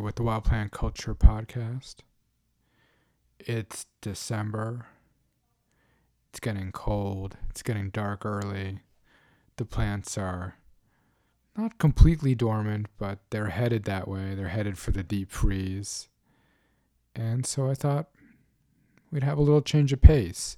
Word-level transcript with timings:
With 0.00 0.14
the 0.14 0.22
Wild 0.22 0.44
Plant 0.44 0.72
Culture 0.72 1.14
Podcast. 1.14 1.96
It's 3.38 3.84
December. 4.00 4.86
It's 6.30 6.40
getting 6.40 6.72
cold. 6.72 7.36
It's 7.50 7.62
getting 7.62 7.90
dark 7.90 8.24
early. 8.24 8.80
The 9.56 9.66
plants 9.66 10.16
are 10.16 10.54
not 11.54 11.76
completely 11.76 12.34
dormant, 12.34 12.86
but 12.96 13.18
they're 13.28 13.48
headed 13.48 13.84
that 13.84 14.08
way. 14.08 14.34
They're 14.34 14.48
headed 14.48 14.78
for 14.78 14.90
the 14.90 15.02
deep 15.02 15.30
freeze. 15.30 16.08
And 17.14 17.44
so 17.44 17.68
I 17.68 17.74
thought 17.74 18.08
we'd 19.12 19.22
have 19.22 19.38
a 19.38 19.42
little 19.42 19.62
change 19.62 19.92
of 19.92 20.00
pace. 20.00 20.56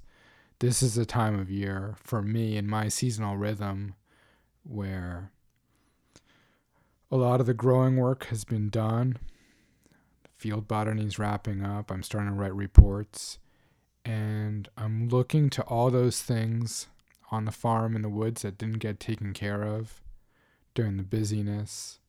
This 0.60 0.84
is 0.84 0.96
a 0.96 1.04
time 1.04 1.36
of 1.38 1.50
year 1.50 1.96
for 1.98 2.22
me 2.22 2.56
in 2.56 2.68
my 2.68 2.88
seasonal 2.88 3.36
rhythm 3.36 3.96
where 4.62 5.32
a 7.10 7.16
lot 7.16 7.40
of 7.40 7.46
the 7.46 7.54
growing 7.54 7.96
work 7.96 8.27
has 8.27 8.44
been 8.44 8.70
done. 8.70 9.18
Field 10.42 10.66
botany 10.66 11.06
is 11.06 11.20
wrapping 11.20 11.64
up. 11.64 11.92
I'm 11.92 12.02
starting 12.02 12.30
to 12.30 12.34
write 12.34 12.52
reports. 12.52 13.38
And 14.04 14.68
I'm 14.76 15.08
looking 15.08 15.50
to 15.50 15.62
all 15.62 15.88
those 15.88 16.20
things 16.20 16.88
on 17.30 17.44
the 17.44 17.52
farm 17.52 17.94
in 17.94 18.02
the 18.02 18.08
woods 18.08 18.42
that 18.42 18.58
didn't 18.58 18.80
get 18.80 18.98
taken 18.98 19.34
care 19.34 19.62
of 19.62 20.02
during 20.74 20.96
the 20.96 21.04
busyness 21.04 22.00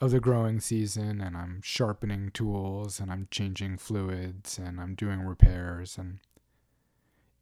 of 0.00 0.10
the 0.10 0.18
growing 0.18 0.58
season. 0.58 1.20
And 1.20 1.36
I'm 1.36 1.60
sharpening 1.62 2.32
tools 2.32 2.98
and 2.98 3.12
I'm 3.12 3.28
changing 3.30 3.78
fluids 3.78 4.58
and 4.58 4.80
I'm 4.80 4.96
doing 4.96 5.20
repairs. 5.20 5.96
And 5.96 6.18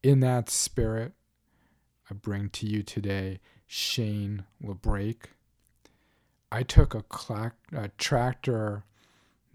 in 0.03 0.21
that 0.21 0.50
spirit, 0.50 1.12
I 2.11 2.15
bring 2.15 2.50
to 2.50 2.66
you 2.66 2.82
today 2.82 3.41
Shane 3.66 4.44
LaBrake. 4.62 5.31
I 6.53 6.62
took 6.62 6.94
a, 6.94 7.03
cla- 7.05 7.55
a 7.75 7.88
tractor 7.97 8.84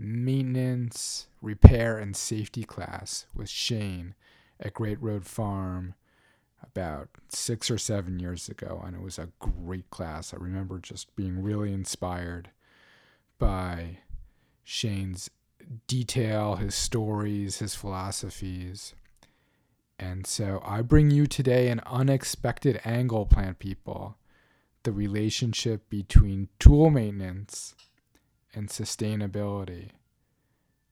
maintenance, 0.02 1.28
repair, 1.42 1.98
and 1.98 2.16
safety 2.16 2.64
class 2.64 3.26
with 3.36 3.50
Shane 3.50 4.16
at 4.60 4.74
Great 4.74 5.02
Road 5.02 5.26
Farm 5.26 5.94
about 6.64 7.10
six 7.30 7.72
or 7.72 7.78
seven 7.78 8.20
years 8.20 8.50
ago, 8.50 8.82
and 8.86 8.96
it 8.96 9.02
was 9.02 9.18
a 9.18 9.30
great 9.40 9.90
class. 9.90 10.34
I 10.34 10.38
remember 10.38 10.80
just 10.80 11.16
being 11.16 11.42
really 11.42 11.74
inspired 11.74 12.50
by 13.40 13.98
Shane's 14.64 15.30
detail, 15.88 16.56
his 16.56 16.76
stories, 16.76 17.60
his 17.60 17.76
philosophies. 17.76 18.94
And 19.98 20.26
so 20.26 20.62
I 20.66 20.82
bring 20.82 21.12
you 21.12 21.28
today 21.28 21.70
an 21.70 21.82
unexpected 21.86 22.82
angle, 22.84 23.26
plant 23.26 23.60
people 23.60 24.18
the 24.84 24.92
relationship 24.92 25.90
between 25.90 26.50
tool 26.60 26.90
maintenance 26.90 27.76
and 28.54 28.70
sustainability. 28.70 29.90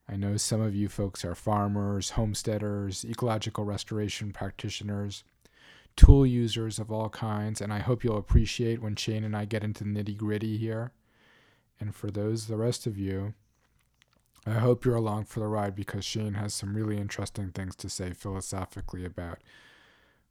I 0.08 0.16
know 0.16 0.36
some 0.36 0.60
of 0.60 0.74
you 0.74 0.88
folks 0.88 1.24
are 1.24 1.34
farmers, 1.34 2.10
homesteaders, 2.10 3.04
ecological 3.04 3.64
restoration 3.64 4.32
practitioners, 4.32 5.22
tool 5.96 6.26
users 6.26 6.78
of 6.78 6.90
all 6.90 7.08
kinds, 7.08 7.60
and 7.60 7.72
I 7.72 7.78
hope 7.78 8.02
you'll 8.02 8.18
appreciate 8.18 8.82
when 8.82 8.96
Shane 8.96 9.24
and 9.24 9.36
I 9.36 9.44
get 9.44 9.62
into 9.62 9.84
the 9.84 9.90
nitty 9.90 10.16
gritty 10.16 10.56
here. 10.56 10.92
And 11.78 11.94
for 11.94 12.10
those, 12.10 12.46
the 12.46 12.56
rest 12.56 12.86
of 12.86 12.98
you, 12.98 13.34
I 14.46 14.54
hope 14.54 14.84
you're 14.84 14.96
along 14.96 15.26
for 15.26 15.40
the 15.40 15.46
ride 15.46 15.76
because 15.76 16.04
Shane 16.04 16.34
has 16.34 16.54
some 16.54 16.74
really 16.74 16.96
interesting 16.96 17.50
things 17.50 17.76
to 17.76 17.88
say 17.88 18.12
philosophically 18.12 19.04
about 19.04 19.38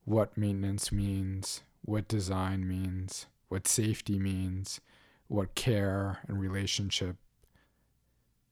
what 0.03 0.38
maintenance 0.38 0.91
means, 0.91 1.61
what 1.84 2.07
design 2.07 2.67
means, 2.67 3.28
what 3.47 3.67
safety 3.67 4.19
means, 4.19 4.81
what 5.29 5.56
care 5.56 6.19
and 6.28 6.38
relationship 6.40 7.16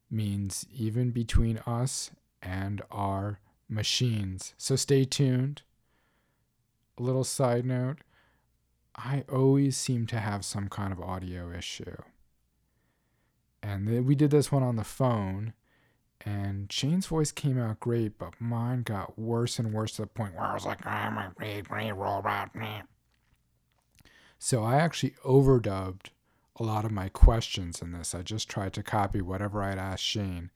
means, 0.09 0.65
even 0.73 1.11
between 1.11 1.57
us 1.67 2.11
and 2.41 2.81
our 2.89 3.39
machines. 3.67 4.53
So 4.57 4.77
stay 4.77 5.03
tuned. 5.03 5.63
A 6.97 7.03
little 7.03 7.25
side 7.25 7.65
note 7.65 7.97
I 8.95 9.25
always 9.31 9.75
seem 9.75 10.07
to 10.07 10.19
have 10.19 10.45
some 10.45 10.69
kind 10.69 10.93
of 10.93 11.01
audio 11.01 11.51
issue. 11.51 11.97
And 13.61 14.05
we 14.05 14.15
did 14.15 14.31
this 14.31 14.51
one 14.51 14.63
on 14.63 14.75
the 14.75 14.83
phone, 14.83 15.53
and 16.21 16.71
Shane's 16.71 17.07
voice 17.07 17.31
came 17.31 17.59
out 17.59 17.79
great, 17.79 18.17
but 18.17 18.39
mine 18.39 18.83
got 18.83 19.19
worse 19.19 19.59
and 19.59 19.73
worse 19.73 19.93
to 19.93 20.03
the 20.03 20.07
point 20.07 20.35
where 20.35 20.45
I 20.45 20.53
was 20.53 20.65
like, 20.65 20.85
I'm 20.85 21.17
a 21.17 21.31
great, 21.35 21.67
great 21.67 21.91
robot. 21.91 22.51
So 24.39 24.63
I 24.63 24.77
actually 24.77 25.15
overdubbed 25.25 26.11
a 26.59 26.63
lot 26.63 26.85
of 26.85 26.91
my 26.91 27.09
questions 27.09 27.81
in 27.81 27.91
this. 27.91 28.15
I 28.15 28.21
just 28.21 28.49
tried 28.49 28.73
to 28.73 28.83
copy 28.83 29.21
whatever 29.21 29.61
I'd 29.61 29.77
asked 29.77 30.03
Shane. 30.03 30.51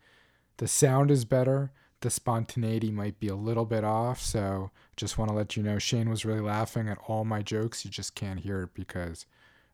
The 0.57 0.67
sound 0.67 1.11
is 1.11 1.25
better. 1.25 1.71
The 2.01 2.09
spontaneity 2.09 2.91
might 2.91 3.19
be 3.19 3.27
a 3.27 3.35
little 3.35 3.65
bit 3.65 3.83
off. 3.83 4.19
So 4.21 4.71
just 4.97 5.17
want 5.17 5.29
to 5.29 5.35
let 5.35 5.55
you 5.55 5.63
know 5.63 5.77
Shane 5.77 6.09
was 6.09 6.25
really 6.25 6.41
laughing 6.41 6.89
at 6.89 6.97
all 7.07 7.23
my 7.23 7.43
jokes. 7.43 7.85
You 7.85 7.91
just 7.91 8.15
can't 8.15 8.39
hear 8.39 8.63
it 8.63 8.73
because 8.73 9.25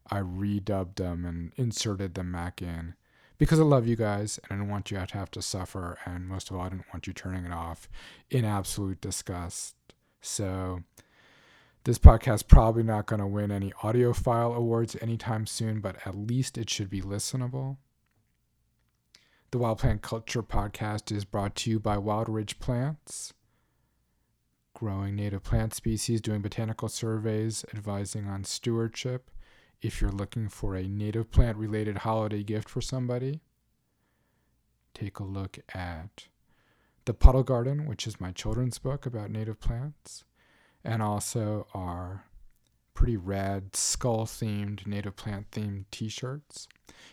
I 0.09 0.19
redubbed 0.19 0.95
them 0.95 1.25
and 1.25 1.53
inserted 1.55 2.15
them 2.15 2.31
back 2.31 2.61
in. 2.61 2.95
Because 3.37 3.59
I 3.59 3.63
love 3.63 3.87
you 3.87 3.95
guys 3.95 4.39
and 4.43 4.57
I 4.57 4.61
don't 4.61 4.69
want 4.69 4.91
you 4.91 4.97
to 4.97 5.17
have 5.17 5.31
to 5.31 5.41
suffer. 5.41 5.97
And 6.05 6.27
most 6.27 6.49
of 6.49 6.57
all, 6.57 6.63
I 6.63 6.69
didn't 6.69 6.91
want 6.91 7.07
you 7.07 7.13
turning 7.13 7.45
it 7.45 7.53
off 7.53 7.87
in 8.29 8.43
absolute 8.43 8.99
disgust. 8.99 9.75
So 10.19 10.81
this 11.83 11.97
podcast 11.97 12.47
probably 12.47 12.83
not 12.83 13.05
going 13.05 13.21
to 13.21 13.27
win 13.27 13.51
any 13.51 13.71
audiophile 13.81 14.55
awards 14.55 14.97
anytime 15.01 15.45
soon, 15.45 15.79
but 15.79 15.95
at 16.05 16.15
least 16.15 16.57
it 16.57 16.69
should 16.69 16.89
be 16.89 17.01
listenable. 17.01 17.77
The 19.51 19.57
Wild 19.57 19.79
Plant 19.79 20.01
Culture 20.01 20.43
podcast 20.43 21.15
is 21.15 21.23
brought 21.23 21.55
to 21.55 21.69
you 21.69 21.79
by 21.79 21.97
Wild 21.97 22.27
Ridge 22.27 22.59
Plants, 22.59 23.33
growing 24.73 25.15
native 25.15 25.43
plant 25.43 25.73
species, 25.73 26.19
doing 26.19 26.41
botanical 26.41 26.89
surveys, 26.89 27.63
advising 27.73 28.27
on 28.27 28.43
stewardship. 28.43 29.31
If 29.81 30.01
you're 30.01 30.11
looking 30.11 30.49
for 30.49 30.75
a 30.75 30.83
native 30.83 31.31
plant 31.31 31.57
related 31.57 31.99
holiday 31.99 32.43
gift 32.43 32.67
for 32.67 32.81
somebody, 32.81 33.39
take 34.93 35.19
a 35.19 35.23
look 35.23 35.59
at 35.73 36.27
The 37.05 37.13
Puddle 37.13 37.43
Garden, 37.43 37.85
which 37.85 38.05
is 38.05 38.19
my 38.19 38.33
children's 38.33 38.79
book 38.79 39.05
about 39.05 39.31
native 39.31 39.61
plants 39.61 40.25
and 40.83 41.01
also 41.01 41.67
our 41.73 42.25
pretty 42.93 43.17
rad 43.17 43.75
skull 43.75 44.25
themed, 44.25 44.87
native 44.87 45.15
plant 45.15 45.51
themed 45.51 45.85
t 45.91 46.09
shirts. 46.09 46.67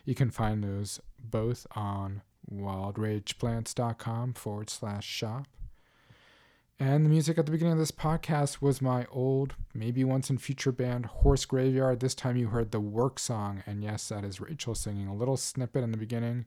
You 0.04 0.14
can 0.14 0.30
find 0.30 0.64
those 0.64 1.00
both 1.18 1.66
on 1.72 2.22
wildridgeplants.com 2.50 4.34
forward 4.34 4.70
slash 4.70 5.06
shop. 5.06 5.46
And 6.80 7.04
the 7.04 7.10
music 7.10 7.38
at 7.38 7.46
the 7.46 7.52
beginning 7.52 7.74
of 7.74 7.78
this 7.78 7.92
podcast 7.92 8.60
was 8.60 8.82
my 8.82 9.06
old, 9.10 9.54
maybe 9.72 10.02
once 10.02 10.28
in 10.28 10.38
future 10.38 10.72
band, 10.72 11.06
Horse 11.06 11.44
Graveyard. 11.44 12.00
This 12.00 12.16
time 12.16 12.36
you 12.36 12.48
heard 12.48 12.72
the 12.72 12.80
work 12.80 13.18
song. 13.18 13.62
And 13.64 13.82
yes, 13.82 14.08
that 14.08 14.24
is 14.24 14.40
Rachel 14.40 14.74
singing 14.74 15.06
a 15.06 15.14
little 15.14 15.36
snippet 15.36 15.84
in 15.84 15.92
the 15.92 15.96
beginning. 15.96 16.46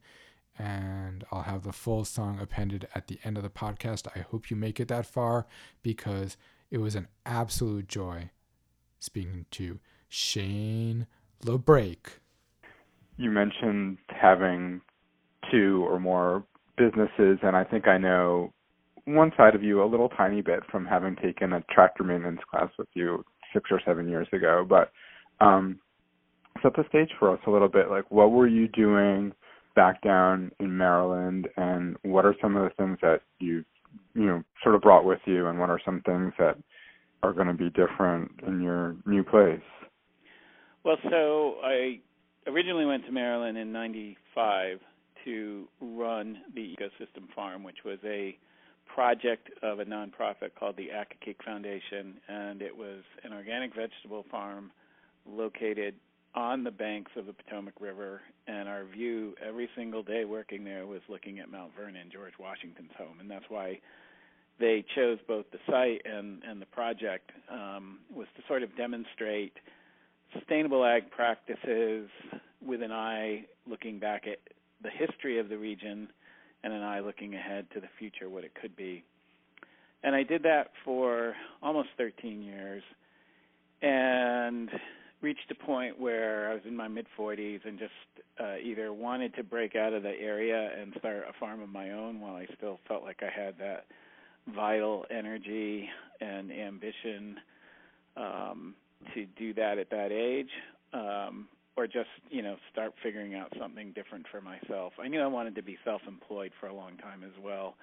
And 0.59 1.23
I'll 1.31 1.43
have 1.43 1.63
the 1.63 1.71
full 1.71 2.03
song 2.03 2.39
appended 2.41 2.87
at 2.93 3.07
the 3.07 3.19
end 3.23 3.37
of 3.37 3.43
the 3.43 3.49
podcast. 3.49 4.07
I 4.15 4.19
hope 4.19 4.49
you 4.49 4.57
make 4.57 4.79
it 4.79 4.89
that 4.89 5.05
far 5.05 5.45
because 5.81 6.35
it 6.71 6.79
was 6.79 6.95
an 6.95 7.07
absolute 7.25 7.87
joy 7.87 8.29
speaking 8.99 9.45
to 9.51 9.79
Shane 10.09 11.07
LaBrake. 11.43 12.19
You 13.17 13.31
mentioned 13.31 13.97
having 14.09 14.81
two 15.51 15.85
or 15.87 15.99
more 15.99 16.43
businesses, 16.77 17.39
and 17.41 17.55
I 17.55 17.63
think 17.63 17.87
I 17.87 17.97
know 17.97 18.53
one 19.05 19.31
side 19.37 19.55
of 19.55 19.63
you 19.63 19.81
a 19.81 19.85
little 19.85 20.09
tiny 20.09 20.41
bit 20.41 20.59
from 20.69 20.85
having 20.85 21.15
taken 21.15 21.53
a 21.53 21.63
tractor 21.71 22.03
maintenance 22.03 22.41
class 22.49 22.69
with 22.77 22.89
you 22.93 23.23
six 23.53 23.69
or 23.71 23.81
seven 23.85 24.09
years 24.09 24.27
ago. 24.33 24.65
But 24.67 24.91
um, 25.39 25.79
set 26.61 26.75
the 26.75 26.83
stage 26.89 27.09
for 27.17 27.31
us 27.31 27.39
a 27.47 27.51
little 27.51 27.69
bit. 27.69 27.89
Like, 27.89 28.11
what 28.11 28.31
were 28.31 28.47
you 28.47 28.67
doing 28.67 29.33
back 29.75 30.01
down 30.01 30.51
in 30.59 30.75
Maryland, 30.75 31.47
and 31.55 31.95
what 32.01 32.25
are 32.25 32.35
some 32.41 32.55
of 32.55 32.63
the 32.63 32.75
things 32.75 32.97
that 33.01 33.21
you 33.39 33.63
you 34.13 34.25
know 34.25 34.43
sort 34.63 34.75
of 34.75 34.81
brought 34.81 35.05
with 35.05 35.19
you, 35.25 35.47
and 35.47 35.59
what 35.59 35.69
are 35.69 35.79
some 35.83 36.01
things 36.05 36.33
that 36.39 36.57
are 37.23 37.33
going 37.33 37.47
to 37.47 37.53
be 37.53 37.69
different 37.69 38.31
in 38.45 38.61
your 38.61 38.95
new 39.05 39.23
place? 39.23 39.59
Well, 40.83 40.97
so 41.09 41.55
I 41.63 41.99
originally 42.47 42.85
went 42.85 43.05
to 43.05 43.11
Maryland 43.11 43.57
in 43.57 43.71
'95 43.71 44.79
to 45.25 45.67
run 45.81 46.37
the 46.53 46.61
Ecosystem 46.61 47.33
Farm, 47.35 47.63
which 47.63 47.83
was 47.83 47.99
a 48.05 48.37
project 48.93 49.49
of 49.61 49.79
a 49.79 49.85
nonprofit 49.85 50.51
called 50.57 50.77
the 50.77 50.87
Accokeek 50.87 51.43
Foundation, 51.43 52.15
and 52.27 52.61
it 52.61 52.75
was 52.75 53.03
an 53.23 53.33
organic 53.33 53.75
vegetable 53.75 54.25
farm 54.31 54.71
located 55.29 55.95
on 56.35 56.63
the 56.63 56.71
banks 56.71 57.11
of 57.15 57.25
the 57.25 57.33
Potomac 57.33 57.73
River, 57.79 58.21
and 58.47 58.69
our 58.69 58.85
view 58.85 59.35
every 59.45 59.69
single 59.75 60.03
day 60.03 60.25
working 60.25 60.63
there 60.63 60.85
was 60.85 61.01
looking 61.09 61.39
at 61.39 61.49
Mount 61.49 61.71
Vernon, 61.75 62.09
George 62.11 62.33
Washington's 62.39 62.91
home, 62.97 63.19
and 63.19 63.29
that's 63.29 63.45
why 63.49 63.79
they 64.59 64.83
chose 64.95 65.19
both 65.27 65.45
the 65.51 65.59
site 65.67 66.01
and 66.05 66.41
and 66.43 66.61
the 66.61 66.65
project 66.67 67.31
um, 67.51 67.99
was 68.13 68.27
to 68.35 68.43
sort 68.47 68.63
of 68.63 68.75
demonstrate 68.75 69.53
sustainable 70.33 70.83
ag 70.83 71.09
practices 71.11 72.09
with 72.65 72.81
an 72.81 72.91
eye 72.91 73.45
looking 73.69 73.99
back 73.99 74.25
at 74.27 74.39
the 74.81 74.89
history 74.89 75.39
of 75.39 75.49
the 75.49 75.57
region 75.57 76.07
and 76.63 76.73
an 76.73 76.81
eye 76.81 76.99
looking 76.99 77.35
ahead 77.35 77.67
to 77.73 77.79
the 77.79 77.87
future, 77.99 78.29
what 78.29 78.43
it 78.43 78.53
could 78.59 78.75
be. 78.75 79.03
And 80.03 80.15
I 80.15 80.23
did 80.23 80.43
that 80.43 80.71
for 80.83 81.35
almost 81.61 81.89
13 81.97 82.41
years 82.41 82.83
and 83.81 84.69
reached 85.21 85.51
a 85.51 85.55
point 85.55 85.99
where 85.99 86.49
I 86.49 86.53
was 86.53 86.63
in 86.65 86.75
my 86.75 86.87
mid 86.87 87.07
40s 87.17 87.65
and 87.65 87.79
just 87.79 87.91
uh, 88.39 88.57
either 88.63 88.93
wanted 88.93 89.35
to 89.35 89.43
break 89.43 89.75
out 89.75 89.93
of 89.93 90.03
the 90.03 90.13
area 90.19 90.69
and 90.79 90.93
start 90.99 91.23
a 91.29 91.33
farm 91.39 91.61
of 91.61 91.69
my 91.69 91.91
own 91.91 92.19
while 92.19 92.35
I 92.35 92.45
still 92.55 92.79
felt 92.87 93.03
like 93.03 93.21
I 93.21 93.29
had 93.29 93.57
that 93.59 93.85
vital 94.53 95.05
energy 95.09 95.89
and 96.21 96.51
ambition 96.51 97.37
um, 98.15 98.75
to 99.13 99.25
do 99.37 99.53
that 99.53 99.77
at 99.77 99.89
that 99.89 100.11
age, 100.11 100.49
um, 100.93 101.47
or 101.75 101.85
just 101.85 102.09
you 102.29 102.41
know 102.41 102.55
start 102.71 102.93
figuring 103.03 103.35
out 103.35 103.51
something 103.59 103.91
different 103.93 104.25
for 104.31 104.41
myself. 104.41 104.93
I 105.01 105.07
knew 105.07 105.21
I 105.21 105.27
wanted 105.27 105.55
to 105.55 105.63
be 105.63 105.77
self-employed 105.83 106.51
for 106.59 106.67
a 106.67 106.73
long 106.73 106.97
time 106.97 107.23
as 107.23 107.43
well. 107.43 107.75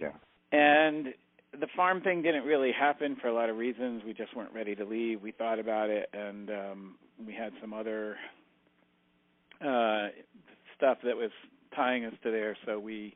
Yeah. 0.00 0.12
And 0.52 1.14
the 1.60 1.68
farm 1.76 2.00
thing 2.00 2.22
didn't 2.22 2.44
really 2.44 2.72
happen 2.72 3.16
for 3.20 3.28
a 3.28 3.34
lot 3.34 3.50
of 3.50 3.56
reasons. 3.56 4.02
We 4.04 4.12
just 4.12 4.36
weren't 4.36 4.52
ready 4.52 4.74
to 4.74 4.84
leave. 4.84 5.22
We 5.22 5.32
thought 5.32 5.58
about 5.58 5.90
it, 5.90 6.08
and 6.12 6.50
um, 6.50 6.94
we 7.24 7.32
had 7.32 7.52
some 7.60 7.72
other 7.72 8.16
uh, 9.60 10.08
stuff 10.76 10.98
that 11.04 11.16
was 11.16 11.30
tying 11.74 12.04
us 12.04 12.14
to 12.22 12.30
there, 12.30 12.56
so 12.66 12.78
we 12.78 13.14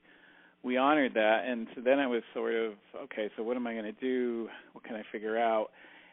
we 0.62 0.76
honored 0.76 1.14
that. 1.14 1.44
And 1.46 1.68
so 1.74 1.80
then 1.80 1.98
I 1.98 2.06
was 2.06 2.22
sort 2.34 2.54
of 2.54 2.74
okay. 3.04 3.30
So 3.36 3.42
what 3.42 3.56
am 3.56 3.66
I 3.66 3.72
going 3.72 3.84
to 3.84 3.92
do? 3.92 4.48
What 4.72 4.84
can 4.84 4.96
I 4.96 5.02
figure 5.10 5.38
out? 5.38 5.70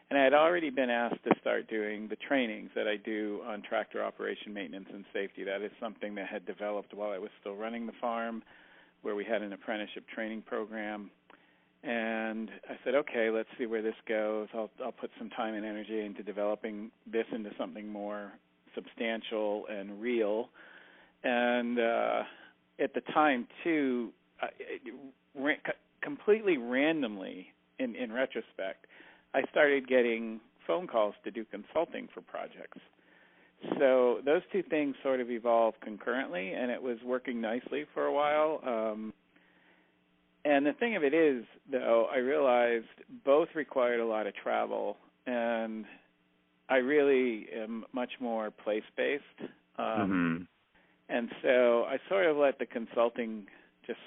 And 0.08 0.18
I 0.18 0.22
had 0.22 0.34
already 0.34 0.70
been 0.70 0.88
asked 0.88 1.24
to 1.24 1.34
start 1.40 1.68
doing 1.68 2.06
the 2.06 2.14
trainings 2.14 2.70
that 2.76 2.86
I 2.86 2.96
do 2.96 3.40
on 3.44 3.60
tractor 3.62 4.04
operation 4.04 4.54
maintenance 4.54 4.86
and 4.92 5.04
safety. 5.12 5.42
That 5.42 5.62
is 5.62 5.72
something 5.80 6.14
that 6.14 6.28
had 6.28 6.46
developed 6.46 6.94
while 6.94 7.10
I 7.10 7.18
was 7.18 7.30
still 7.40 7.56
running 7.56 7.86
the 7.86 7.92
farm, 8.00 8.44
where 9.02 9.16
we 9.16 9.24
had 9.24 9.42
an 9.42 9.52
apprenticeship 9.52 10.04
training 10.14 10.42
program 10.42 11.10
and 11.82 12.50
I 12.68 12.76
said, 12.84 12.94
okay, 12.94 13.30
let's 13.30 13.48
see 13.58 13.66
where 13.66 13.82
this 13.82 13.94
goes. 14.08 14.48
I'll 14.54 14.70
I'll 14.84 14.92
put 14.92 15.10
some 15.18 15.30
time 15.30 15.54
and 15.54 15.64
energy 15.64 16.04
into 16.04 16.22
developing 16.22 16.90
this 17.10 17.26
into 17.32 17.50
something 17.58 17.88
more 17.88 18.32
substantial 18.74 19.66
and 19.70 20.00
real. 20.00 20.48
And 21.22 21.78
uh, 21.78 22.22
at 22.80 22.94
the 22.94 23.00
time, 23.12 23.46
too, 23.64 24.10
uh, 24.42 25.48
completely 26.02 26.56
randomly, 26.56 27.48
in 27.78 27.94
in 27.94 28.12
retrospect, 28.12 28.86
I 29.34 29.42
started 29.50 29.88
getting 29.88 30.40
phone 30.66 30.86
calls 30.86 31.14
to 31.24 31.30
do 31.30 31.44
consulting 31.44 32.08
for 32.12 32.20
projects. 32.20 32.78
So 33.78 34.20
those 34.24 34.42
two 34.52 34.62
things 34.62 34.96
sort 35.02 35.20
of 35.20 35.30
evolved 35.30 35.80
concurrently, 35.80 36.52
and 36.52 36.70
it 36.70 36.82
was 36.82 36.98
working 37.04 37.40
nicely 37.40 37.84
for 37.94 38.06
a 38.06 38.12
while. 38.12 38.60
Um, 38.66 39.12
and 40.46 40.64
the 40.64 40.72
thing 40.74 40.94
of 40.94 41.02
it 41.02 41.12
is, 41.12 41.44
though, 41.70 42.06
I 42.12 42.18
realized 42.18 42.86
both 43.24 43.48
required 43.54 43.98
a 43.98 44.06
lot 44.06 44.28
of 44.28 44.34
travel, 44.36 44.96
and 45.26 45.84
I 46.68 46.76
really 46.76 47.46
am 47.52 47.84
much 47.92 48.10
more 48.20 48.50
place 48.50 48.84
based. 48.96 49.24
Um, 49.76 49.86
mm-hmm. 49.86 50.42
And 51.08 51.30
so 51.42 51.84
I 51.88 51.98
sort 52.08 52.26
of 52.26 52.36
let 52.36 52.58
the 52.60 52.66
consulting 52.66 53.46
just 53.86 53.98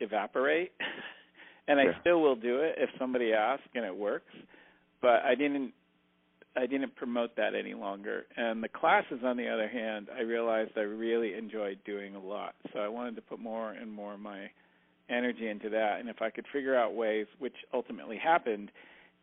evaporate. 0.00 0.72
and 1.68 1.78
yeah. 1.78 1.92
I 1.96 2.00
still 2.00 2.20
will 2.20 2.36
do 2.36 2.58
it 2.58 2.74
if 2.76 2.90
somebody 2.98 3.32
asks 3.32 3.68
and 3.74 3.84
it 3.84 3.96
works. 3.96 4.32
But 5.00 5.22
I 5.24 5.34
didn't 5.34 5.72
I 6.56 6.66
didn't 6.66 6.96
promote 6.96 7.36
that 7.36 7.54
any 7.54 7.74
longer. 7.74 8.26
And 8.36 8.62
the 8.64 8.68
classes 8.68 9.20
on 9.24 9.36
the 9.36 9.48
other 9.48 9.68
hand, 9.68 10.08
I 10.14 10.22
realized 10.22 10.72
I 10.76 10.80
really 10.80 11.34
enjoyed 11.34 11.78
doing 11.84 12.16
a 12.16 12.20
lot. 12.20 12.54
So 12.72 12.80
I 12.80 12.88
wanted 12.88 13.14
to 13.16 13.22
put 13.22 13.38
more 13.38 13.72
and 13.72 13.92
more 13.92 14.14
of 14.14 14.20
my 14.20 14.50
energy 15.08 15.48
into 15.48 15.68
that. 15.70 16.00
And 16.00 16.08
if 16.08 16.22
I 16.22 16.30
could 16.30 16.46
figure 16.52 16.76
out 16.76 16.94
ways, 16.94 17.26
which 17.38 17.54
ultimately 17.72 18.16
happened, 18.16 18.70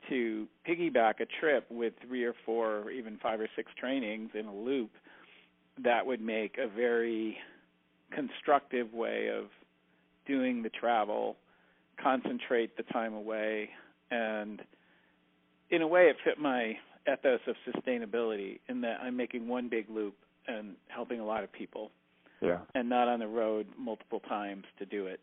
to 0.10 0.48
piggyback 0.68 1.20
a 1.20 1.26
trip 1.40 1.66
with 1.70 1.94
three 2.06 2.24
or 2.24 2.34
four 2.46 2.80
or 2.80 2.92
even 2.92 3.18
five 3.22 3.40
or 3.40 3.50
six 3.56 3.72
trainings 3.80 4.32
in 4.34 4.46
a 4.46 4.54
loop, 4.54 4.92
that 5.84 6.06
would 6.06 6.22
make 6.22 6.58
a 6.58 6.68
very 6.68 7.38
constructive 8.12 8.94
way 8.94 9.30
of 9.36 9.46
doing 10.28 10.64
the 10.64 10.70
travel, 10.70 11.38
concentrate 12.01 12.77
the 12.77 12.84
time 12.84 13.13
away, 13.13 13.70
and 14.12 14.62
in 15.70 15.82
a 15.82 15.88
way 15.88 16.04
it 16.04 16.18
fit 16.24 16.39
my 16.39 16.77
ethos 17.12 17.39
of 17.48 17.56
sustainability 17.68 18.60
in 18.70 18.82
that 18.82 19.00
I'm 19.01 19.18
making 19.18 19.48
one 19.48 19.70
big 19.70 19.89
loop 19.89 20.15
and 20.48 20.75
helping 20.88 21.20
a 21.20 21.25
lot 21.25 21.44
of 21.44 21.51
people. 21.51 21.92
Yeah. 22.42 22.60
And 22.75 22.89
not 22.89 23.08
on 23.08 23.20
the 23.20 23.27
road 23.27 23.65
multiple 23.77 24.20
times 24.20 24.65
to 24.77 24.86
do 24.86 25.08
it 25.08 25.20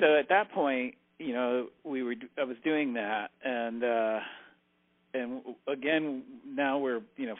so 0.00 0.18
at 0.18 0.28
that 0.28 0.52
point, 0.52 0.94
you 1.18 1.32
know, 1.32 1.68
we 1.84 2.02
were 2.02 2.14
I 2.38 2.44
was 2.44 2.56
doing 2.64 2.94
that, 2.94 3.30
and 3.44 3.82
uh, 3.82 4.18
and 5.14 5.42
again 5.66 6.22
now 6.46 6.78
we're 6.78 7.00
you 7.16 7.26
know 7.26 7.36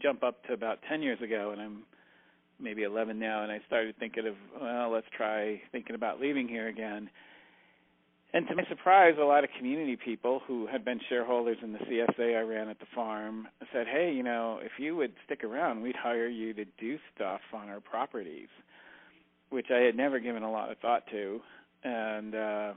jump 0.00 0.22
up 0.22 0.44
to 0.44 0.52
about 0.52 0.78
10 0.88 1.02
years 1.02 1.20
ago, 1.20 1.50
and 1.52 1.60
I'm 1.60 1.82
maybe 2.60 2.84
11 2.84 3.18
now, 3.18 3.42
and 3.42 3.50
I 3.50 3.60
started 3.66 3.96
thinking 3.98 4.26
of 4.26 4.34
well, 4.60 4.92
let's 4.92 5.06
try 5.16 5.60
thinking 5.72 5.94
about 5.94 6.20
leaving 6.20 6.48
here 6.48 6.68
again. 6.68 7.10
And 8.32 8.46
to 8.48 8.54
my 8.54 8.64
surprise, 8.68 9.14
a 9.18 9.24
lot 9.24 9.44
of 9.44 9.50
community 9.56 9.96
people 9.96 10.42
who 10.46 10.66
had 10.66 10.84
been 10.84 11.00
shareholders 11.08 11.56
in 11.62 11.72
the 11.72 11.78
CSA 11.78 12.36
I 12.36 12.42
ran 12.42 12.68
at 12.68 12.78
the 12.78 12.86
farm 12.94 13.48
said, 13.72 13.86
"Hey, 13.86 14.12
you 14.12 14.22
know, 14.22 14.60
if 14.62 14.72
you 14.78 14.94
would 14.96 15.14
stick 15.24 15.42
around, 15.42 15.80
we'd 15.80 15.96
hire 15.96 16.28
you 16.28 16.52
to 16.54 16.64
do 16.78 16.98
stuff 17.14 17.40
on 17.54 17.68
our 17.68 17.80
properties," 17.80 18.48
which 19.48 19.70
I 19.70 19.78
had 19.78 19.96
never 19.96 20.18
given 20.18 20.42
a 20.42 20.50
lot 20.50 20.70
of 20.70 20.78
thought 20.78 21.06
to 21.12 21.40
and 21.84 22.34
uh, 22.34 22.72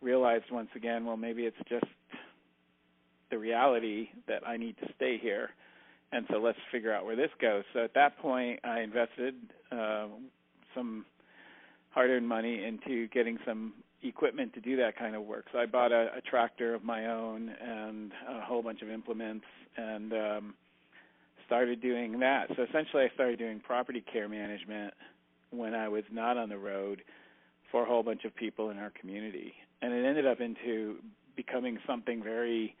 realized 0.00 0.44
once 0.50 0.68
again, 0.74 1.04
well, 1.04 1.16
maybe 1.16 1.44
it's 1.44 1.56
just 1.68 1.84
the 3.30 3.38
reality 3.38 4.08
that 4.28 4.46
I 4.46 4.56
need 4.56 4.76
to 4.78 4.88
stay 4.96 5.18
here, 5.20 5.50
and 6.12 6.26
so 6.30 6.38
let's 6.38 6.58
figure 6.70 6.92
out 6.92 7.04
where 7.04 7.16
this 7.16 7.30
goes. 7.40 7.64
So 7.72 7.84
at 7.84 7.94
that 7.94 8.18
point, 8.18 8.60
I 8.64 8.80
invested 8.80 9.34
uh, 9.72 10.06
some 10.74 11.04
hard-earned 11.90 12.28
money 12.28 12.64
into 12.64 13.08
getting 13.08 13.38
some 13.46 13.72
equipment 14.02 14.52
to 14.54 14.60
do 14.60 14.76
that 14.76 14.96
kind 14.96 15.16
of 15.16 15.22
work. 15.22 15.46
So 15.52 15.58
I 15.58 15.66
bought 15.66 15.90
a, 15.90 16.08
a 16.16 16.20
tractor 16.20 16.74
of 16.74 16.84
my 16.84 17.06
own 17.06 17.48
and 17.48 18.12
a 18.28 18.40
whole 18.42 18.62
bunch 18.62 18.82
of 18.82 18.90
implements, 18.90 19.46
and 19.76 20.12
um, 20.12 20.54
started 21.46 21.80
doing 21.80 22.20
that. 22.20 22.48
So 22.56 22.62
essentially, 22.62 23.04
I 23.04 23.14
started 23.14 23.38
doing 23.38 23.60
property 23.60 24.04
care 24.12 24.28
management 24.28 24.94
when 25.50 25.74
I 25.74 25.88
was 25.88 26.04
not 26.12 26.36
on 26.36 26.48
the 26.48 26.58
road 26.58 27.02
for 27.70 27.82
a 27.82 27.86
whole 27.86 28.02
bunch 28.02 28.24
of 28.24 28.34
people 28.34 28.70
in 28.70 28.78
our 28.78 28.90
community, 28.90 29.54
and 29.82 29.92
it 29.92 30.04
ended 30.04 30.26
up 30.26 30.40
into 30.40 30.96
becoming 31.36 31.78
something 31.86 32.22
very 32.22 32.74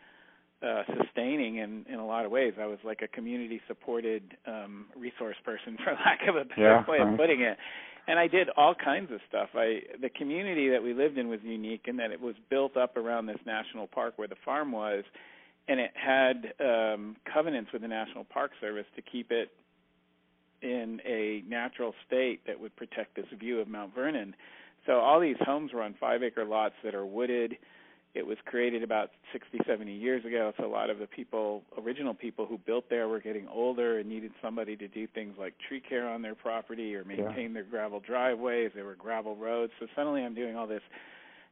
uh, 0.62 0.82
sustaining 0.98 1.56
in 1.56 1.84
in 1.88 1.98
a 1.98 2.06
lot 2.06 2.24
of 2.24 2.30
ways. 2.30 2.54
I 2.60 2.66
was 2.66 2.78
like 2.84 3.02
a 3.02 3.08
community 3.08 3.60
supported 3.68 4.36
um, 4.46 4.86
resource 4.96 5.36
person, 5.44 5.76
for 5.84 5.92
lack 5.92 6.20
of 6.28 6.36
a 6.36 6.44
better 6.44 6.62
yeah, 6.62 6.84
way 6.90 6.98
of 6.98 7.16
putting 7.16 7.40
it. 7.42 7.58
And 8.08 8.20
I 8.20 8.28
did 8.28 8.48
all 8.56 8.74
kinds 8.74 9.10
of 9.10 9.20
stuff. 9.28 9.48
I 9.54 9.80
the 10.00 10.08
community 10.08 10.68
that 10.70 10.82
we 10.82 10.94
lived 10.94 11.18
in 11.18 11.28
was 11.28 11.40
unique 11.42 11.86
in 11.88 11.96
that 11.98 12.10
it 12.10 12.20
was 12.20 12.36
built 12.48 12.76
up 12.76 12.96
around 12.96 13.26
this 13.26 13.40
national 13.44 13.86
park 13.88 14.14
where 14.16 14.28
the 14.28 14.36
farm 14.44 14.72
was, 14.72 15.04
and 15.68 15.80
it 15.80 15.90
had 15.94 16.54
um, 16.60 17.16
covenants 17.32 17.72
with 17.72 17.82
the 17.82 17.88
National 17.88 18.24
Park 18.24 18.52
Service 18.60 18.86
to 18.94 19.02
keep 19.02 19.30
it 19.30 19.50
in 20.62 21.00
a 21.04 21.42
natural 21.48 21.94
state 22.06 22.46
that 22.46 22.58
would 22.58 22.74
protect 22.76 23.16
this 23.16 23.26
view 23.38 23.60
of 23.60 23.68
Mount 23.68 23.94
Vernon. 23.94 24.34
So 24.86 25.00
all 25.00 25.20
these 25.20 25.36
homes 25.40 25.72
were 25.72 25.82
on 25.82 25.94
five 25.98 26.22
acre 26.22 26.44
lots 26.44 26.74
that 26.84 26.94
are 26.94 27.06
wooded. 27.06 27.56
It 28.14 28.26
was 28.26 28.38
created 28.46 28.82
about 28.82 29.10
60, 29.32 29.58
70 29.66 29.92
years 29.92 30.24
ago. 30.24 30.52
So 30.58 30.64
a 30.64 30.72
lot 30.72 30.88
of 30.88 30.98
the 30.98 31.06
people, 31.06 31.62
original 31.78 32.14
people 32.14 32.46
who 32.46 32.56
built 32.56 32.88
there, 32.88 33.08
were 33.08 33.20
getting 33.20 33.46
older 33.48 33.98
and 33.98 34.08
needed 34.08 34.32
somebody 34.40 34.74
to 34.76 34.88
do 34.88 35.06
things 35.06 35.34
like 35.38 35.54
tree 35.68 35.82
care 35.86 36.08
on 36.08 36.22
their 36.22 36.34
property 36.34 36.94
or 36.94 37.04
maintain 37.04 37.48
yeah. 37.48 37.52
their 37.52 37.64
gravel 37.64 38.00
driveways. 38.00 38.70
There 38.74 38.86
were 38.86 38.94
gravel 38.94 39.36
roads. 39.36 39.72
So 39.78 39.86
suddenly 39.94 40.22
I'm 40.22 40.34
doing 40.34 40.56
all 40.56 40.66
this 40.66 40.82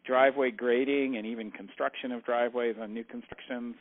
driveway 0.06 0.52
grading 0.52 1.16
and 1.16 1.26
even 1.26 1.50
construction 1.50 2.12
of 2.12 2.24
driveways 2.24 2.76
on 2.80 2.94
new 2.94 3.04
constructions. 3.04 3.74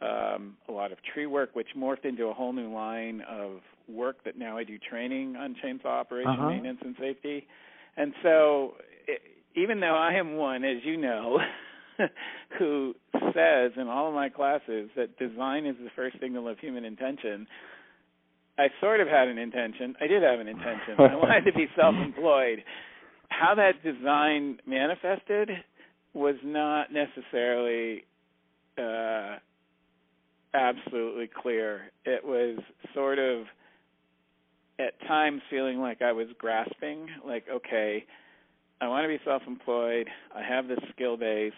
Um, 0.00 0.56
a 0.68 0.72
lot 0.72 0.92
of 0.92 0.98
tree 1.12 1.26
work, 1.26 1.50
which 1.54 1.68
morphed 1.76 2.04
into 2.04 2.26
a 2.26 2.34
whole 2.34 2.52
new 2.52 2.72
line 2.72 3.22
of 3.28 3.60
work 3.88 4.24
that 4.24 4.38
now 4.38 4.56
I 4.56 4.64
do 4.64 4.78
training 4.78 5.36
on 5.36 5.56
chainsaw 5.64 5.86
operation, 5.86 6.30
uh-huh. 6.30 6.50
maintenance, 6.50 6.78
and 6.84 6.96
safety. 7.00 7.46
And 7.98 8.12
so, 8.22 8.74
even 9.56 9.80
though 9.80 9.96
I 9.96 10.14
am 10.14 10.36
one, 10.36 10.62
as 10.62 10.76
you 10.84 10.96
know, 10.96 11.38
who 12.58 12.94
says 13.34 13.72
in 13.76 13.88
all 13.88 14.08
of 14.08 14.14
my 14.14 14.28
classes 14.28 14.88
that 14.96 15.18
design 15.18 15.66
is 15.66 15.74
the 15.82 15.90
first 15.96 16.16
signal 16.20 16.46
of 16.46 16.60
human 16.60 16.84
intention, 16.84 17.48
I 18.56 18.68
sort 18.80 19.00
of 19.00 19.08
had 19.08 19.26
an 19.26 19.36
intention. 19.36 19.96
I 20.00 20.06
did 20.06 20.22
have 20.22 20.38
an 20.38 20.46
intention. 20.46 20.94
I 20.98 21.14
wanted 21.16 21.44
to 21.50 21.52
be 21.52 21.66
self-employed. 21.76 22.62
How 23.30 23.56
that 23.56 23.82
design 23.82 24.58
manifested 24.64 25.50
was 26.14 26.36
not 26.44 26.92
necessarily 26.92 28.04
uh, 28.78 29.36
absolutely 30.54 31.28
clear. 31.42 31.90
It 32.04 32.24
was 32.24 32.58
sort 32.94 33.18
of 33.18 33.44
at 34.78 35.00
times 35.06 35.42
feeling 35.50 35.80
like 35.80 36.02
I 36.02 36.12
was 36.12 36.28
grasping, 36.38 37.08
like, 37.26 37.44
okay, 37.50 38.04
I 38.80 38.88
want 38.88 39.04
to 39.04 39.08
be 39.08 39.18
self 39.24 39.42
employed, 39.46 40.08
I 40.34 40.42
have 40.42 40.68
this 40.68 40.78
skill 40.94 41.16
base, 41.16 41.52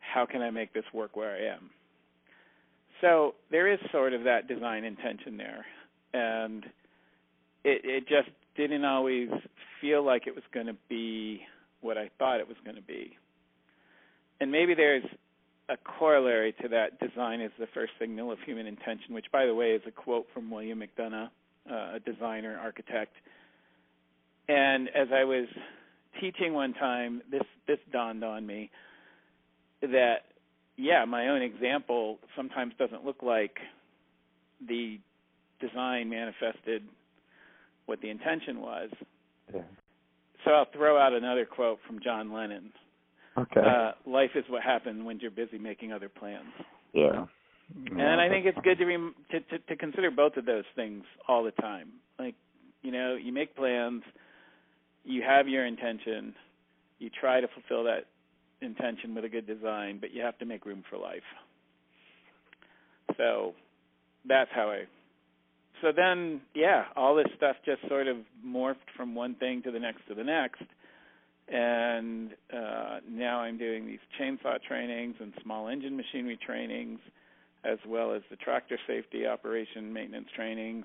how 0.00 0.24
can 0.26 0.42
I 0.42 0.50
make 0.50 0.72
this 0.72 0.84
work 0.94 1.16
where 1.16 1.34
I 1.34 1.54
am? 1.54 1.70
So 3.00 3.34
there 3.50 3.70
is 3.70 3.78
sort 3.92 4.12
of 4.14 4.24
that 4.24 4.48
design 4.48 4.84
intention 4.84 5.36
there. 5.36 5.66
And 6.14 6.64
it 7.64 7.82
it 7.84 8.08
just 8.08 8.30
didn't 8.56 8.84
always 8.84 9.28
feel 9.80 10.04
like 10.04 10.26
it 10.26 10.34
was 10.34 10.44
going 10.54 10.66
to 10.66 10.76
be 10.88 11.42
what 11.82 11.98
I 11.98 12.10
thought 12.18 12.40
it 12.40 12.48
was 12.48 12.56
going 12.64 12.76
to 12.76 12.82
be. 12.82 13.16
And 14.40 14.50
maybe 14.50 14.74
there's 14.74 15.04
a 15.68 15.76
corollary 15.76 16.54
to 16.62 16.68
that 16.68 16.98
design 17.00 17.40
is 17.40 17.50
the 17.58 17.66
first 17.74 17.92
signal 17.98 18.30
of 18.32 18.38
human 18.46 18.66
intention, 18.66 19.14
which, 19.14 19.26
by 19.32 19.46
the 19.46 19.54
way, 19.54 19.72
is 19.72 19.82
a 19.86 19.90
quote 19.90 20.26
from 20.32 20.50
William 20.50 20.80
McDonough, 20.80 21.28
uh, 21.70 21.96
a 21.96 22.00
designer, 22.00 22.58
architect. 22.62 23.12
And 24.48 24.88
as 24.90 25.08
I 25.12 25.24
was 25.24 25.46
teaching 26.20 26.54
one 26.54 26.74
time, 26.74 27.22
this 27.30 27.42
this 27.66 27.78
dawned 27.92 28.24
on 28.24 28.46
me 28.46 28.70
that 29.82 30.18
yeah, 30.76 31.04
my 31.04 31.28
own 31.28 31.42
example 31.42 32.18
sometimes 32.36 32.74
doesn't 32.78 33.04
look 33.04 33.22
like 33.22 33.56
the 34.66 34.98
design 35.60 36.10
manifested 36.10 36.82
what 37.86 38.00
the 38.00 38.10
intention 38.10 38.60
was. 38.60 38.90
Yeah. 39.54 39.62
So 40.44 40.52
I'll 40.52 40.68
throw 40.72 40.98
out 40.98 41.12
another 41.12 41.46
quote 41.46 41.78
from 41.86 42.00
John 42.02 42.32
Lennon. 42.32 42.72
Okay. 43.38 43.60
Uh, 43.60 43.92
life 44.06 44.30
is 44.34 44.44
what 44.48 44.62
happens 44.62 45.04
when 45.04 45.18
you're 45.20 45.30
busy 45.30 45.58
making 45.58 45.92
other 45.92 46.08
plans. 46.08 46.46
yeah. 46.92 47.26
And 47.74 48.20
I 48.20 48.28
think 48.28 48.46
it's 48.46 48.58
good 48.62 48.78
to, 48.78 48.84
rem- 48.84 49.14
to 49.30 49.40
to 49.40 49.58
to 49.58 49.76
consider 49.76 50.10
both 50.10 50.36
of 50.36 50.46
those 50.46 50.64
things 50.74 51.04
all 51.28 51.42
the 51.42 51.50
time. 51.52 51.88
Like, 52.18 52.34
you 52.82 52.92
know, 52.92 53.16
you 53.16 53.32
make 53.32 53.56
plans, 53.56 54.02
you 55.04 55.22
have 55.22 55.48
your 55.48 55.66
intention, 55.66 56.34
you 56.98 57.10
try 57.10 57.40
to 57.40 57.48
fulfill 57.48 57.84
that 57.84 58.06
intention 58.60 59.14
with 59.14 59.24
a 59.24 59.28
good 59.28 59.46
design, 59.46 59.98
but 60.00 60.12
you 60.14 60.22
have 60.22 60.38
to 60.38 60.46
make 60.46 60.64
room 60.64 60.84
for 60.88 60.96
life. 60.96 61.26
So 63.16 63.54
that's 64.26 64.50
how 64.54 64.70
I 64.70 64.84
so 65.82 65.92
then 65.94 66.40
yeah, 66.54 66.84
all 66.96 67.14
this 67.14 67.26
stuff 67.36 67.56
just 67.64 67.86
sort 67.88 68.08
of 68.08 68.16
morphed 68.44 68.88
from 68.96 69.14
one 69.14 69.34
thing 69.34 69.62
to 69.62 69.70
the 69.70 69.78
next 69.78 70.06
to 70.08 70.14
the 70.14 70.24
next. 70.24 70.62
And 71.48 72.30
uh 72.52 73.00
now 73.08 73.40
I'm 73.40 73.58
doing 73.58 73.86
these 73.86 74.00
chainsaw 74.20 74.60
trainings 74.66 75.16
and 75.20 75.32
small 75.42 75.68
engine 75.68 75.96
machinery 75.96 76.38
trainings 76.44 76.98
as 77.64 77.78
well 77.86 78.12
as 78.12 78.22
the 78.30 78.36
tractor 78.36 78.78
safety 78.86 79.26
operation 79.26 79.92
maintenance 79.92 80.28
trainings. 80.34 80.84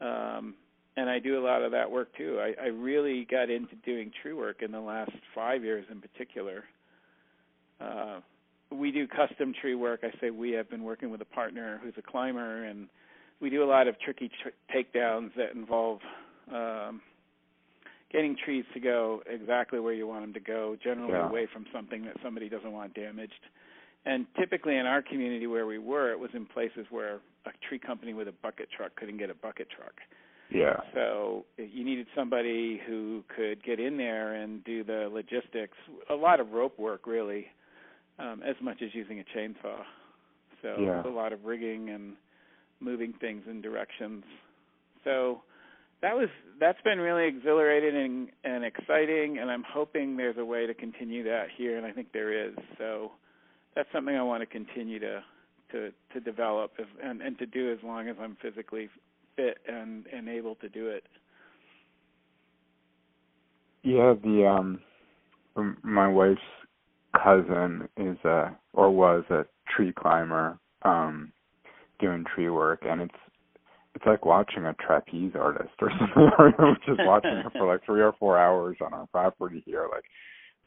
Um, 0.00 0.54
and 0.96 1.08
I 1.08 1.20
do 1.20 1.38
a 1.38 1.44
lot 1.44 1.62
of 1.62 1.70
that 1.72 1.90
work 1.90 2.16
too. 2.16 2.40
I, 2.40 2.54
I 2.60 2.66
really 2.66 3.24
got 3.30 3.50
into 3.50 3.76
doing 3.86 4.10
tree 4.20 4.32
work 4.32 4.62
in 4.62 4.72
the 4.72 4.80
last 4.80 5.12
five 5.34 5.62
years 5.62 5.84
in 5.90 6.00
particular. 6.00 6.64
Uh, 7.80 8.20
we 8.70 8.90
do 8.90 9.06
custom 9.06 9.54
tree 9.60 9.76
work. 9.76 10.00
I 10.02 10.10
say 10.20 10.30
we 10.30 10.50
have 10.52 10.68
been 10.68 10.82
working 10.82 11.10
with 11.10 11.20
a 11.20 11.26
partner 11.26 11.80
who's 11.82 11.94
a 11.96 12.02
climber, 12.02 12.64
and 12.64 12.88
we 13.40 13.48
do 13.48 13.62
a 13.62 13.66
lot 13.66 13.86
of 13.86 13.98
tricky 14.00 14.28
tr- 14.42 14.74
takedowns 14.74 15.30
that 15.36 15.54
involve 15.54 16.00
um, 16.52 17.00
getting 18.12 18.36
trees 18.44 18.64
to 18.74 18.80
go 18.80 19.22
exactly 19.26 19.78
where 19.78 19.94
you 19.94 20.06
want 20.06 20.22
them 20.22 20.34
to 20.34 20.40
go, 20.40 20.76
generally 20.82 21.12
Yeah. 21.12 21.28
away 21.28 21.46
from 21.46 21.66
something 21.72 22.04
that 22.04 22.16
somebody 22.22 22.48
doesn't 22.48 22.72
want 22.72 22.94
damaged. 22.94 23.46
And 24.08 24.26
typically 24.38 24.76
in 24.76 24.86
our 24.86 25.02
community 25.02 25.46
where 25.46 25.66
we 25.66 25.78
were, 25.78 26.10
it 26.10 26.18
was 26.18 26.30
in 26.32 26.46
places 26.46 26.86
where 26.88 27.16
a 27.44 27.50
tree 27.68 27.78
company 27.78 28.14
with 28.14 28.26
a 28.26 28.32
bucket 28.32 28.68
truck 28.74 28.96
couldn't 28.96 29.18
get 29.18 29.28
a 29.28 29.34
bucket 29.34 29.68
truck. 29.70 29.94
Yeah. 30.50 30.80
So 30.94 31.44
you 31.58 31.84
needed 31.84 32.06
somebody 32.16 32.80
who 32.86 33.22
could 33.36 33.62
get 33.62 33.78
in 33.78 33.98
there 33.98 34.34
and 34.34 34.64
do 34.64 34.82
the 34.82 35.10
logistics, 35.12 35.76
a 36.08 36.14
lot 36.14 36.40
of 36.40 36.52
rope 36.52 36.78
work 36.78 37.06
really, 37.06 37.48
um, 38.18 38.42
as 38.42 38.56
much 38.62 38.78
as 38.82 38.94
using 38.94 39.20
a 39.20 39.24
chainsaw. 39.38 39.84
So 40.62 40.76
Yeah. 40.80 41.06
a 41.06 41.12
lot 41.12 41.34
of 41.34 41.44
rigging 41.44 41.90
and 41.90 42.16
moving 42.80 43.12
things 43.12 43.42
in 43.46 43.60
directions. 43.60 44.24
So 45.04 45.42
that 46.00 46.16
was 46.16 46.28
that's 46.58 46.80
been 46.82 46.98
really 46.98 47.26
exhilarating 47.26 47.96
and, 47.96 48.28
and 48.44 48.64
exciting, 48.64 49.38
and 49.38 49.50
I'm 49.50 49.64
hoping 49.64 50.16
there's 50.16 50.38
a 50.38 50.44
way 50.44 50.66
to 50.66 50.74
continue 50.74 51.24
that 51.24 51.48
here, 51.56 51.76
and 51.76 51.84
I 51.84 51.92
think 51.92 52.12
there 52.12 52.32
is. 52.32 52.54
So 52.78 53.12
that's 53.74 53.88
something 53.92 54.14
I 54.16 54.22
want 54.22 54.42
to 54.42 54.46
continue 54.46 54.98
to 55.00 55.22
to 55.72 55.90
to 56.12 56.20
develop 56.20 56.72
as, 56.78 56.86
and 57.02 57.20
and 57.20 57.38
to 57.38 57.46
do 57.46 57.72
as 57.72 57.78
long 57.82 58.08
as 58.08 58.16
I'm 58.20 58.36
physically 58.40 58.88
fit 59.36 59.58
and 59.66 60.06
and 60.06 60.28
able 60.28 60.54
to 60.56 60.68
do 60.68 60.88
it. 60.88 61.04
Yeah, 63.82 64.14
the 64.22 64.46
um 64.46 64.80
my 65.82 66.08
wife's 66.08 66.40
cousin 67.16 67.88
is 67.96 68.16
a 68.24 68.56
or 68.72 68.90
was 68.90 69.24
a 69.30 69.44
tree 69.74 69.92
climber 69.92 70.58
um 70.82 71.32
doing 71.98 72.24
tree 72.34 72.50
work 72.50 72.80
and 72.82 73.00
it's 73.00 73.14
it's 73.94 74.06
like 74.06 74.24
watching 74.24 74.64
a 74.66 74.74
trapeze 74.74 75.32
artist 75.34 75.70
or 75.80 75.90
something 75.98 76.76
just 76.86 77.00
watching 77.04 77.30
her 77.30 77.50
for 77.50 77.66
like 77.66 77.84
three 77.84 78.02
or 78.02 78.12
four 78.18 78.38
hours 78.38 78.76
on 78.80 78.92
our 78.92 79.06
property 79.06 79.62
here 79.66 79.88
like 79.90 80.04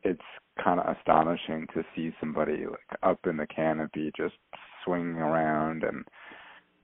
it's 0.03 0.21
kind 0.63 0.79
of 0.79 0.95
astonishing 0.97 1.67
to 1.73 1.83
see 1.95 2.11
somebody 2.19 2.65
like 2.65 2.99
up 3.03 3.19
in 3.25 3.37
the 3.37 3.47
canopy 3.47 4.11
just 4.15 4.35
swinging 4.83 5.17
around 5.17 5.83
and 5.83 6.05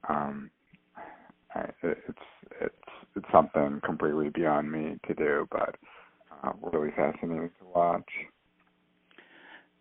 um 0.10 0.50
it's 1.84 2.00
it's 2.62 2.76
it's 3.16 3.26
something 3.32 3.82
completely 3.84 4.30
beyond 4.30 4.72
me 4.72 4.98
to 5.08 5.14
do 5.14 5.48
but 5.52 5.76
uh, 6.44 6.52
really 6.72 6.92
fascinating 6.96 7.50
to 7.60 7.66
watch. 7.74 8.10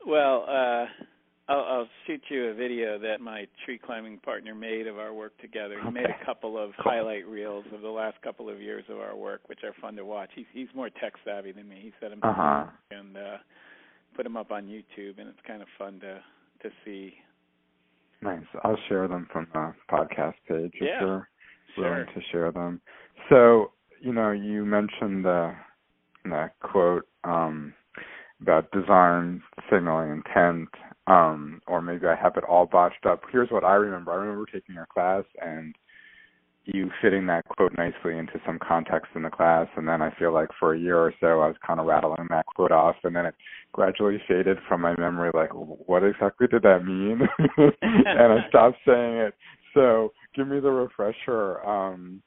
Well, 0.07 0.47
uh 0.49 0.87
I'll, 1.49 1.65
I'll 1.65 1.89
shoot 2.07 2.23
you 2.29 2.47
a 2.47 2.55
video 2.55 2.99
that 2.99 3.21
my 3.21 3.47
tree 3.65 3.79
climbing 3.79 4.19
partner 4.19 4.55
made 4.55 4.87
of 4.89 4.99
our 4.99 5.15
work 5.15 5.37
together. 5.41 5.79
He 5.85 5.91
made 5.91 6.07
a 6.07 6.25
couple 6.25 6.59
of 6.59 6.73
Cool. 6.83 6.93
highlight 6.93 7.27
reels 7.27 7.65
of 7.73 7.83
the 7.83 7.89
last 7.89 8.21
couple 8.23 8.49
of 8.51 8.61
years 8.61 8.85
of 8.89 8.99
our 8.99 9.15
work, 9.15 9.43
which 9.49 9.61
are 9.63 9.73
fun 9.81 9.95
to 9.97 10.05
watch. 10.05 10.31
He's 10.35 10.47
he's 10.53 10.67
more 10.75 10.91
tech 10.91 11.13
savvy 11.25 11.53
than 11.53 11.69
me. 11.69 11.79
He 11.81 11.93
set 12.01 12.11
them 12.11 12.21
uh-huh 12.23 12.67
and 12.91 13.17
uh 13.17 13.37
put 14.17 14.25
them 14.25 14.37
up 14.37 14.51
on 14.51 14.65
YouTube, 14.65 15.19
and 15.19 15.29
it's 15.29 15.39
kind 15.47 15.63
of 15.63 15.69
fun 15.79 16.01
to 16.01 16.21
to 16.63 16.71
see. 16.85 17.15
nice 18.23 18.43
i'll 18.65 18.79
share 18.89 19.07
them 19.07 19.29
from 19.33 19.47
the 19.53 19.73
podcast 19.91 20.35
page 20.49 20.73
if 20.75 20.83
Yeah, 20.83 21.01
you're 21.01 21.29
willing 21.79 22.07
Sure. 22.07 22.15
to 22.15 22.21
share 22.33 22.51
them. 22.53 22.81
So, 23.29 23.73
you 24.01 24.13
know, 24.13 24.31
you 24.33 24.65
mentioned 24.65 25.25
the 25.25 25.55
the 26.25 26.51
quote 26.61 27.07
um 27.25 27.73
about 28.41 28.71
design 28.73 29.43
signaling 29.71 30.11
intent, 30.11 30.69
um, 31.07 31.61
or 31.67 31.81
maybe 31.81 32.07
I 32.07 32.17
have 32.17 32.37
it 32.37 32.45
all 32.45 32.67
botched 32.67 33.07
up. 33.07 33.23
Here's 33.31 33.51
what 33.51 33.65
I 33.65 33.75
remember. 33.75 34.13
I 34.13 34.17
remember 34.17 34.47
taking 34.47 34.75
your 34.75 34.87
class 34.87 35.25
and 35.41 35.75
you 36.67 36.91
fitting 37.01 37.27
that 37.27 37.45
quote 37.49 37.73
nicely 37.79 38.19
into 38.19 38.41
some 38.45 38.59
context 38.59 39.13
in 39.15 39.23
the 39.23 39.31
class 39.31 39.69
and 39.77 39.87
then 39.87 40.03
I 40.03 40.13
feel 40.19 40.35
like 40.35 40.49
for 40.59 40.75
a 40.75 40.79
year 40.79 40.99
or 40.99 41.15
so 41.21 41.41
I 41.41 41.47
was 41.47 41.57
kind 41.65 41.79
of 41.79 41.87
rattling 41.87 42.27
that 42.31 42.47
quote 42.47 42.73
off 42.73 42.97
and 43.05 43.15
then 43.15 43.25
it 43.25 43.35
gradually 43.73 44.21
faded 44.27 44.59
from 44.69 44.81
my 44.81 44.95
memory 44.99 45.31
like 45.33 45.51
what 45.53 46.03
exactly 46.03 46.49
did 46.49 46.63
that 46.63 46.85
mean 46.85 47.21
and 47.83 48.33
I 48.33 48.39
stopped 48.49 48.79
saying 48.85 49.17
it 49.17 49.35
so 49.75 50.13
give 50.35 50.49
me 50.49 50.59
the 50.59 50.71
refresher 50.71 51.65
um 51.65 52.21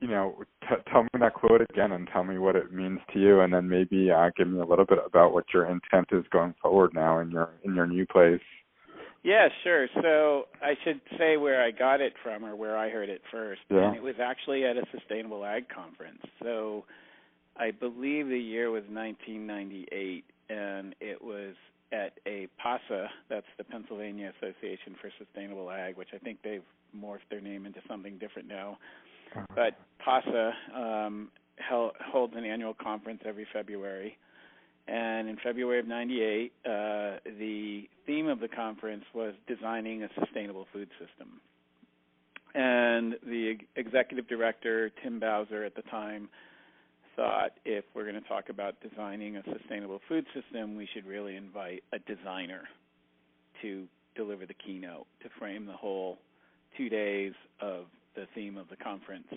you 0.00 0.08
know 0.08 0.36
t- 0.62 0.76
tell 0.90 1.02
me 1.02 1.08
that 1.18 1.34
quote 1.34 1.60
again 1.70 1.92
and 1.92 2.08
tell 2.12 2.24
me 2.24 2.38
what 2.38 2.56
it 2.56 2.72
means 2.72 3.00
to 3.12 3.18
you 3.18 3.40
and 3.40 3.52
then 3.52 3.68
maybe 3.68 4.10
uh 4.10 4.30
give 4.36 4.48
me 4.48 4.60
a 4.60 4.64
little 4.64 4.84
bit 4.84 4.98
about 5.04 5.32
what 5.32 5.44
your 5.52 5.66
intent 5.66 6.08
is 6.12 6.24
going 6.30 6.54
forward 6.62 6.90
now 6.94 7.18
in 7.18 7.30
your 7.30 7.50
in 7.64 7.74
your 7.74 7.86
new 7.86 8.06
place 8.06 8.40
Yeah, 9.22 9.48
sure. 9.62 9.86
So 10.00 10.44
I 10.62 10.74
should 10.82 11.00
say 11.18 11.36
where 11.36 11.62
I 11.62 11.72
got 11.72 12.00
it 12.00 12.14
from 12.22 12.42
or 12.44 12.56
where 12.56 12.76
I 12.78 12.88
heard 12.88 13.10
it 13.10 13.20
first. 13.30 13.60
Yeah. 13.68 13.88
And 13.88 13.96
it 13.96 14.02
was 14.02 14.14
actually 14.18 14.64
at 14.64 14.76
a 14.78 14.84
sustainable 14.96 15.44
ag 15.44 15.68
conference. 15.68 16.22
So 16.42 16.84
I 17.56 17.70
believe 17.70 18.28
the 18.28 18.38
year 18.38 18.70
was 18.70 18.84
1998 18.88 20.24
and 20.48 20.94
it 21.00 21.22
was 21.22 21.54
at 21.92 22.18
a 22.26 22.48
PASA, 22.56 23.08
that's 23.28 23.46
the 23.58 23.64
Pennsylvania 23.64 24.32
Association 24.38 24.94
for 25.00 25.10
Sustainable 25.18 25.70
Ag, 25.70 25.96
which 25.96 26.10
I 26.14 26.18
think 26.18 26.38
they've 26.42 26.62
morphed 26.96 27.28
their 27.30 27.40
name 27.40 27.66
into 27.66 27.80
something 27.88 28.18
different 28.18 28.48
now. 28.48 28.78
But 29.54 29.76
PASA 29.98 30.52
um, 30.74 31.28
held, 31.56 31.92
holds 32.00 32.34
an 32.36 32.44
annual 32.44 32.74
conference 32.74 33.22
every 33.24 33.46
February. 33.52 34.16
And 34.88 35.28
in 35.28 35.36
February 35.42 35.78
of 35.78 35.86
98, 35.86 36.52
uh, 36.64 36.68
the 37.38 37.88
theme 38.06 38.26
of 38.26 38.40
the 38.40 38.48
conference 38.48 39.04
was 39.14 39.34
designing 39.46 40.02
a 40.02 40.08
sustainable 40.18 40.66
food 40.72 40.88
system. 40.98 41.40
And 42.54 43.14
the 43.24 43.58
executive 43.76 44.26
director, 44.26 44.90
Tim 45.02 45.20
Bowser, 45.20 45.64
at 45.64 45.76
the 45.76 45.82
time, 45.82 46.28
thought 47.14 47.52
if 47.64 47.84
we're 47.94 48.10
going 48.10 48.20
to 48.20 48.28
talk 48.28 48.48
about 48.48 48.74
designing 48.80 49.36
a 49.36 49.42
sustainable 49.44 50.00
food 50.08 50.26
system, 50.34 50.74
we 50.74 50.88
should 50.92 51.06
really 51.06 51.36
invite 51.36 51.84
a 51.92 51.98
designer 52.00 52.62
to 53.62 53.86
deliver 54.16 54.46
the 54.46 54.54
keynote, 54.54 55.06
to 55.22 55.28
frame 55.38 55.66
the 55.66 55.72
whole 55.72 56.18
two 56.76 56.88
days 56.88 57.32
of 57.60 57.84
the 58.14 58.26
theme 58.34 58.56
of 58.56 58.68
the 58.68 58.76
conference. 58.76 59.28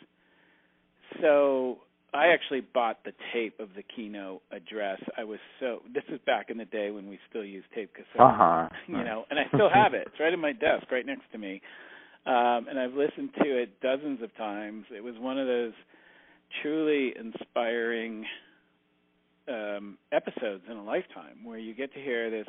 so 1.22 1.78
I 2.14 2.28
actually 2.28 2.62
bought 2.62 3.04
the 3.04 3.14
tape 3.34 3.60
of 3.60 3.70
the 3.76 3.84
keynote 3.84 4.42
address. 4.52 5.02
I 5.18 5.24
was 5.24 5.40
so 5.60 5.80
this 5.94 6.04
is 6.10 6.20
back 6.26 6.50
in 6.50 6.58
the 6.58 6.66
day 6.66 6.92
when 6.92 7.10
we 7.10 7.18
still 7.30 7.44
used 7.44 7.66
tape 7.74 7.92
cassettes. 7.96 8.22
Uh-huh. 8.22 8.70
You 8.88 9.04
know, 9.04 9.26
and 9.30 9.40
I 9.40 9.44
still 9.54 9.70
have 9.74 9.94
it. 9.94 10.08
It's 10.08 10.20
right 10.20 10.34
in 10.34 10.40
my 10.40 10.52
desk, 10.52 10.92
right 10.92 11.06
next 11.06 11.32
to 11.32 11.38
me. 11.38 11.62
Um, 12.26 12.68
and 12.70 12.80
I've 12.80 12.94
listened 12.94 13.32
to 13.42 13.62
it 13.62 13.82
dozens 13.82 14.22
of 14.22 14.36
times. 14.38 14.86
It 14.96 15.04
was 15.04 15.16
one 15.20 15.40
of 15.40 15.48
those 15.48 15.74
truly 16.62 17.14
inspiring 17.20 18.26
um, 19.48 19.98
episodes 20.12 20.64
in 20.70 20.78
a 20.78 20.84
lifetime 20.84 21.44
where 21.44 21.58
you 21.58 21.74
get 21.74 21.94
to 21.94 22.00
hear 22.00 22.30
this 22.30 22.48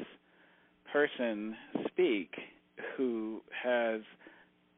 person 0.93 1.57
speak 1.89 2.31
who 2.97 3.41
has 3.63 4.03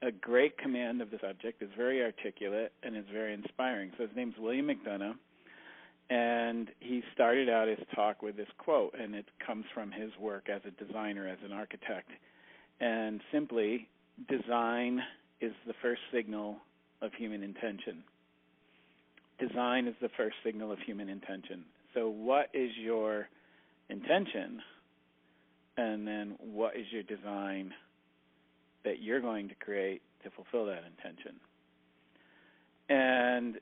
a 0.02 0.10
great 0.10 0.58
command 0.58 1.00
of 1.00 1.10
the 1.10 1.18
subject, 1.20 1.62
is 1.62 1.70
very 1.76 2.02
articulate, 2.02 2.72
and 2.82 2.96
is 2.96 3.04
very 3.12 3.32
inspiring. 3.32 3.92
So 3.96 4.06
his 4.06 4.16
name's 4.16 4.34
William 4.38 4.68
McDonough, 4.68 5.14
and 6.10 6.70
he 6.80 7.02
started 7.14 7.48
out 7.48 7.68
his 7.68 7.78
talk 7.94 8.22
with 8.22 8.36
this 8.36 8.48
quote, 8.58 8.94
and 8.98 9.14
it 9.14 9.26
comes 9.44 9.64
from 9.74 9.90
his 9.90 10.10
work 10.20 10.48
as 10.48 10.60
a 10.66 10.84
designer, 10.84 11.26
as 11.26 11.38
an 11.44 11.52
architect. 11.52 12.10
And 12.80 13.20
simply, 13.32 13.88
design 14.28 15.02
is 15.40 15.52
the 15.66 15.74
first 15.82 16.02
signal 16.12 16.58
of 17.02 17.12
human 17.14 17.42
intention. 17.42 18.04
Design 19.38 19.86
is 19.86 19.94
the 20.00 20.10
first 20.16 20.36
signal 20.44 20.72
of 20.72 20.78
human 20.78 21.08
intention. 21.08 21.64
So, 21.94 22.08
what 22.08 22.48
is 22.54 22.70
your 22.80 23.28
intention? 23.90 24.62
And 25.76 26.06
then, 26.06 26.36
what 26.38 26.76
is 26.76 26.86
your 26.90 27.02
design 27.02 27.74
that 28.86 29.02
you're 29.02 29.20
going 29.20 29.48
to 29.48 29.54
create 29.56 30.00
to 30.24 30.30
fulfill 30.30 30.64
that 30.66 30.84
intention? 30.86 31.34
And 32.88 33.56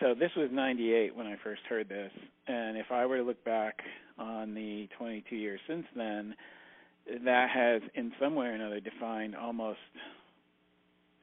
so, 0.00 0.14
this 0.14 0.32
was 0.36 0.50
98 0.52 1.16
when 1.16 1.26
I 1.26 1.36
first 1.42 1.62
heard 1.68 1.88
this. 1.88 2.12
And 2.46 2.76
if 2.76 2.90
I 2.90 3.06
were 3.06 3.16
to 3.16 3.22
look 3.22 3.42
back 3.44 3.80
on 4.18 4.52
the 4.54 4.88
22 4.98 5.36
years 5.36 5.60
since 5.66 5.86
then, 5.96 6.34
that 7.24 7.48
has, 7.50 7.82
in 7.94 8.12
some 8.20 8.34
way 8.34 8.46
or 8.46 8.52
another, 8.52 8.80
defined 8.80 9.36
almost 9.36 9.78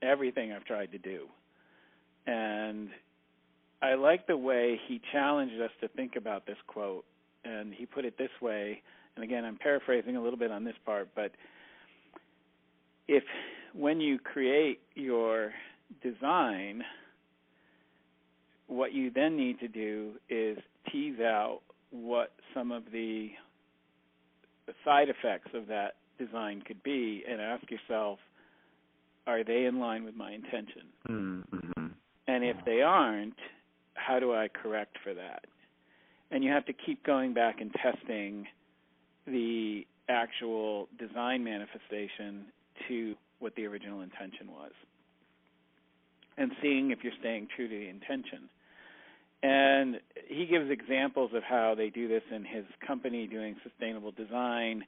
everything 0.02 0.52
I've 0.52 0.66
tried 0.66 0.92
to 0.94 0.98
do. 0.98 1.28
And 2.26 2.90
I 3.82 3.96
like 3.96 4.28
the 4.28 4.38
way 4.38 4.80
he 4.88 5.02
challenged 5.12 5.60
us 5.62 5.72
to 5.82 5.90
think 5.90 6.16
about 6.16 6.46
this 6.46 6.58
quote, 6.68 7.04
and 7.44 7.74
he 7.74 7.86
put 7.86 8.06
it 8.06 8.18
this 8.18 8.32
way. 8.42 8.82
And 9.16 9.24
again, 9.24 9.44
I'm 9.44 9.58
paraphrasing 9.58 10.16
a 10.16 10.24
little 10.24 10.40
bit 10.40 10.52
on 10.52 10.64
this 10.64 10.76
part, 10.86 11.10
but 11.16 11.32
if 13.08 13.24
when 13.74 14.00
you 14.00 14.20
create 14.20 14.80
your 14.96 15.52
design, 16.02 16.84
what 18.68 18.94
you 18.94 19.12
then 19.12 19.36
need 19.36 19.60
to 19.60 19.68
do 19.68 20.12
is 20.30 20.58
tease 20.92 21.20
out 21.20 21.62
what 21.92 22.32
some 22.54 22.72
of 22.72 22.84
the 22.92 23.30
side 24.86 25.10
effects 25.10 25.52
of 25.54 25.68
that 25.68 25.96
design 26.18 26.62
could 26.66 26.82
be 26.84 27.24
and 27.30 27.42
ask 27.42 27.64
yourself, 27.70 28.20
are 29.28 29.44
they 29.44 29.66
in 29.66 29.80
line 29.80 30.04
with 30.04 30.16
my 30.16 30.32
intention? 30.32 30.84
Mm-hmm. 31.10 31.88
And 32.28 32.44
if 32.44 32.58
they 32.66 32.82
aren't, 32.82 33.38
how 33.96 34.20
do 34.20 34.34
I 34.34 34.48
correct 34.48 34.98
for 35.04 35.14
that? 35.14 35.46
And 36.32 36.44
you 36.44 36.52
have 36.52 36.66
to 36.66 36.74
keep 36.74 37.06
going 37.06 37.34
back 37.34 37.62
and 37.62 37.72
testing 37.74 38.48
the 39.28 39.86
actual 40.10 40.88
design 40.98 41.44
manifestation 41.44 42.46
to 42.88 43.16
what 43.40 43.56
the 43.56 43.66
original 43.66 44.02
intention 44.02 44.48
was 44.50 44.72
and 46.38 46.52
seeing 46.62 46.92
if 46.92 47.00
you're 47.04 47.14
staying 47.20 47.48
true 47.56 47.68
to 47.68 47.78
the 47.78 47.90
intention. 47.90 48.50
And 49.44 50.00
he 50.28 50.46
gives 50.46 50.72
examples 50.72 51.32
of 51.36 51.44
how 51.44 51.76
they 51.76 51.90
do 51.90 52.08
this 52.08 52.24
in 52.34 52.46
his 52.46 52.64
company 52.86 53.28
doing 53.28 53.56
sustainable 53.62 54.12
design. 54.12 54.86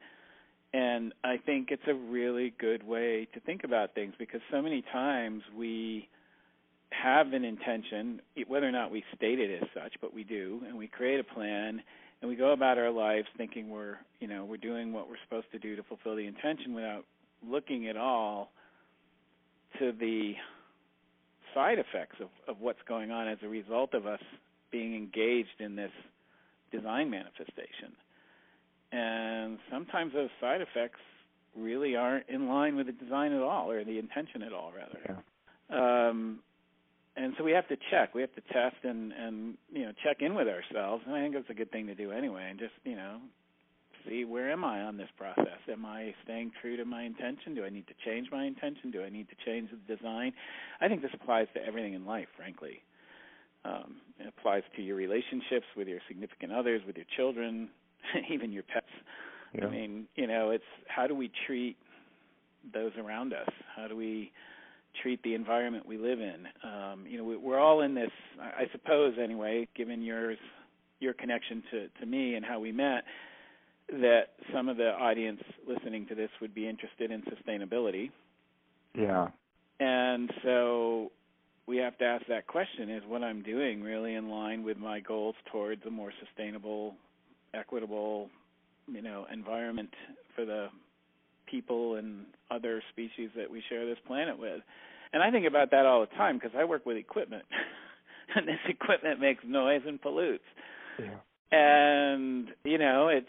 And 0.73 1.13
I 1.23 1.37
think 1.37 1.69
it's 1.71 1.87
a 1.87 1.93
really 1.93 2.53
good 2.57 2.87
way 2.87 3.27
to 3.33 3.39
think 3.41 3.63
about 3.63 3.93
things 3.93 4.13
because 4.17 4.41
so 4.49 4.61
many 4.61 4.81
times 4.93 5.43
we 5.55 6.07
have 6.91 7.33
an 7.33 7.43
intention, 7.43 8.21
whether 8.47 8.67
or 8.67 8.71
not 8.71 8.91
we 8.91 9.03
state 9.15 9.39
it 9.39 9.61
as 9.61 9.67
such, 9.73 9.93
but 10.01 10.13
we 10.13 10.23
do, 10.23 10.61
and 10.67 10.77
we 10.77 10.87
create 10.87 11.19
a 11.19 11.23
plan 11.23 11.81
and 12.21 12.29
we 12.29 12.37
go 12.37 12.53
about 12.53 12.77
our 12.77 12.91
lives 12.91 13.27
thinking 13.37 13.69
we're, 13.69 13.97
you 14.19 14.27
know, 14.27 14.45
we're 14.45 14.57
doing 14.57 14.93
what 14.93 15.09
we're 15.09 15.17
supposed 15.23 15.51
to 15.51 15.59
do 15.59 15.75
to 15.75 15.83
fulfill 15.83 16.15
the 16.15 16.25
intention 16.25 16.73
without 16.73 17.03
looking 17.49 17.87
at 17.87 17.97
all 17.97 18.51
to 19.79 19.91
the 19.91 20.33
side 21.53 21.79
effects 21.79 22.17
of, 22.19 22.29
of 22.47 22.61
what's 22.61 22.79
going 22.87 23.11
on 23.11 23.27
as 23.27 23.37
a 23.43 23.47
result 23.47 23.93
of 23.93 24.05
us 24.05 24.21
being 24.71 24.95
engaged 24.95 25.59
in 25.59 25.75
this 25.75 25.91
design 26.71 27.09
manifestation. 27.09 27.93
And 28.91 29.59
sometimes 29.71 30.13
those 30.13 30.29
side 30.39 30.61
effects 30.61 30.99
really 31.57 31.95
aren't 31.95 32.27
in 32.29 32.47
line 32.47 32.75
with 32.75 32.87
the 32.87 32.91
design 32.91 33.31
at 33.31 33.41
all, 33.41 33.71
or 33.71 33.83
the 33.83 33.97
intention 33.97 34.41
at 34.41 34.53
all, 34.53 34.71
rather. 34.75 35.23
Yeah. 35.69 36.09
Um, 36.09 36.39
and 37.17 37.33
so 37.37 37.43
we 37.43 37.53
have 37.53 37.67
to 37.69 37.77
check. 37.89 38.13
We 38.13 38.21
have 38.21 38.33
to 38.35 38.41
test 38.41 38.75
and 38.83 39.13
and 39.13 39.57
you 39.71 39.85
know 39.85 39.93
check 40.03 40.17
in 40.19 40.35
with 40.35 40.47
ourselves. 40.47 41.03
And 41.05 41.15
I 41.15 41.21
think 41.21 41.35
it's 41.35 41.49
a 41.49 41.53
good 41.53 41.71
thing 41.71 41.87
to 41.87 41.95
do 41.95 42.11
anyway. 42.11 42.47
And 42.49 42.59
just 42.59 42.73
you 42.83 42.95
know 42.95 43.19
see 44.07 44.25
where 44.25 44.51
am 44.51 44.63
I 44.63 44.81
on 44.81 44.97
this 44.97 45.09
process? 45.17 45.59
Am 45.71 45.85
I 45.85 46.13
staying 46.23 46.51
true 46.61 46.77
to 46.77 46.85
my 46.85 47.03
intention? 47.03 47.55
Do 47.55 47.65
I 47.65 47.69
need 47.69 47.87
to 47.87 47.93
change 48.05 48.27
my 48.31 48.45
intention? 48.45 48.91
Do 48.91 49.03
I 49.03 49.09
need 49.09 49.27
to 49.29 49.35
change 49.45 49.69
the 49.71 49.95
design? 49.95 50.33
I 50.81 50.87
think 50.87 51.01
this 51.01 51.11
applies 51.13 51.47
to 51.53 51.65
everything 51.65 51.93
in 51.93 52.05
life, 52.05 52.27
frankly. 52.35 52.81
Um, 53.65 53.95
it 54.19 54.27
applies 54.27 54.63
to 54.75 54.81
your 54.81 54.95
relationships 54.95 55.65
with 55.75 55.87
your 55.87 55.99
significant 56.07 56.51
others, 56.51 56.81
with 56.85 56.95
your 56.95 57.05
children, 57.15 57.69
even 58.29 58.51
your 58.51 58.63
pets. 58.63 58.85
Yeah. 59.53 59.65
I 59.65 59.69
mean, 59.69 60.07
you 60.15 60.27
know, 60.27 60.51
it's 60.51 60.63
how 60.87 61.07
do 61.07 61.15
we 61.15 61.31
treat 61.47 61.77
those 62.73 62.91
around 62.97 63.33
us? 63.33 63.49
How 63.75 63.87
do 63.87 63.95
we 63.95 64.31
treat 65.01 65.21
the 65.23 65.33
environment 65.33 65.85
we 65.85 65.97
live 65.97 66.19
in? 66.19 66.47
Um, 66.63 67.05
you 67.07 67.17
know, 67.17 67.23
we, 67.23 67.37
we're 67.37 67.59
all 67.59 67.81
in 67.81 67.95
this. 67.95 68.11
I 68.39 68.65
suppose, 68.71 69.15
anyway, 69.21 69.67
given 69.75 70.01
yours, 70.01 70.37
your 70.99 71.13
connection 71.13 71.63
to 71.71 71.87
to 71.99 72.05
me 72.05 72.35
and 72.35 72.45
how 72.45 72.59
we 72.59 72.71
met, 72.71 73.03
that 73.89 74.29
some 74.53 74.69
of 74.69 74.77
the 74.77 74.89
audience 74.89 75.41
listening 75.67 76.07
to 76.07 76.15
this 76.15 76.29
would 76.41 76.53
be 76.53 76.67
interested 76.67 77.11
in 77.11 77.23
sustainability. 77.23 78.11
Yeah. 78.97 79.27
And 79.79 80.31
so 80.43 81.11
we 81.67 81.77
have 81.77 81.97
to 81.97 82.05
ask 82.05 82.25
that 82.27 82.47
question 82.47 82.89
is 82.89 83.03
what 83.07 83.23
I'm 83.23 83.41
doing 83.41 83.81
really 83.81 84.15
in 84.15 84.29
line 84.29 84.63
with 84.63 84.77
my 84.77 84.99
goals 84.99 85.35
towards 85.51 85.85
a 85.85 85.89
more 85.89 86.11
sustainable, 86.23 86.95
equitable, 87.53 88.29
you 88.87 89.01
know, 89.01 89.25
environment 89.31 89.89
for 90.35 90.45
the 90.45 90.67
people 91.49 91.95
and 91.95 92.25
other 92.51 92.81
species 92.91 93.29
that 93.35 93.49
we 93.49 93.61
share 93.69 93.85
this 93.85 93.97
planet 94.07 94.37
with. 94.37 94.61
And 95.13 95.23
I 95.23 95.31
think 95.31 95.47
about 95.47 95.71
that 95.71 95.85
all 95.85 96.01
the 96.01 96.15
time 96.17 96.37
because 96.37 96.55
I 96.57 96.65
work 96.65 96.85
with 96.85 96.97
equipment. 96.97 97.43
and 98.35 98.47
this 98.47 98.59
equipment 98.67 99.19
makes 99.19 99.43
noise 99.45 99.81
and 99.87 100.01
pollutes. 100.01 100.43
Yeah. 100.99 101.17
And 101.51 102.49
you 102.63 102.77
know, 102.77 103.07
it's 103.07 103.27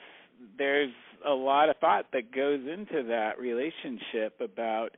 there's 0.59 0.93
a 1.27 1.33
lot 1.33 1.69
of 1.69 1.77
thought 1.79 2.07
that 2.13 2.33
goes 2.33 2.61
into 2.61 3.03
that 3.09 3.39
relationship 3.39 4.41
about 4.41 4.91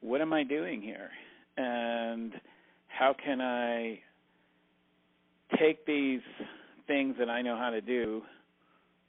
what 0.00 0.20
am 0.20 0.32
I 0.32 0.44
doing 0.44 0.82
here? 0.82 1.10
And 1.56 2.32
how 2.88 3.14
can 3.14 3.40
I 3.40 4.00
take 5.58 5.86
these 5.86 6.20
things 6.86 7.16
that 7.18 7.28
I 7.28 7.42
know 7.42 7.56
how 7.56 7.70
to 7.70 7.80
do 7.80 8.22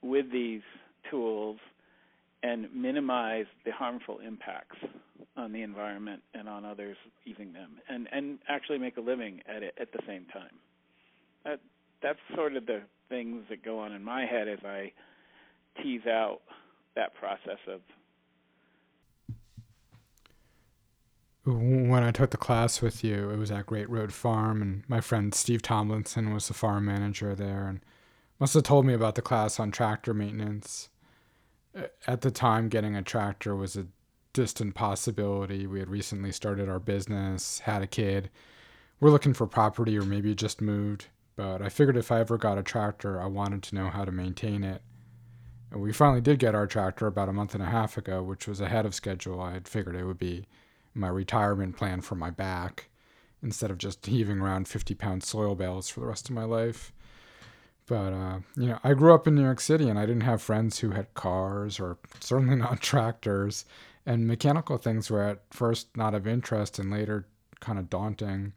with 0.01 0.31
these 0.31 0.61
tools 1.09 1.57
and 2.43 2.67
minimize 2.73 3.45
the 3.65 3.71
harmful 3.71 4.19
impacts 4.19 4.77
on 5.37 5.51
the 5.51 5.61
environment 5.61 6.21
and 6.33 6.49
on 6.49 6.65
others 6.65 6.97
using 7.23 7.53
them 7.53 7.77
and 7.89 8.07
and 8.11 8.39
actually 8.49 8.77
make 8.77 8.97
a 8.97 9.01
living 9.01 9.39
at 9.47 9.63
it 9.63 9.73
at 9.79 9.91
the 9.93 9.99
same 10.07 10.25
time 10.33 10.51
that 11.45 11.59
that's 12.01 12.19
sort 12.35 12.55
of 12.55 12.65
the 12.65 12.81
things 13.09 13.43
that 13.49 13.63
go 13.63 13.79
on 13.79 13.93
in 13.93 14.03
my 14.03 14.25
head 14.25 14.47
as 14.47 14.59
I 14.65 14.91
tease 15.81 16.05
out 16.07 16.41
that 16.95 17.13
process 17.15 17.59
of 17.67 17.81
when 21.43 22.03
I 22.03 22.11
took 22.11 22.29
the 22.29 22.37
class 22.37 22.81
with 22.81 23.03
you, 23.03 23.31
it 23.31 23.37
was 23.37 23.51
at 23.51 23.65
Great 23.65 23.89
Road 23.89 24.13
Farm, 24.13 24.61
and 24.61 24.83
my 24.87 25.01
friend 25.01 25.33
Steve 25.33 25.61
Tomlinson 25.61 26.33
was 26.33 26.47
the 26.47 26.53
farm 26.53 26.85
manager 26.85 27.33
there, 27.33 27.67
and 27.67 27.79
must 28.39 28.53
have 28.53 28.63
told 28.63 28.85
me 28.85 28.93
about 28.93 29.15
the 29.15 29.21
class 29.21 29.59
on 29.59 29.71
tractor 29.71 30.13
maintenance. 30.13 30.89
At 32.05 32.21
the 32.21 32.31
time, 32.31 32.69
getting 32.69 32.95
a 32.95 33.01
tractor 33.01 33.55
was 33.55 33.75
a 33.75 33.87
distant 34.33 34.75
possibility. 34.75 35.65
We 35.65 35.79
had 35.79 35.89
recently 35.89 36.31
started 36.31 36.69
our 36.69 36.79
business, 36.79 37.59
had 37.59 37.81
a 37.81 37.87
kid. 37.87 38.29
We're 38.99 39.09
looking 39.09 39.33
for 39.33 39.47
property, 39.47 39.97
or 39.97 40.03
maybe 40.03 40.35
just 40.35 40.61
moved. 40.61 41.07
But 41.35 41.61
I 41.61 41.69
figured 41.69 41.97
if 41.97 42.11
I 42.11 42.19
ever 42.19 42.37
got 42.37 42.57
a 42.59 42.63
tractor, 42.63 43.19
I 43.19 43.25
wanted 43.25 43.63
to 43.63 43.75
know 43.75 43.89
how 43.89 44.05
to 44.05 44.11
maintain 44.11 44.63
it. 44.63 44.83
And 45.71 45.81
we 45.81 45.93
finally 45.93 46.21
did 46.21 46.39
get 46.39 46.53
our 46.55 46.67
tractor 46.67 47.07
about 47.07 47.29
a 47.29 47.33
month 47.33 47.53
and 47.53 47.63
a 47.63 47.67
half 47.67 47.97
ago, 47.97 48.21
which 48.21 48.47
was 48.47 48.59
ahead 48.59 48.85
of 48.85 48.93
schedule. 48.93 49.39
I 49.41 49.53
had 49.53 49.67
figured 49.67 49.95
it 49.95 50.05
would 50.05 50.17
be 50.19 50.45
my 50.93 51.07
retirement 51.07 51.77
plan 51.77 52.01
for 52.01 52.15
my 52.15 52.29
back. 52.29 52.89
instead 53.43 53.71
of 53.71 53.77
just 53.79 54.05
heaving 54.05 54.39
around 54.39 54.67
50 54.67 54.93
pound 54.95 55.23
soil 55.23 55.55
bales 55.55 55.89
for 55.89 55.99
the 55.99 56.05
rest 56.05 56.29
of 56.29 56.35
my 56.35 56.43
life. 56.43 56.93
But, 57.87 58.13
uh, 58.13 58.39
you 58.55 58.67
know, 58.67 58.79
I 58.83 58.93
grew 58.93 59.13
up 59.13 59.27
in 59.27 59.35
New 59.35 59.41
York 59.43 59.59
City 59.59 59.89
and 59.89 59.97
I 59.97 60.05
didn't 60.05 60.21
have 60.21 60.41
friends 60.41 60.79
who 60.79 60.91
had 60.91 61.13
cars 61.13 61.79
or 61.79 61.97
certainly 62.19 62.55
not 62.67 62.81
tractors. 62.81 63.65
And 64.05 64.27
mechanical 64.27 64.77
things 64.77 65.09
were 65.09 65.23
at 65.23 65.41
first 65.49 65.95
not 65.97 66.13
of 66.13 66.27
interest 66.27 66.77
and 66.79 66.91
later 66.91 67.25
kind 67.59 67.79
of 67.79 67.89
daunting. 67.89 68.53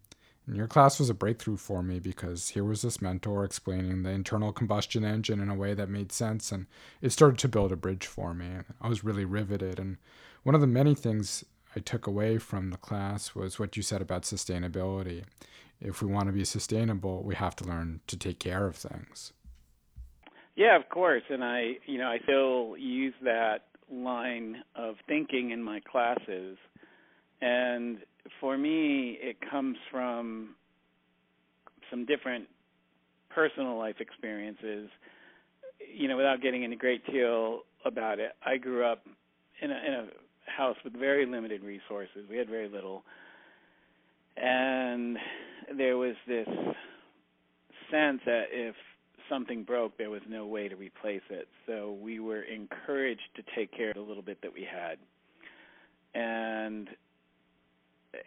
Your 0.46 0.66
class 0.66 0.98
was 0.98 1.08
a 1.08 1.14
breakthrough 1.14 1.56
for 1.56 1.82
me 1.82 1.98
because 1.98 2.50
here 2.50 2.64
was 2.64 2.82
this 2.82 3.00
mentor 3.00 3.44
explaining 3.44 4.02
the 4.02 4.10
internal 4.10 4.52
combustion 4.52 5.02
engine 5.04 5.40
in 5.40 5.48
a 5.48 5.54
way 5.54 5.72
that 5.72 5.88
made 5.88 6.12
sense. 6.12 6.52
And 6.52 6.66
it 7.00 7.10
started 7.10 7.38
to 7.38 7.48
build 7.48 7.72
a 7.72 7.76
bridge 7.76 8.06
for 8.06 8.34
me. 8.34 8.46
I 8.80 8.88
was 8.88 9.04
really 9.04 9.24
riveted. 9.24 9.78
And 9.78 9.96
one 10.42 10.54
of 10.54 10.60
the 10.60 10.66
many 10.66 10.94
things 10.94 11.44
I 11.74 11.80
took 11.80 12.06
away 12.06 12.36
from 12.38 12.70
the 12.70 12.76
class 12.76 13.34
was 13.34 13.58
what 13.58 13.76
you 13.76 13.82
said 13.82 14.02
about 14.02 14.22
sustainability. 14.22 15.24
If 15.80 16.02
we 16.02 16.12
want 16.12 16.26
to 16.26 16.32
be 16.32 16.44
sustainable, 16.44 17.22
we 17.22 17.34
have 17.34 17.56
to 17.56 17.64
learn 17.64 18.00
to 18.06 18.16
take 18.16 18.38
care 18.38 18.66
of 18.66 18.76
things. 18.76 19.32
Yeah, 20.56 20.76
of 20.76 20.88
course, 20.88 21.24
and 21.30 21.42
I, 21.42 21.78
you 21.86 21.98
know, 21.98 22.06
I 22.06 22.18
still 22.22 22.76
use 22.76 23.14
that 23.24 23.66
line 23.90 24.62
of 24.76 24.96
thinking 25.08 25.50
in 25.50 25.62
my 25.62 25.80
classes. 25.80 26.58
And 27.40 27.98
for 28.40 28.56
me, 28.56 29.18
it 29.20 29.36
comes 29.50 29.76
from 29.90 30.54
some 31.90 32.04
different 32.06 32.46
personal 33.30 33.78
life 33.78 33.96
experiences. 34.00 34.88
You 35.92 36.08
know, 36.08 36.16
without 36.16 36.40
getting 36.40 36.62
into 36.62 36.76
great 36.76 37.04
deal 37.06 37.60
about 37.84 38.18
it, 38.18 38.32
I 38.44 38.56
grew 38.56 38.84
up 38.84 39.04
in 39.60 39.70
a, 39.70 39.74
in 39.74 39.94
a 39.94 40.06
house 40.50 40.76
with 40.84 40.94
very 40.94 41.26
limited 41.26 41.62
resources. 41.62 42.26
We 42.28 42.36
had 42.36 42.48
very 42.48 42.68
little. 42.68 43.04
And 44.36 45.16
there 45.76 45.96
was 45.96 46.14
this 46.26 46.48
sense 47.90 48.20
that 48.26 48.44
if 48.50 48.74
something 49.28 49.62
broke, 49.62 49.96
there 49.96 50.10
was 50.10 50.22
no 50.28 50.46
way 50.46 50.68
to 50.68 50.76
replace 50.76 51.22
it. 51.30 51.48
So 51.66 51.96
we 52.00 52.20
were 52.20 52.42
encouraged 52.42 53.22
to 53.36 53.42
take 53.54 53.72
care 53.72 53.90
of 53.90 53.94
the 53.94 54.02
little 54.02 54.22
bit 54.22 54.42
that 54.42 54.52
we 54.52 54.66
had. 54.70 54.98
And 56.14 56.88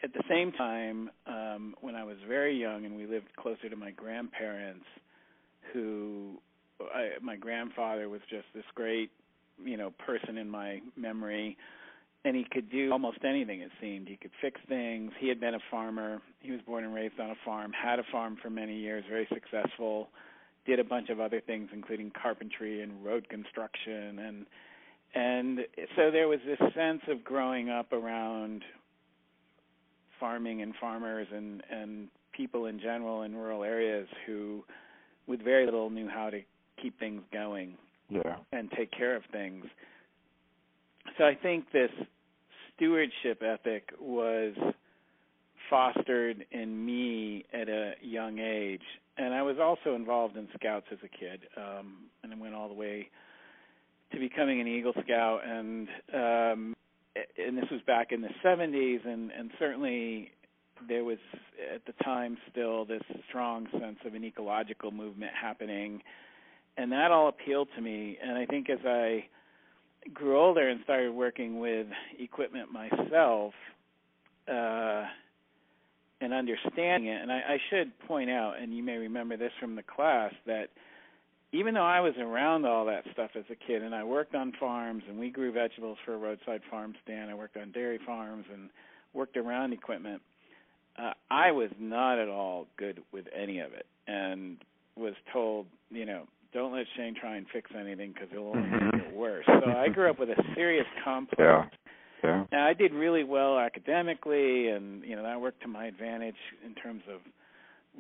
at 0.04 0.14
the 0.14 0.24
same 0.30 0.52
time, 0.52 1.10
um, 1.26 1.76
when 1.82 1.96
I 1.96 2.04
was 2.04 2.18
very 2.28 2.60
young 2.60 2.86
and 2.86 2.96
we 2.96 3.06
lived 3.06 3.36
closer 3.36 3.70
to 3.70 3.76
my 3.76 3.92
grandparents, 3.92 4.86
who 5.74 6.40
I, 6.82 7.12
my 7.22 7.36
grandfather 7.36 8.10
was 8.10 8.22
just 8.30 8.46
this 8.54 8.66
great, 8.76 9.12
you 9.64 9.78
know, 9.78 9.92
person 10.06 10.38
in 10.38 10.50
my 10.50 10.82
memory 10.96 11.58
and 12.26 12.36
he 12.36 12.46
could 12.52 12.70
do 12.70 12.92
almost 12.92 13.20
anything 13.24 13.62
it 13.62 13.72
seemed. 13.80 14.08
He 14.08 14.18
could 14.18 14.32
fix 14.42 14.60
things. 14.68 15.12
He 15.20 15.30
had 15.30 15.40
been 15.40 15.54
a 15.54 15.60
farmer. 15.72 16.22
He 16.42 16.52
was 16.52 16.60
born 16.62 16.84
and 16.84 16.94
raised 16.94 17.20
on 17.20 17.30
a 17.30 17.36
farm, 17.46 17.72
had 17.72 18.00
a 18.00 18.04
farm 18.12 18.38
for 18.42 18.50
many 18.50 18.78
years, 18.78 19.06
very 19.10 19.28
successful, 19.34 20.10
did 20.66 20.80
a 20.80 20.84
bunch 20.84 21.10
of 21.10 21.20
other 21.20 21.40
things 21.40 21.70
including 21.72 22.12
carpentry 22.22 22.82
and 22.82 23.04
road 23.04 23.28
construction 23.30 24.20
and 24.20 24.46
and 25.16 25.60
so 25.96 26.12
there 26.12 26.28
was 26.28 26.40
this 26.46 26.60
sense 26.76 27.02
of 27.08 27.24
growing 27.24 27.70
up 27.70 27.94
around 27.94 28.64
farming 30.20 30.62
and 30.62 30.74
farmers 30.80 31.28
and 31.34 31.64
and 31.70 32.08
people 32.32 32.68
in 32.68 32.80
general 32.80 33.24
in 33.24 33.36
rural 33.36 33.64
areas 33.64 34.08
who 34.26 34.64
with 35.28 35.42
very 35.44 35.66
little 35.66 35.90
knew 35.90 36.08
how 36.08 36.30
to 36.30 36.42
keep 36.82 36.98
things 37.00 37.22
going 37.34 37.76
yeah. 38.10 38.38
and 38.52 38.72
take 38.72 38.92
care 38.92 39.16
of 39.16 39.24
things. 39.32 39.66
So 41.18 41.26
I 41.26 41.36
think 41.36 41.72
this 41.72 41.92
stewardship 42.76 43.42
ethic 43.42 43.90
was 44.00 44.54
fostered 45.70 46.46
in 46.52 46.86
me 46.86 47.44
at 47.54 47.68
a 47.68 47.94
young 48.02 48.40
age, 48.40 48.84
and 49.18 49.34
I 49.34 49.42
was 49.42 49.58
also 49.60 49.96
involved 49.96 50.38
in 50.38 50.48
Scouts 50.56 50.86
as 50.92 51.00
a 51.04 51.08
kid, 51.08 51.42
um, 51.58 52.06
and 52.24 52.34
I 52.34 52.38
went 52.38 52.54
all 52.54 52.68
the 52.68 52.74
way 52.74 53.10
to 54.14 54.20
becoming 54.20 54.62
an 54.62 54.68
Eagle 54.68 54.94
Scout, 55.04 55.42
and 55.46 55.88
um, 56.14 56.76
and 57.38 57.58
this 57.58 57.70
was 57.72 57.82
back 57.82 58.12
in 58.12 58.22
the 58.22 58.30
70s, 58.44 59.06
and 59.06 59.32
and 59.32 59.52
certainly 59.60 60.32
there 60.88 61.04
was 61.04 61.18
at 61.74 61.86
the 61.86 62.04
time 62.04 62.38
still 62.52 62.86
this 62.86 63.02
strong 63.28 63.68
sense 63.72 63.98
of 64.06 64.14
an 64.14 64.24
ecological 64.24 64.92
movement 64.92 65.32
happening, 65.40 66.02
and 66.78 66.92
that 66.92 67.12
all 67.12 67.30
appealed 67.30 67.68
to 67.76 67.82
me, 67.82 68.18
and 68.22 68.38
I 68.38 68.46
think 68.46 68.70
as 68.70 68.80
I 68.86 69.26
grew 70.14 70.40
older 70.40 70.70
and 70.70 70.80
started 70.84 71.12
working 71.12 71.60
with 71.60 71.88
equipment 72.20 72.72
myself 72.72 73.54
uh, 74.48 75.04
and 76.22 76.34
understanding 76.34 77.10
it, 77.10 77.22
and 77.22 77.32
I, 77.32 77.38
I 77.38 77.58
should 77.70 77.98
point 78.00 78.30
out, 78.30 78.56
and 78.62 78.76
you 78.76 78.84
may 78.84 78.98
remember 78.98 79.38
this 79.38 79.52
from 79.60 79.76
the 79.76 79.84
class, 79.84 80.34
that 80.46 80.70
even 81.52 81.74
though 81.74 81.86
I 81.86 82.02
was 82.02 82.14
around 82.20 82.66
all 82.66 82.86
that 82.86 83.04
stuff 83.14 83.32
as 83.36 83.46
a 83.50 83.56
kid, 83.56 83.82
and 83.82 83.96
I 83.96 84.04
worked 84.04 84.36
on 84.36 84.52
farms, 84.60 85.04
and 85.08 85.18
we 85.18 85.30
grew 85.30 85.52
vegetables 85.52 85.98
for 86.06 86.14
a 86.14 86.18
roadside 86.18 86.62
farm 86.70 86.94
stand, 87.04 87.32
I 87.32 87.36
worked 87.36 87.58
on 87.58 87.72
dairy 87.72 88.00
farms, 88.06 88.46
and 88.52 88.70
worked 89.14 89.38
around 89.38 89.74
equipment. 89.74 90.22
Uh, 90.98 91.14
I 91.30 91.52
was 91.52 91.70
not 91.80 92.20
at 92.20 92.28
all 92.28 92.68
good 92.78 93.02
with 93.12 93.26
any 93.36 93.60
of 93.60 93.74
it, 93.74 93.86
and 94.08 94.58
was 94.96 95.14
told, 95.32 95.68
you 95.90 96.06
know, 96.06 96.24
don't 96.54 96.74
let 96.74 96.86
Shane 96.96 97.16
try 97.20 97.36
and 97.38 97.46
fix 97.54 97.72
anything 97.78 98.14
because 98.14 98.30
it'll 98.32 98.50
only 98.50 98.62
mm-hmm. 98.62 98.98
make 98.98 99.08
it 99.08 99.16
worse. 99.16 99.46
So 99.46 99.70
I 99.70 99.90
grew 99.90 100.10
up 100.10 100.20
with 100.20 100.30
a 100.30 100.44
serious 100.56 100.88
complex. 101.04 101.40
Yeah. 101.40 101.66
Yeah. 102.24 102.46
Now 102.52 102.66
I 102.66 102.74
did 102.74 102.94
really 102.94 103.24
well 103.24 103.60
academically, 103.60 104.70
and 104.70 105.04
you 105.04 105.16
know 105.16 105.22
that 105.24 105.40
worked 105.40 105.62
to 105.62 105.68
my 105.68 105.86
advantage 105.86 106.36
in 106.66 106.74
terms 106.74 107.04
of 107.14 107.20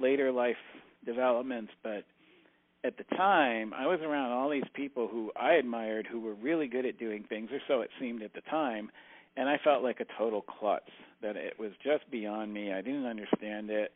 later 0.01 0.31
life 0.31 0.55
developments. 1.05 1.71
But 1.83 2.03
at 2.83 2.97
the 2.97 3.03
time, 3.15 3.73
I 3.73 3.87
was 3.87 3.99
around 4.01 4.31
all 4.31 4.49
these 4.49 4.63
people 4.73 5.07
who 5.07 5.31
I 5.35 5.53
admired, 5.53 6.07
who 6.09 6.19
were 6.19 6.35
really 6.35 6.67
good 6.67 6.85
at 6.85 6.99
doing 6.99 7.23
things, 7.27 7.49
or 7.51 7.59
so 7.67 7.81
it 7.81 7.89
seemed 7.99 8.21
at 8.21 8.33
the 8.33 8.41
time, 8.41 8.91
and 9.35 9.49
I 9.49 9.57
felt 9.63 9.83
like 9.83 9.99
a 9.99 10.05
total 10.17 10.41
klutz. 10.41 10.91
That 11.21 11.35
it 11.35 11.59
was 11.59 11.71
just 11.83 12.09
beyond 12.11 12.53
me. 12.53 12.71
I 12.71 12.81
didn't 12.81 13.07
understand 13.07 13.71
it. 13.71 13.91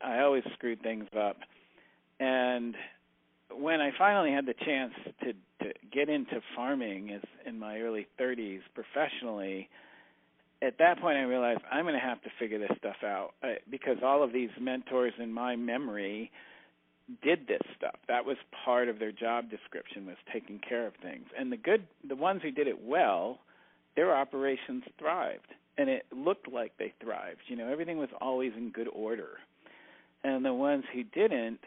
I 0.00 0.20
always 0.20 0.44
screwed 0.54 0.80
things 0.82 1.08
up, 1.18 1.36
and 2.20 2.76
when 3.52 3.80
I 3.80 3.90
finally 3.98 4.32
had 4.32 4.46
the 4.46 4.54
chance 4.54 4.92
to 5.22 5.32
to 5.64 5.72
get 5.92 6.08
into 6.08 6.40
farming 6.54 7.10
as 7.10 7.22
in 7.44 7.58
my 7.58 7.80
early 7.80 8.06
30s 8.18 8.60
professionally, 8.74 9.68
at 10.62 10.78
that 10.78 11.00
point 11.00 11.18
I 11.18 11.22
realized 11.22 11.60
I'm 11.70 11.84
going 11.84 11.94
to 11.94 12.00
have 12.00 12.22
to 12.22 12.30
figure 12.38 12.58
this 12.58 12.70
stuff 12.78 12.96
out 13.04 13.34
uh, 13.42 13.48
because 13.70 13.98
all 14.02 14.22
of 14.22 14.32
these 14.32 14.50
mentors 14.58 15.12
in 15.18 15.32
my 15.32 15.56
memory 15.56 16.30
did 17.22 17.46
this 17.46 17.62
stuff. 17.76 17.96
That 18.08 18.24
was 18.24 18.36
part 18.64 18.88
of 18.88 18.98
their 18.98 19.12
job 19.12 19.50
description 19.50 20.06
was 20.06 20.16
taking 20.32 20.60
care 20.66 20.86
of 20.86 20.94
things. 21.02 21.26
And 21.38 21.50
the 21.50 21.56
good 21.56 21.86
the 22.06 22.16
ones 22.16 22.42
who 22.42 22.50
did 22.50 22.66
it 22.66 22.82
well, 22.82 23.38
their 23.96 24.14
operations 24.14 24.84
thrived 24.98 25.54
and 25.78 25.88
it 25.88 26.04
looked 26.14 26.52
like 26.52 26.72
they 26.78 26.92
thrived. 27.02 27.40
You 27.46 27.56
know, 27.56 27.68
everything 27.68 27.98
was 27.98 28.10
always 28.20 28.52
in 28.56 28.70
good 28.70 28.88
order. 28.92 29.38
And 30.22 30.44
the 30.44 30.52
ones 30.52 30.84
who 30.92 31.02
didn't 31.04 31.60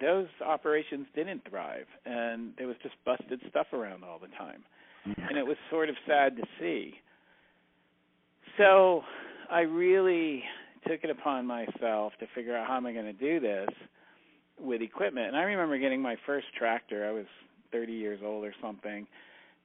those 0.00 0.26
operations 0.44 1.06
didn't 1.14 1.42
thrive, 1.48 1.86
and 2.04 2.52
there 2.58 2.66
was 2.66 2.76
just 2.82 2.94
busted 3.04 3.40
stuff 3.48 3.68
around 3.72 4.02
all 4.02 4.18
the 4.18 4.28
time, 4.36 4.64
mm-hmm. 5.06 5.22
and 5.28 5.38
it 5.38 5.46
was 5.46 5.56
sort 5.70 5.88
of 5.88 5.94
sad 6.06 6.36
to 6.36 6.42
see. 6.58 6.94
So 8.58 9.02
I 9.50 9.60
really 9.60 10.42
took 10.88 11.04
it 11.04 11.10
upon 11.10 11.46
myself 11.46 12.12
to 12.20 12.26
figure 12.34 12.56
out 12.56 12.66
how 12.66 12.76
am 12.76 12.86
I 12.86 12.92
going 12.92 13.04
to 13.04 13.12
do 13.12 13.40
this 13.40 13.68
with 14.60 14.82
equipment. 14.82 15.28
And 15.28 15.36
I 15.36 15.42
remember 15.42 15.78
getting 15.78 16.00
my 16.00 16.16
first 16.26 16.46
tractor. 16.56 17.06
I 17.06 17.12
was 17.12 17.26
30 17.72 17.92
years 17.92 18.20
old 18.24 18.44
or 18.44 18.54
something, 18.62 19.06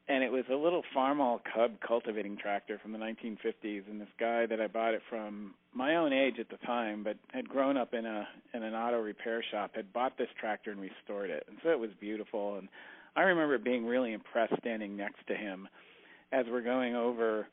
and 0.08 0.24
it 0.24 0.32
was 0.32 0.46
a 0.52 0.56
little 0.56 0.84
Farmall 0.96 1.40
Cub 1.54 1.74
cultivating 1.86 2.38
tractor 2.38 2.80
from 2.82 2.92
the 2.92 2.98
1950s. 2.98 3.84
And 3.90 4.02
this 4.02 4.08
guy 4.20 4.46
that 4.48 4.60
I 4.60 4.68
bought 4.68 4.94
it 4.94 5.02
from, 5.10 5.54
my 5.74 5.96
own 5.96 6.12
age 6.12 6.36
at 6.40 6.50
the 6.50 6.58
time, 6.66 7.04
but 7.04 7.18
had 7.32 7.48
grown 7.48 7.78
up 7.78 7.94
in 7.94 8.06
a 8.06 8.28
in 8.54 8.64
an 8.64 8.74
auto 8.74 9.00
repair 9.00 9.44
shop, 9.52 9.72
had 9.76 9.94
bought 9.94 10.18
this 10.18 10.30
tractor 10.40 10.72
and 10.72 10.82
restored 10.82 11.30
it, 11.30 11.46
and 11.48 11.58
so 11.64 11.70
it 11.70 11.80
was 11.80 11.92
beautiful. 12.00 12.58
And 12.58 12.68
I 13.16 13.22
remember 13.22 13.58
being 13.58 13.86
really 13.86 14.14
impressed 14.14 14.54
standing 14.60 14.98
next 14.98 15.28
to 15.28 15.36
him 15.36 15.68
as 16.32 16.46
we're 16.50 16.62
going 16.62 16.96
over 16.96 17.48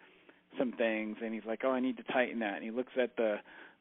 some 0.59 0.73
things, 0.73 1.19
and 1.23 1.35
he's 1.35 1.45
like, 1.45 1.65
"Oh, 1.65 1.71
I 1.71 1.81
need 1.81 1.99
to 1.99 2.03
tighten 2.05 2.39
that," 2.39 2.55
and 2.55 2.65
he 2.65 2.71
looks 2.71 2.93
at 2.97 3.17
the 3.17 3.41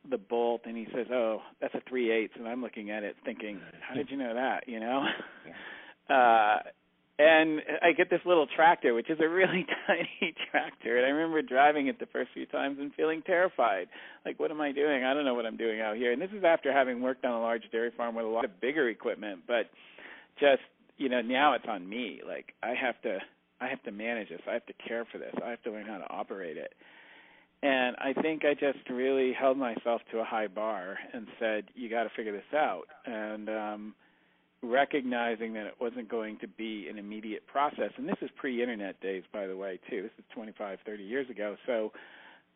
the 0.09 0.17
bolt 0.17 0.61
and 0.65 0.77
he 0.77 0.87
says, 0.93 1.07
"Oh, 1.11 1.41
that's 1.61 1.73
a 1.73 1.81
three 1.87 2.11
eighths," 2.11 2.33
and 2.37 2.47
I'm 2.47 2.61
looking 2.61 2.91
at 2.91 3.03
it 3.03 3.15
thinking, 3.25 3.59
"How 3.81 3.95
did 3.95 4.09
you 4.09 4.17
know 4.17 4.33
that?" 4.33 4.67
You 4.67 4.79
know. 4.79 5.05
Yeah. 6.09 6.15
uh 6.63 6.69
and 7.17 7.61
I 7.81 7.93
get 7.93 8.09
this 8.09 8.19
little 8.25 8.45
tractor, 8.45 8.93
which 8.93 9.09
is 9.09 9.19
a 9.21 9.29
really 9.29 9.65
tiny 9.87 10.35
tractor. 10.51 10.97
And 10.97 11.05
I 11.05 11.09
remember 11.09 11.41
driving 11.41 11.87
it 11.87 11.97
the 11.97 12.07
first 12.07 12.31
few 12.33 12.45
times 12.45 12.77
and 12.79 12.93
feeling 12.93 13.21
terrified. 13.21 13.87
Like, 14.25 14.37
what 14.37 14.51
am 14.51 14.59
I 14.59 14.73
doing? 14.73 15.05
I 15.05 15.13
don't 15.13 15.23
know 15.23 15.33
what 15.33 15.45
I'm 15.45 15.55
doing 15.55 15.79
out 15.79 15.95
here. 15.95 16.11
And 16.11 16.21
this 16.21 16.31
is 16.35 16.43
after 16.43 16.73
having 16.73 17.01
worked 17.01 17.23
on 17.23 17.31
a 17.31 17.39
large 17.39 17.63
dairy 17.71 17.91
farm 17.95 18.15
with 18.15 18.25
a 18.25 18.29
lot 18.29 18.43
of 18.43 18.59
bigger 18.59 18.89
equipment. 18.89 19.41
But 19.47 19.69
just, 20.41 20.61
you 20.97 21.07
know, 21.07 21.21
now 21.21 21.53
it's 21.53 21.65
on 21.69 21.87
me. 21.87 22.19
Like, 22.27 22.53
I 22.61 22.73
have 22.73 23.01
to, 23.03 23.19
I 23.61 23.67
have 23.67 23.81
to 23.83 23.91
manage 23.91 24.27
this. 24.27 24.41
I 24.49 24.53
have 24.53 24.65
to 24.65 24.73
care 24.85 25.05
for 25.09 25.17
this. 25.17 25.33
I 25.41 25.51
have 25.51 25.63
to 25.63 25.71
learn 25.71 25.85
how 25.85 25.99
to 25.99 26.09
operate 26.09 26.57
it. 26.57 26.73
And 27.65 27.95
I 27.97 28.13
think 28.21 28.45
I 28.45 28.53
just 28.53 28.87
really 28.91 29.33
held 29.33 29.57
myself 29.57 30.01
to 30.11 30.19
a 30.19 30.23
high 30.23 30.45
bar 30.45 30.99
and 31.13 31.25
said, 31.39 31.63
"You 31.73 31.89
got 31.89 32.03
to 32.03 32.09
figure 32.15 32.31
this 32.31 32.53
out." 32.53 32.83
And 33.07 33.49
um, 33.49 33.95
recognizing 34.61 35.53
that 35.53 35.65
it 35.65 35.73
wasn't 35.81 36.07
going 36.07 36.37
to 36.41 36.47
be 36.47 36.87
an 36.87 36.99
immediate 36.99 37.47
process, 37.47 37.89
and 37.97 38.07
this 38.07 38.17
is 38.21 38.29
pre-internet 38.35 39.01
days, 39.01 39.23
by 39.33 39.47
the 39.47 39.57
way, 39.57 39.79
too. 39.89 40.03
This 40.03 40.11
is 40.19 40.25
25, 40.35 40.77
30 40.85 41.03
years 41.03 41.27
ago. 41.27 41.55
So 41.65 41.91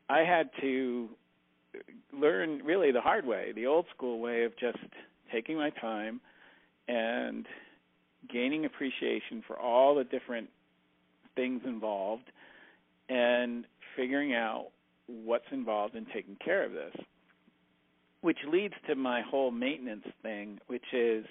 I 0.10 0.20
had 0.20 0.52
to 0.62 1.10
learn 2.14 2.62
really 2.64 2.92
the 2.92 3.02
hard 3.02 3.26
way, 3.26 3.52
the 3.52 3.66
old 3.66 3.88
school 3.96 4.20
way 4.20 4.44
of 4.44 4.56
just 4.60 4.78
taking 5.32 5.58
my 5.58 5.72
time 5.72 6.22
and 6.88 7.48
gaining 8.32 8.64
appreciation 8.66 9.44
for 9.48 9.58
all 9.58 9.96
the 9.96 10.04
different 10.04 10.50
things 11.36 11.62
involved 11.66 12.30
and 13.10 13.66
figuring 13.96 14.36
out 14.36 14.68
what's 15.24 15.46
involved 15.52 15.96
in 15.96 16.06
taking 16.14 16.38
care 16.44 16.64
of 16.64 16.72
this. 16.72 16.94
Which 18.22 18.38
leads 18.52 18.74
to 18.88 18.96
my 18.96 19.22
whole 19.22 19.50
maintenance 19.50 20.06
thing, 20.22 20.60
which 20.68 20.84
is 20.94 21.26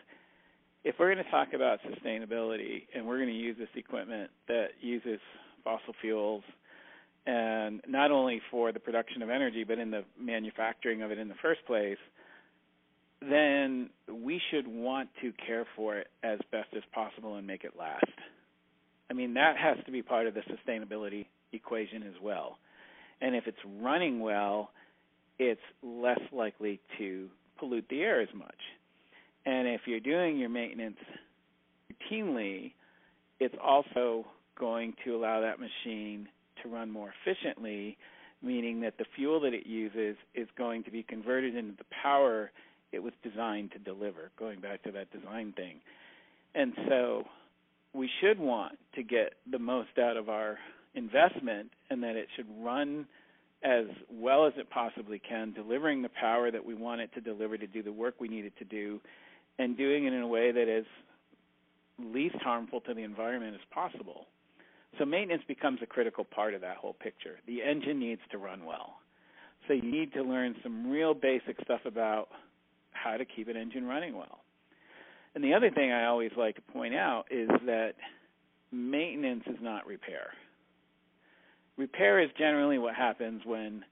if 0.84 0.94
we're 0.98 1.12
going 1.12 1.24
to 1.24 1.30
talk 1.30 1.48
about 1.54 1.80
sustainability 1.82 2.86
and 2.94 3.06
we're 3.06 3.18
going 3.18 3.28
to 3.28 3.34
use 3.34 3.56
this 3.58 3.68
equipment 3.74 4.30
that 4.48 4.68
uses 4.80 5.20
fossil 5.62 5.94
fuels 6.00 6.42
and 7.26 7.82
not 7.86 8.10
only 8.10 8.40
for 8.50 8.72
the 8.72 8.80
production 8.80 9.20
of 9.22 9.28
energy 9.28 9.64
but 9.64 9.78
in 9.78 9.90
the 9.90 10.02
manufacturing 10.18 11.02
of 11.02 11.10
it 11.10 11.18
in 11.18 11.28
the 11.28 11.34
first 11.42 11.60
place, 11.66 11.98
then 13.20 13.90
we 14.10 14.40
should 14.50 14.66
want 14.66 15.10
to 15.20 15.32
care 15.46 15.66
for 15.76 15.96
it 15.96 16.06
as 16.22 16.38
best 16.50 16.68
as 16.76 16.82
possible 16.94 17.34
and 17.36 17.46
make 17.46 17.64
it 17.64 17.72
last. 17.78 18.04
I 19.10 19.14
mean, 19.14 19.34
that 19.34 19.56
has 19.56 19.76
to 19.86 19.92
be 19.92 20.02
part 20.02 20.26
of 20.26 20.34
the 20.34 20.42
sustainability 20.42 21.26
equation 21.52 22.02
as 22.02 22.14
well. 22.22 22.58
And 23.20 23.34
if 23.34 23.46
it's 23.46 23.58
running 23.80 24.20
well, 24.20 24.70
it's 25.38 25.60
less 25.82 26.20
likely 26.32 26.80
to 26.98 27.28
pollute 27.58 27.86
the 27.90 28.00
air 28.00 28.20
as 28.20 28.28
much. 28.34 28.58
And 29.46 29.68
if 29.68 29.82
you're 29.86 30.00
doing 30.00 30.38
your 30.38 30.48
maintenance 30.48 30.98
routinely, 31.90 32.72
it's 33.40 33.54
also 33.62 34.26
going 34.58 34.94
to 35.04 35.16
allow 35.16 35.40
that 35.40 35.58
machine 35.60 36.28
to 36.62 36.68
run 36.68 36.90
more 36.90 37.12
efficiently, 37.22 37.96
meaning 38.42 38.80
that 38.80 38.98
the 38.98 39.04
fuel 39.16 39.40
that 39.40 39.54
it 39.54 39.66
uses 39.66 40.16
is 40.34 40.48
going 40.56 40.84
to 40.84 40.90
be 40.90 41.02
converted 41.02 41.56
into 41.56 41.76
the 41.76 41.84
power 42.02 42.50
it 42.92 43.02
was 43.02 43.12
designed 43.22 43.72
to 43.72 43.78
deliver, 43.78 44.30
going 44.38 44.60
back 44.60 44.82
to 44.82 44.92
that 44.92 45.10
design 45.12 45.52
thing. 45.56 45.80
And 46.54 46.72
so 46.88 47.24
we 47.92 48.08
should 48.20 48.38
want 48.38 48.78
to 48.94 49.02
get 49.02 49.34
the 49.50 49.58
most 49.58 49.98
out 49.98 50.16
of 50.16 50.28
our 50.28 50.58
investment 50.98 51.70
and 51.88 52.02
that 52.02 52.16
it 52.16 52.28
should 52.36 52.46
run 52.60 53.06
as 53.62 53.86
well 54.12 54.46
as 54.46 54.52
it 54.56 54.68
possibly 54.70 55.18
can, 55.18 55.52
delivering 55.52 56.02
the 56.02 56.10
power 56.10 56.50
that 56.50 56.64
we 56.64 56.74
want 56.74 57.00
it 57.00 57.12
to 57.14 57.20
deliver 57.20 57.56
to 57.56 57.66
do 57.66 57.82
the 57.82 57.92
work 57.92 58.14
we 58.20 58.28
need 58.28 58.44
it 58.44 58.56
to 58.58 58.64
do, 58.64 59.00
and 59.58 59.76
doing 59.76 60.06
it 60.06 60.12
in 60.12 60.20
a 60.22 60.28
way 60.28 60.52
that 60.52 60.68
is 60.68 60.86
least 61.98 62.36
harmful 62.36 62.80
to 62.82 62.94
the 62.94 63.02
environment 63.02 63.54
as 63.54 63.60
possible. 63.72 64.26
So 64.98 65.04
maintenance 65.04 65.42
becomes 65.48 65.80
a 65.82 65.86
critical 65.86 66.24
part 66.24 66.54
of 66.54 66.60
that 66.60 66.76
whole 66.76 66.92
picture. 66.94 67.38
The 67.46 67.62
engine 67.62 67.98
needs 67.98 68.20
to 68.30 68.38
run 68.38 68.64
well. 68.64 68.98
So 69.66 69.74
you 69.74 69.82
need 69.82 70.12
to 70.14 70.22
learn 70.22 70.54
some 70.62 70.90
real 70.90 71.14
basic 71.14 71.56
stuff 71.62 71.80
about 71.84 72.28
how 72.92 73.16
to 73.16 73.24
keep 73.24 73.48
an 73.48 73.56
engine 73.56 73.86
running 73.86 74.16
well. 74.16 74.38
And 75.34 75.42
the 75.42 75.54
other 75.54 75.70
thing 75.70 75.92
I 75.92 76.06
always 76.06 76.30
like 76.36 76.54
to 76.56 76.62
point 76.62 76.94
out 76.94 77.24
is 77.30 77.48
that 77.66 77.94
maintenance 78.72 79.44
is 79.46 79.58
not 79.60 79.86
repair. 79.86 80.30
Repair 81.78 82.20
is 82.20 82.28
generally 82.36 82.78
what 82.78 82.94
happens 82.94 83.42
when 83.44 83.84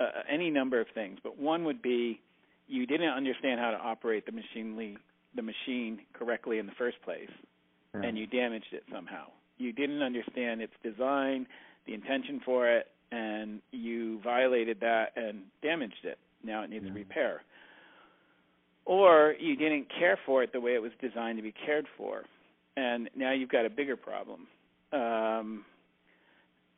uh, 0.00 0.22
any 0.28 0.50
number 0.50 0.80
of 0.80 0.86
things, 0.94 1.18
but 1.22 1.38
one 1.38 1.64
would 1.64 1.82
be 1.82 2.20
you 2.66 2.86
didn't 2.86 3.10
understand 3.10 3.60
how 3.60 3.70
to 3.70 3.76
operate 3.76 4.26
the 4.26 4.32
machine 4.32 4.98
the 5.34 5.42
machine 5.42 6.00
correctly 6.14 6.58
in 6.58 6.66
the 6.66 6.72
first 6.78 6.96
place, 7.02 7.30
yeah. 7.94 8.02
and 8.02 8.18
you 8.18 8.26
damaged 8.26 8.72
it 8.72 8.82
somehow. 8.92 9.26
You 9.58 9.72
didn't 9.72 10.02
understand 10.02 10.62
its 10.62 10.72
design, 10.82 11.46
the 11.86 11.94
intention 11.94 12.40
for 12.44 12.68
it, 12.68 12.86
and 13.12 13.60
you 13.70 14.20
violated 14.22 14.78
that 14.80 15.12
and 15.16 15.42
damaged 15.62 16.04
it. 16.04 16.18
Now 16.42 16.62
it 16.62 16.70
needs 16.70 16.86
yeah. 16.86 16.94
repair 16.94 17.42
or 18.86 19.34
you 19.38 19.56
didn't 19.56 19.86
care 19.98 20.18
for 20.24 20.42
it 20.42 20.52
the 20.52 20.60
way 20.60 20.74
it 20.74 20.80
was 20.80 20.92
designed 21.00 21.36
to 21.36 21.42
be 21.42 21.52
cared 21.52 21.86
for, 21.98 22.22
and 22.76 23.10
now 23.14 23.32
you've 23.32 23.50
got 23.50 23.66
a 23.66 23.70
bigger 23.70 23.96
problem. 23.96 24.46
Um, 24.92 25.64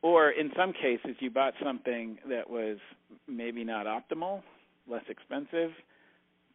or 0.02 0.30
in 0.30 0.50
some 0.56 0.72
cases, 0.72 1.16
you 1.20 1.30
bought 1.30 1.54
something 1.62 2.18
that 2.28 2.48
was 2.48 2.78
maybe 3.26 3.64
not 3.64 3.86
optimal, 3.86 4.42
less 4.88 5.04
expensive, 5.08 5.70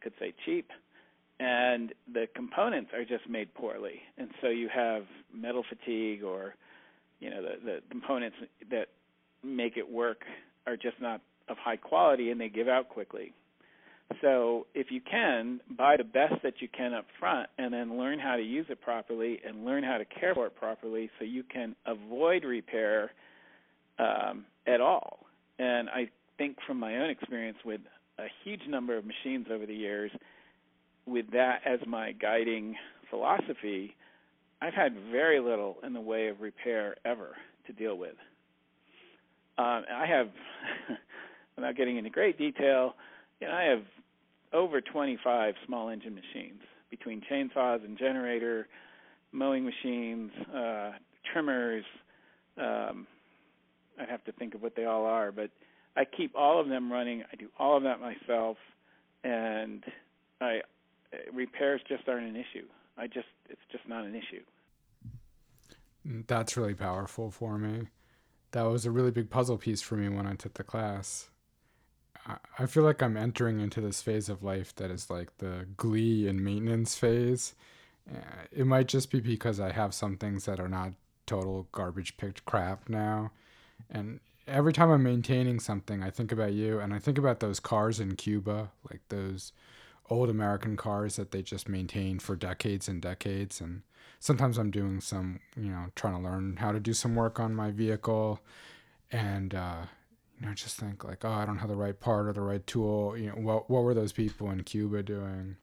could 0.00 0.12
say 0.18 0.32
cheap, 0.44 0.70
and 1.40 1.92
the 2.12 2.26
components 2.34 2.90
are 2.94 3.04
just 3.04 3.28
made 3.28 3.52
poorly, 3.54 4.00
and 4.18 4.30
so 4.40 4.48
you 4.48 4.68
have 4.74 5.02
metal 5.34 5.64
fatigue, 5.68 6.22
or 6.22 6.54
you 7.20 7.30
know 7.30 7.42
the 7.42 7.64
the 7.64 7.78
components 7.90 8.36
that 8.70 8.88
make 9.42 9.76
it 9.76 9.90
work 9.90 10.22
are 10.66 10.76
just 10.76 11.00
not 11.00 11.20
of 11.48 11.56
high 11.58 11.76
quality, 11.76 12.30
and 12.30 12.40
they 12.40 12.48
give 12.48 12.68
out 12.68 12.88
quickly. 12.88 13.32
So 14.20 14.66
if 14.74 14.90
you 14.90 15.00
can, 15.00 15.60
buy 15.76 15.96
the 15.96 16.04
best 16.04 16.34
that 16.42 16.54
you 16.60 16.68
can 16.68 16.92
up 16.94 17.06
front 17.18 17.48
and 17.58 17.72
then 17.72 17.98
learn 17.98 18.18
how 18.18 18.36
to 18.36 18.42
use 18.42 18.66
it 18.68 18.80
properly 18.80 19.40
and 19.46 19.64
learn 19.64 19.82
how 19.82 19.98
to 19.98 20.04
care 20.04 20.34
for 20.34 20.46
it 20.46 20.54
properly 20.54 21.10
so 21.18 21.24
you 21.24 21.42
can 21.42 21.74
avoid 21.86 22.44
repair 22.44 23.10
um, 23.98 24.44
at 24.66 24.80
all. 24.80 25.26
And 25.58 25.88
I 25.88 26.08
think 26.38 26.56
from 26.66 26.78
my 26.78 26.96
own 26.96 27.10
experience 27.10 27.58
with 27.64 27.80
a 28.18 28.26
huge 28.42 28.62
number 28.68 28.96
of 28.96 29.04
machines 29.04 29.46
over 29.50 29.66
the 29.66 29.74
years, 29.74 30.10
with 31.06 31.30
that 31.32 31.60
as 31.66 31.80
my 31.86 32.12
guiding 32.12 32.76
philosophy, 33.10 33.94
I've 34.62 34.74
had 34.74 34.94
very 35.10 35.40
little 35.40 35.76
in 35.84 35.92
the 35.92 36.00
way 36.00 36.28
of 36.28 36.40
repair 36.40 36.96
ever 37.04 37.36
to 37.66 37.72
deal 37.72 37.96
with. 37.96 38.14
Um, 39.58 39.84
I 39.92 40.06
have, 40.08 40.28
without 41.56 41.76
getting 41.76 41.96
into 41.96 42.10
great 42.10 42.38
detail, 42.38 42.94
you 43.40 43.46
know, 43.46 43.52
I 43.52 43.64
have 43.64 43.82
over 44.52 44.80
25 44.80 45.54
small 45.66 45.90
engine 45.90 46.14
machines 46.14 46.60
between 46.90 47.22
chainsaws 47.30 47.84
and 47.84 47.98
generator, 47.98 48.68
mowing 49.32 49.64
machines, 49.64 50.30
uh, 50.54 50.92
trimmers. 51.32 51.84
Um, 52.56 53.06
I'd 53.98 54.08
have 54.08 54.24
to 54.24 54.32
think 54.32 54.54
of 54.54 54.62
what 54.62 54.76
they 54.76 54.84
all 54.84 55.06
are, 55.06 55.32
but 55.32 55.50
I 55.96 56.04
keep 56.04 56.34
all 56.34 56.60
of 56.60 56.68
them 56.68 56.92
running. 56.92 57.22
I 57.32 57.36
do 57.36 57.48
all 57.58 57.76
of 57.76 57.82
that 57.84 58.00
myself, 58.00 58.56
and 59.22 59.84
I 60.40 60.60
repairs 61.32 61.80
just 61.88 62.08
aren't 62.08 62.28
an 62.28 62.36
issue. 62.36 62.66
I 62.96 63.06
just 63.06 63.28
it's 63.48 63.60
just 63.70 63.88
not 63.88 64.04
an 64.04 64.14
issue. 64.14 64.42
That's 66.26 66.56
really 66.56 66.74
powerful 66.74 67.30
for 67.30 67.58
me. 67.58 67.88
That 68.52 68.62
was 68.62 68.84
a 68.84 68.90
really 68.90 69.10
big 69.10 69.30
puzzle 69.30 69.58
piece 69.58 69.82
for 69.82 69.96
me 69.96 70.08
when 70.08 70.26
I 70.26 70.34
took 70.34 70.54
the 70.54 70.64
class. 70.64 71.30
I 72.58 72.66
feel 72.66 72.84
like 72.84 73.02
I'm 73.02 73.16
entering 73.16 73.60
into 73.60 73.80
this 73.80 74.00
phase 74.00 74.28
of 74.28 74.42
life 74.42 74.74
that 74.76 74.90
is 74.90 75.10
like 75.10 75.36
the 75.38 75.66
glee 75.76 76.26
and 76.26 76.42
maintenance 76.42 76.96
phase. 76.96 77.54
Uh, 78.10 78.44
it 78.50 78.66
might 78.66 78.86
just 78.88 79.10
be 79.10 79.20
because 79.20 79.60
I 79.60 79.72
have 79.72 79.92
some 79.92 80.16
things 80.16 80.46
that 80.46 80.58
are 80.58 80.68
not 80.68 80.92
total 81.26 81.68
garbage 81.72 82.16
picked 82.16 82.44
crap 82.46 82.88
now. 82.88 83.30
And 83.90 84.20
every 84.46 84.72
time 84.72 84.90
I'm 84.90 85.02
maintaining 85.02 85.60
something, 85.60 86.02
I 86.02 86.10
think 86.10 86.32
about 86.32 86.52
you 86.52 86.80
and 86.80 86.92
I 86.92 86.98
think 86.98 87.18
about 87.18 87.40
those 87.40 87.60
cars 87.60 88.00
in 88.00 88.16
Cuba, 88.16 88.70
like 88.90 89.00
those 89.08 89.52
old 90.10 90.28
American 90.28 90.76
cars 90.76 91.16
that 91.16 91.30
they 91.30 91.42
just 91.42 91.68
maintain 91.68 92.18
for 92.18 92.36
decades 92.36 92.88
and 92.88 93.00
decades. 93.00 93.60
And 93.60 93.82
sometimes 94.20 94.58
I'm 94.58 94.70
doing 94.70 95.00
some, 95.00 95.40
you 95.56 95.70
know, 95.70 95.86
trying 95.94 96.16
to 96.16 96.22
learn 96.22 96.56
how 96.56 96.72
to 96.72 96.80
do 96.80 96.92
some 96.92 97.14
work 97.14 97.40
on 97.40 97.54
my 97.54 97.70
vehicle. 97.70 98.40
And, 99.10 99.54
uh, 99.54 99.82
you 100.40 100.46
know, 100.46 100.54
just 100.54 100.76
think 100.76 101.04
like, 101.04 101.24
oh, 101.24 101.30
I 101.30 101.46
don't 101.46 101.58
have 101.58 101.68
the 101.68 101.76
right 101.76 101.98
part 101.98 102.26
or 102.26 102.32
the 102.32 102.40
right 102.42 102.66
tool. 102.66 103.16
You 103.16 103.28
know, 103.28 103.36
what 103.36 103.70
what 103.70 103.82
were 103.84 103.94
those 103.94 104.12
people 104.12 104.50
in 104.50 104.64
Cuba 104.64 105.02
doing? 105.02 105.56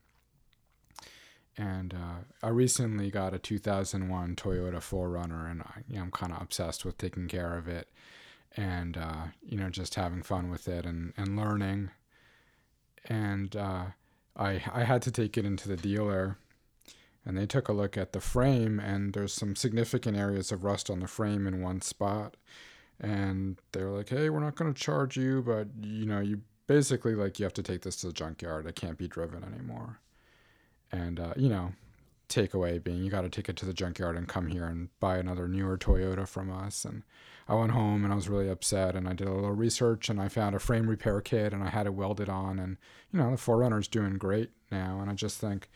And 1.58 1.94
uh, 1.94 2.24
I 2.42 2.50
recently 2.50 3.12
got 3.12 3.34
a 3.34 3.40
2001 3.40 4.36
Toyota 4.36 4.76
4Runner, 4.76 5.52
and 5.52 5.62
I, 5.62 5.82
you 5.88 5.98
know, 5.98 6.04
I'm 6.04 6.12
kind 6.12 6.32
of 6.32 6.42
obsessed 6.42 6.86
with 6.86 6.98
taking 6.98 7.28
care 7.28 7.58
of 7.58 7.68
it, 7.68 7.90
and 8.56 8.98
uh, 8.98 9.26
you 9.42 9.58
know, 9.58 9.70
just 9.70 9.96
having 9.96 10.24
fun 10.24 10.50
with 10.50 10.68
it 10.68 10.86
and 10.86 11.14
and 11.18 11.38
learning. 11.38 11.92
And 13.06 13.56
uh, 13.56 13.86
I 14.38 14.64
I 14.72 14.84
had 14.84 15.02
to 15.04 15.12
take 15.12 15.38
it 15.38 15.46
into 15.46 15.68
the 15.68 15.76
dealer, 15.76 16.38
and 17.26 17.38
they 17.38 17.46
took 17.46 17.68
a 17.68 17.74
look 17.74 17.98
at 17.98 18.14
the 18.14 18.22
frame, 18.22 18.80
and 18.80 19.14
there's 19.14 19.34
some 19.34 19.56
significant 19.56 20.18
areas 20.18 20.52
of 20.52 20.64
rust 20.64 20.90
on 20.90 21.02
the 21.02 21.08
frame 21.08 21.48
in 21.48 21.62
one 21.62 21.82
spot 21.82 22.38
and 23.02 23.58
they 23.72 23.84
were 23.84 23.90
like, 23.98 24.10
"Hey, 24.10 24.30
we're 24.30 24.40
not 24.40 24.56
going 24.56 24.74
to 24.74 24.80
charge 24.80 25.18
you, 25.18 25.42
but 25.42 25.68
you 25.82 26.06
know, 26.06 26.20
you 26.20 26.42
basically 26.68 27.16
like 27.16 27.40
you 27.40 27.44
have 27.46 27.54
to 27.54 27.64
take 27.64 27.82
this 27.82 27.96
to 27.98 28.08
the 28.08 28.14
junkyard. 28.14 28.68
It 28.68 28.76
can't 28.76 28.98
be 28.98 29.08
driven 29.08 29.44
anymore." 29.44 30.00
And 30.92 31.20
uh, 31.20 31.34
you 31.36 31.50
know, 31.50 31.74
takeaway 32.32 32.82
being 32.84 33.04
you 33.04 33.12
got 33.12 33.22
to 33.22 33.30
take 33.30 33.50
it 33.50 33.58
to 33.58 33.66
the 33.66 33.74
junkyard 33.74 34.16
and 34.16 34.28
come 34.28 34.48
here 34.48 34.66
and 34.66 34.90
buy 35.00 35.18
another 35.18 35.48
newer 35.48 35.78
Toyota 35.78 36.28
from 36.28 36.52
us. 36.52 36.86
And 36.86 37.04
I 37.48 37.56
went 37.56 37.72
home 37.72 38.04
and 38.04 38.14
I 38.14 38.16
was 38.16 38.30
really 38.30 38.50
upset 38.50 38.96
and 38.96 39.08
I 39.08 39.14
did 39.14 39.28
a 39.28 39.34
little 39.34 39.52
research 39.52 40.10
and 40.10 40.22
I 40.22 40.30
found 40.30 40.56
a 40.56 40.60
frame 40.60 40.90
repair 40.90 41.20
kit 41.22 41.54
and 41.54 41.64
I 41.64 41.70
had 41.70 41.86
it 41.86 41.94
welded 41.94 42.30
on. 42.30 42.60
And 42.60 42.78
you 43.12 43.20
know 43.20 43.30
the 43.30 43.38
4Runner's 43.38 43.88
doing 43.88 44.18
great 44.18 44.52
now. 44.72 45.00
And 45.02 45.10
I 45.10 45.14
just 45.14 45.40
think 45.40 45.70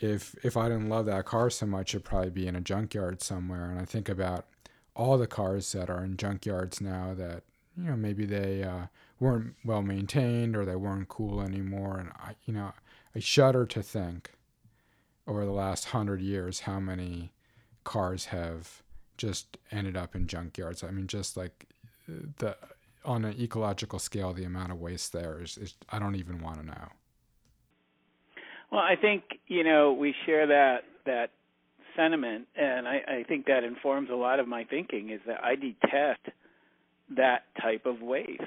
if 0.00 0.34
if 0.44 0.56
I 0.56 0.68
didn't 0.68 0.88
love 0.88 1.06
that 1.06 1.26
car 1.26 1.50
so 1.50 1.66
much 1.66 1.94
it'd 1.94 2.04
probably 2.04 2.30
be 2.30 2.46
in 2.46 2.56
a 2.56 2.60
junkyard 2.60 3.22
somewhere. 3.22 3.70
And 3.70 3.78
I 3.80 3.84
think 3.84 4.08
about 4.08 4.46
all 4.96 5.16
the 5.16 5.26
cars 5.26 5.70
that 5.72 5.88
are 5.88 6.04
in 6.04 6.16
junkyards 6.16 6.80
now 6.80 7.14
that 7.14 7.44
you 7.76 7.84
know 7.84 7.96
maybe 7.96 8.26
they 8.26 8.64
uh, 8.64 8.86
weren't 9.20 9.54
well 9.64 9.82
maintained 9.82 10.56
or 10.56 10.64
they 10.64 10.76
weren't 10.76 11.08
cool 11.08 11.40
anymore. 11.40 11.98
And 11.98 12.10
I 12.18 12.34
you 12.44 12.54
know 12.54 12.72
I 13.14 13.18
shudder 13.18 13.66
to 13.66 13.82
think 13.82 14.30
over 15.26 15.44
the 15.44 15.52
last 15.52 15.86
hundred 15.86 16.20
years 16.20 16.60
how 16.60 16.80
many 16.80 17.32
cars 17.84 18.26
have 18.26 18.82
just 19.16 19.58
ended 19.70 19.96
up 19.96 20.14
in 20.14 20.26
junkyards. 20.26 20.82
I 20.86 20.90
mean, 20.90 21.06
just 21.06 21.36
like 21.36 21.66
uh, 22.08 22.26
the 22.38 22.56
on 23.04 23.24
an 23.24 23.34
ecological 23.40 23.98
scale, 23.98 24.32
the 24.32 24.44
amount 24.44 24.72
of 24.72 24.80
waste 24.80 25.12
there 25.12 25.40
is, 25.40 25.56
is 25.56 25.74
I 25.90 25.98
don't 25.98 26.16
even 26.16 26.40
want 26.40 26.60
to 26.60 26.66
know. 26.66 26.88
Well, 28.70 28.80
I 28.80 28.96
think 28.96 29.22
you 29.46 29.64
know 29.64 29.92
we 29.92 30.14
share 30.26 30.46
that 30.46 30.84
that 31.06 31.30
sentiment, 31.96 32.46
and 32.56 32.86
I, 32.86 33.02
I 33.08 33.24
think 33.26 33.46
that 33.46 33.64
informs 33.64 34.10
a 34.10 34.14
lot 34.14 34.38
of 34.38 34.46
my 34.48 34.64
thinking. 34.64 35.10
Is 35.10 35.20
that 35.26 35.42
I 35.42 35.54
detest 35.56 36.20
that 37.16 37.44
type 37.60 37.86
of 37.86 38.00
waste. 38.00 38.42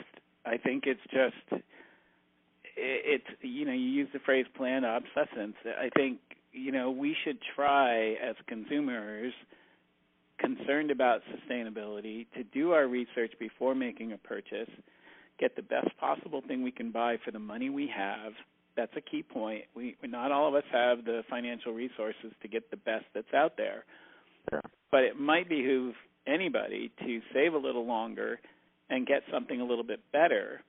I 0.45 0.57
think 0.57 0.85
it's 0.85 1.01
just 1.11 1.63
it's 2.75 3.25
you 3.41 3.65
know 3.65 3.73
you 3.73 3.79
use 3.79 4.09
the 4.13 4.19
phrase 4.19 4.45
planned 4.55 4.85
obsolescence. 4.85 5.55
I 5.65 5.89
think 5.95 6.19
you 6.51 6.71
know 6.71 6.91
we 6.91 7.15
should 7.23 7.37
try 7.55 8.13
as 8.13 8.35
consumers 8.47 9.33
concerned 10.39 10.91
about 10.91 11.21
sustainability 11.31 12.27
to 12.35 12.43
do 12.43 12.71
our 12.71 12.87
research 12.87 13.31
before 13.39 13.75
making 13.75 14.11
a 14.11 14.17
purchase, 14.17 14.69
get 15.39 15.55
the 15.55 15.61
best 15.61 15.87
possible 15.99 16.41
thing 16.47 16.63
we 16.63 16.71
can 16.71 16.91
buy 16.91 17.17
for 17.23 17.31
the 17.31 17.39
money 17.39 17.69
we 17.69 17.89
have. 17.95 18.33
That's 18.75 18.91
a 18.97 19.01
key 19.01 19.23
point. 19.23 19.63
We 19.75 19.95
not 20.03 20.31
all 20.31 20.47
of 20.47 20.55
us 20.55 20.63
have 20.71 21.05
the 21.05 21.23
financial 21.29 21.73
resources 21.73 22.31
to 22.41 22.47
get 22.47 22.71
the 22.71 22.77
best 22.77 23.05
that's 23.13 23.33
out 23.33 23.57
there. 23.57 23.85
Yeah. 24.51 24.61
But 24.91 25.03
it 25.03 25.19
might 25.19 25.47
behoove 25.47 25.95
anybody 26.27 26.91
to 26.99 27.21
save 27.33 27.53
a 27.53 27.57
little 27.57 27.85
longer 27.85 28.39
and 28.89 29.07
get 29.07 29.23
something 29.31 29.61
a 29.61 29.65
little 29.65 29.83
bit 29.83 29.99
better 30.11 30.61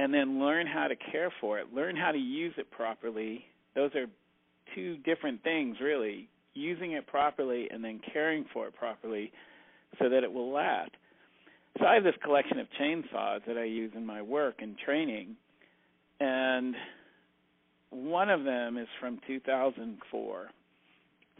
and 0.00 0.14
then 0.14 0.40
learn 0.40 0.66
how 0.66 0.88
to 0.88 0.96
care 0.96 1.30
for 1.42 1.58
it, 1.58 1.74
learn 1.74 1.94
how 1.94 2.10
to 2.10 2.18
use 2.18 2.54
it 2.56 2.70
properly. 2.70 3.44
Those 3.74 3.94
are 3.94 4.06
two 4.74 4.96
different 4.98 5.42
things 5.42 5.76
really 5.78 6.26
using 6.54 6.92
it 6.92 7.06
properly 7.06 7.68
and 7.70 7.84
then 7.84 8.00
caring 8.10 8.46
for 8.50 8.66
it 8.66 8.74
properly 8.74 9.30
so 9.98 10.08
that 10.08 10.24
it 10.24 10.32
will 10.32 10.50
last. 10.52 10.92
So 11.78 11.84
I 11.84 11.94
have 11.94 12.04
this 12.04 12.14
collection 12.24 12.58
of 12.58 12.66
chainsaws 12.80 13.44
that 13.46 13.58
I 13.58 13.64
use 13.64 13.92
in 13.94 14.06
my 14.06 14.22
work 14.22 14.56
and 14.60 14.74
training, 14.78 15.36
and 16.18 16.74
one 17.90 18.30
of 18.30 18.44
them 18.44 18.78
is 18.78 18.88
from 19.00 19.20
2004. 19.26 20.48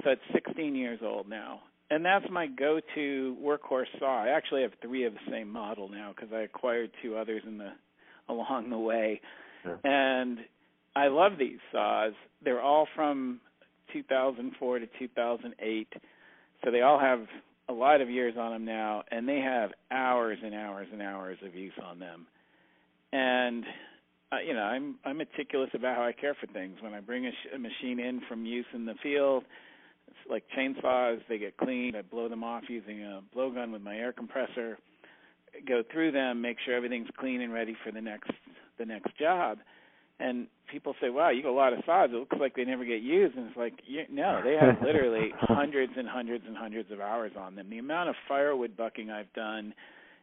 So 0.04 0.10
it's 0.10 0.20
16 0.32 0.76
years 0.76 1.00
old 1.02 1.28
now. 1.28 1.60
And 1.90 2.04
that's 2.04 2.26
my 2.30 2.46
go-to 2.46 3.36
workhorse 3.42 3.86
saw. 3.98 4.22
I 4.22 4.28
actually 4.28 4.62
have 4.62 4.72
three 4.82 5.04
of 5.06 5.14
the 5.14 5.30
same 5.30 5.50
model 5.50 5.88
now 5.88 6.12
because 6.14 6.32
I 6.32 6.42
acquired 6.42 6.90
two 7.02 7.16
others 7.16 7.42
in 7.46 7.58
the 7.58 7.72
along 8.30 8.70
the 8.70 8.78
way. 8.78 9.20
Sure. 9.62 9.78
And 9.84 10.38
I 10.96 11.08
love 11.08 11.32
these 11.38 11.58
saws. 11.72 12.12
They're 12.42 12.62
all 12.62 12.86
from 12.94 13.40
2004 13.92 14.78
to 14.80 14.86
2008. 14.98 15.92
So 16.64 16.70
they 16.70 16.82
all 16.82 16.98
have 16.98 17.20
a 17.68 17.72
lot 17.72 18.00
of 18.00 18.10
years 18.10 18.34
on 18.38 18.52
them 18.52 18.64
now, 18.64 19.04
and 19.10 19.28
they 19.28 19.38
have 19.38 19.70
hours 19.90 20.38
and 20.44 20.54
hours 20.54 20.88
and 20.92 21.00
hours 21.00 21.38
of 21.44 21.54
use 21.54 21.72
on 21.84 21.98
them. 21.98 22.26
And 23.12 23.64
uh, 24.32 24.36
you 24.46 24.54
know, 24.54 24.62
I'm 24.62 24.96
I'm 25.04 25.18
meticulous 25.18 25.70
about 25.74 25.96
how 25.96 26.04
I 26.04 26.12
care 26.12 26.34
for 26.40 26.46
things. 26.48 26.76
When 26.80 26.94
I 26.94 27.00
bring 27.00 27.26
a, 27.26 27.30
sh- 27.30 27.54
a 27.54 27.58
machine 27.58 27.98
in 27.98 28.20
from 28.28 28.44
use 28.44 28.66
in 28.74 28.86
the 28.86 28.94
field, 29.02 29.44
it's 30.06 30.30
like 30.30 30.44
chainsaws. 30.56 31.20
They 31.28 31.38
get 31.38 31.56
cleaned. 31.56 31.96
I 31.96 32.02
blow 32.02 32.28
them 32.28 32.44
off 32.44 32.64
using 32.68 33.02
a 33.02 33.22
blowgun 33.36 33.72
with 33.72 33.82
my 33.82 33.96
air 33.96 34.12
compressor. 34.12 34.78
Go 35.66 35.82
through 35.92 36.12
them, 36.12 36.40
make 36.40 36.56
sure 36.64 36.74
everything's 36.74 37.08
clean 37.18 37.40
and 37.40 37.52
ready 37.52 37.76
for 37.84 37.92
the 37.92 38.00
next 38.00 38.30
the 38.78 38.84
next 38.84 39.16
job 39.18 39.58
and 40.20 40.46
people 40.70 40.94
say, 41.00 41.08
"Wow, 41.08 41.30
you 41.30 41.42
got 41.42 41.50
a 41.50 41.52
lot 41.52 41.72
of 41.72 41.80
saws. 41.84 42.10
It 42.12 42.16
looks 42.16 42.36
like 42.38 42.54
they 42.54 42.64
never 42.64 42.84
get 42.84 43.00
used." 43.00 43.36
And 43.36 43.48
it's 43.48 43.56
like, 43.56 43.74
you, 43.86 44.04
no, 44.10 44.40
they 44.44 44.54
have 44.54 44.80
literally 44.82 45.32
hundreds 45.40 45.94
and 45.96 46.06
hundreds 46.06 46.44
and 46.46 46.56
hundreds 46.56 46.92
of 46.92 47.00
hours 47.00 47.32
on 47.36 47.56
them. 47.56 47.70
The 47.70 47.78
amount 47.78 48.10
of 48.10 48.14
firewood 48.28 48.76
bucking 48.76 49.10
I've 49.10 49.32
done, 49.32 49.74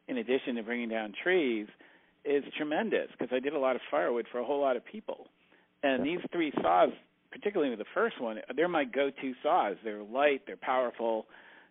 in 0.08 0.18
addition 0.18 0.56
to 0.56 0.64
bringing 0.64 0.90
down 0.90 1.14
trees, 1.22 1.68
is 2.24 2.44
tremendous 2.56 3.10
because 3.12 3.34
I 3.36 3.40
did 3.40 3.54
a 3.54 3.60
lot 3.60 3.76
of 3.76 3.82
firewood 3.90 4.28
for 4.32 4.40
a 4.40 4.46
whole 4.46 4.62
lot 4.62 4.78
of 4.78 4.86
people. 4.86 5.28
And 5.84 6.06
these 6.06 6.20
three 6.32 6.54
saws, 6.62 6.90
particularly 7.32 7.76
the 7.76 7.86
first 7.94 8.22
one, 8.22 8.38
they're 8.56 8.68
my 8.68 8.84
go-to 8.86 9.34
saws. 9.44 9.76
They're 9.84 10.04
light, 10.04 10.42
they're 10.46 10.58
powerful, 10.58 11.26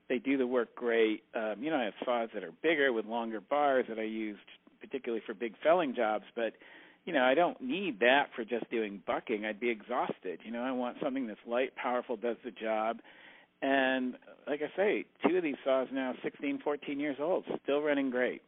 they 0.08 0.18
do 0.18 0.36
the 0.36 0.46
work 0.46 0.74
great. 0.74 1.22
Um, 1.34 1.56
you 1.60 1.70
know, 1.70 1.76
I 1.76 1.84
have 1.84 1.94
saws 2.04 2.28
that 2.34 2.44
are 2.44 2.52
bigger 2.62 2.92
with 2.92 3.06
longer 3.06 3.40
bars 3.40 3.86
that 3.88 3.98
I 3.98 4.04
used 4.04 4.40
particularly 4.80 5.22
for 5.26 5.34
big 5.34 5.54
felling 5.62 5.94
jobs, 5.94 6.24
but 6.34 6.52
you 7.04 7.12
know, 7.12 7.22
I 7.22 7.34
don't 7.34 7.60
need 7.60 8.00
that 8.00 8.30
for 8.34 8.44
just 8.44 8.68
doing 8.68 9.00
bucking. 9.06 9.44
I'd 9.44 9.60
be 9.60 9.70
exhausted. 9.70 10.40
You 10.44 10.50
know, 10.50 10.62
I 10.62 10.72
want 10.72 10.96
something 11.02 11.28
that's 11.28 11.40
light, 11.46 11.74
powerful, 11.76 12.16
does 12.16 12.36
the 12.44 12.50
job. 12.50 12.98
And 13.62 14.14
like 14.46 14.60
I 14.60 14.76
say, 14.76 15.06
two 15.26 15.36
of 15.36 15.42
these 15.42 15.56
saws 15.64 15.86
now 15.92 16.14
16, 16.22 16.60
14 16.62 17.00
years 17.00 17.16
old, 17.20 17.44
still 17.62 17.80
running 17.80 18.10
great. 18.10 18.42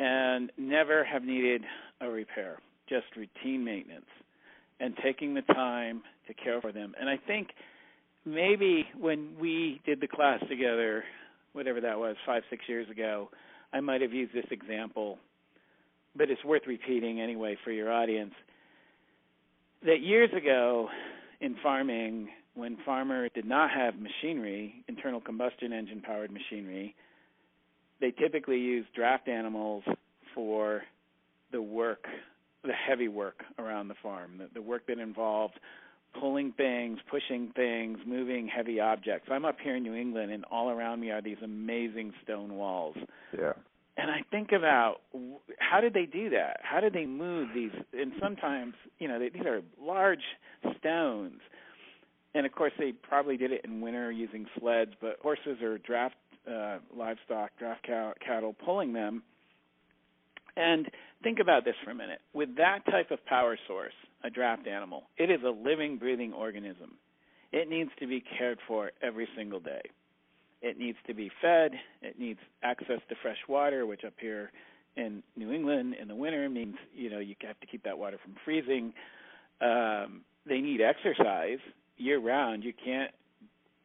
And 0.00 0.50
never 0.56 1.04
have 1.04 1.22
needed 1.22 1.62
a 2.00 2.08
repair, 2.08 2.58
just 2.88 3.06
routine 3.16 3.64
maintenance 3.64 4.06
and 4.80 4.94
taking 5.02 5.34
the 5.34 5.42
time 5.42 6.02
to 6.26 6.34
care 6.34 6.60
for 6.60 6.72
them. 6.72 6.94
And 7.00 7.08
I 7.08 7.16
think 7.16 7.48
maybe 8.34 8.86
when 8.98 9.36
we 9.40 9.80
did 9.86 10.00
the 10.00 10.08
class 10.08 10.40
together, 10.48 11.04
whatever 11.52 11.80
that 11.80 11.98
was, 11.98 12.16
five, 12.26 12.42
six 12.50 12.64
years 12.68 12.88
ago, 12.90 13.28
I 13.72 13.80
might 13.80 14.00
have 14.00 14.12
used 14.12 14.34
this 14.34 14.46
example 14.50 15.18
but 16.18 16.30
it's 16.30 16.44
worth 16.44 16.62
repeating 16.66 17.20
anyway 17.20 17.56
for 17.64 17.70
your 17.70 17.92
audience. 17.92 18.34
That 19.84 20.00
years 20.00 20.30
ago 20.36 20.88
in 21.40 21.56
farming, 21.62 22.28
when 22.54 22.76
farmers 22.84 23.30
did 23.34 23.46
not 23.46 23.70
have 23.70 23.94
machinery, 23.94 24.84
internal 24.88 25.20
combustion 25.20 25.72
engine 25.72 26.00
powered 26.00 26.32
machinery, 26.32 26.96
they 28.00 28.10
typically 28.10 28.58
used 28.58 28.92
draft 28.94 29.28
animals 29.28 29.84
for 30.34 30.82
the 31.52 31.62
work, 31.62 32.04
the 32.64 32.72
heavy 32.72 33.08
work 33.08 33.44
around 33.58 33.86
the 33.86 33.94
farm, 34.02 34.38
the, 34.38 34.48
the 34.54 34.62
work 34.62 34.86
that 34.88 34.98
involved 34.98 35.58
pulling 36.18 36.52
things, 36.52 36.98
pushing 37.10 37.52
things, 37.54 37.98
moving 38.06 38.48
heavy 38.48 38.80
objects. 38.80 39.28
I'm 39.30 39.44
up 39.44 39.56
here 39.62 39.76
in 39.76 39.82
New 39.82 39.94
England, 39.94 40.32
and 40.32 40.44
all 40.50 40.70
around 40.70 41.00
me 41.00 41.10
are 41.10 41.22
these 41.22 41.36
amazing 41.42 42.12
stone 42.24 42.54
walls. 42.54 42.96
Yeah 43.36 43.52
and 43.98 44.12
I 44.12 44.20
think 44.30 44.52
about 44.52 45.00
how 45.58 45.80
did 45.80 45.92
they 45.92 46.06
do 46.06 46.30
that? 46.30 46.60
How 46.62 46.78
did 46.78 46.92
they 46.92 47.04
move 47.04 47.48
these? 47.52 47.72
And 47.92 48.12
sometimes, 48.22 48.74
you 49.00 49.08
know, 49.08 49.18
they, 49.18 49.28
these 49.28 49.44
are 49.44 49.60
large 49.80 50.22
stones, 50.78 51.40
and 52.32 52.46
of 52.46 52.52
course 52.52 52.72
they 52.78 52.92
probably 52.92 53.36
did 53.36 53.50
it 53.50 53.62
in 53.64 53.80
winter 53.80 54.12
using 54.12 54.46
sleds, 54.58 54.92
but 55.00 55.18
horses 55.20 55.60
or 55.60 55.78
draft 55.78 56.14
uh, 56.48 56.78
livestock, 56.96 57.50
draft 57.58 57.84
cow, 57.84 58.14
cattle, 58.24 58.54
pulling 58.64 58.92
them. 58.92 59.22
And 60.56 60.86
think 61.24 61.40
about 61.40 61.64
this 61.64 61.74
for 61.84 61.90
a 61.90 61.94
minute. 61.94 62.20
With 62.32 62.56
that 62.56 62.84
type 62.86 63.10
of 63.10 63.24
power 63.26 63.58
source, 63.66 63.92
a 64.24 64.30
draft 64.30 64.66
animal, 64.66 65.04
it 65.16 65.30
is 65.30 65.40
a 65.44 65.50
living, 65.50 65.96
breathing 65.96 66.32
organism. 66.32 66.94
It 67.52 67.68
needs 67.68 67.90
to 68.00 68.06
be 68.06 68.22
cared 68.38 68.58
for 68.66 68.90
every 69.02 69.28
single 69.36 69.60
day. 69.60 69.82
It 70.60 70.78
needs 70.78 70.98
to 71.06 71.14
be 71.14 71.30
fed. 71.40 71.72
It 72.02 72.18
needs 72.18 72.40
access 72.62 73.00
to 73.08 73.14
fresh 73.22 73.38
water, 73.48 73.86
which 73.86 74.04
up 74.04 74.14
here 74.20 74.50
in 74.96 75.22
New 75.36 75.52
England 75.52 75.94
in 76.00 76.08
the 76.08 76.14
winter 76.14 76.48
means 76.48 76.74
you 76.94 77.08
know 77.08 77.20
you 77.20 77.36
have 77.42 77.58
to 77.60 77.66
keep 77.66 77.84
that 77.84 77.98
water 77.98 78.18
from 78.22 78.34
freezing. 78.44 78.92
Um, 79.60 80.22
they 80.46 80.58
need 80.58 80.80
exercise 80.80 81.58
year 81.96 82.18
round. 82.18 82.64
You 82.64 82.72
can't 82.72 83.12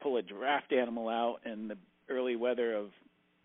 pull 0.01 0.17
a 0.17 0.21
draft 0.21 0.73
animal 0.73 1.09
out 1.09 1.39
in 1.45 1.67
the 1.67 1.77
early 2.09 2.35
weather 2.35 2.75
of 2.75 2.87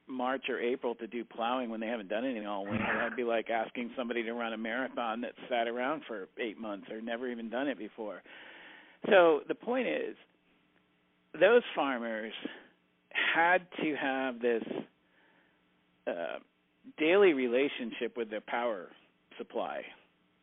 March 0.09 0.49
or 0.49 0.59
April 0.59 0.95
to 0.97 1.07
do 1.07 1.25
plowing 1.25 1.71
when 1.71 1.81
they 1.81 1.87
haven't 1.87 2.09
done 2.09 2.25
anything 2.25 2.47
all 2.47 2.65
winter. 2.65 2.87
That'd 2.99 3.17
be 3.17 3.25
like 3.25 3.51
asking 3.51 3.91
somebody 3.97 4.23
to 4.25 4.33
run 4.33 4.53
a 4.53 4.57
marathon 4.57 5.21
that 5.23 5.33
sat 5.49 5.69
around 5.69 6.03
for 6.07 6.29
eight 6.39 6.59
months 6.59 6.87
or 6.91 7.01
never 7.01 7.29
even 7.29 7.51
done 7.51 7.69
it 7.69 7.79
before. 7.79 8.23
So 9.07 9.41
the 9.49 9.55
point 9.55 9.87
is, 9.87 10.17
those 11.39 11.63
farmers 11.75 12.33
had 13.11 13.67
to 13.83 13.95
have 13.95 14.41
this 14.41 14.63
uh, 16.07 16.39
daily 16.99 17.33
relationship 17.33 18.17
with 18.17 18.31
their 18.31 18.41
power 18.41 18.87
supply 19.37 19.83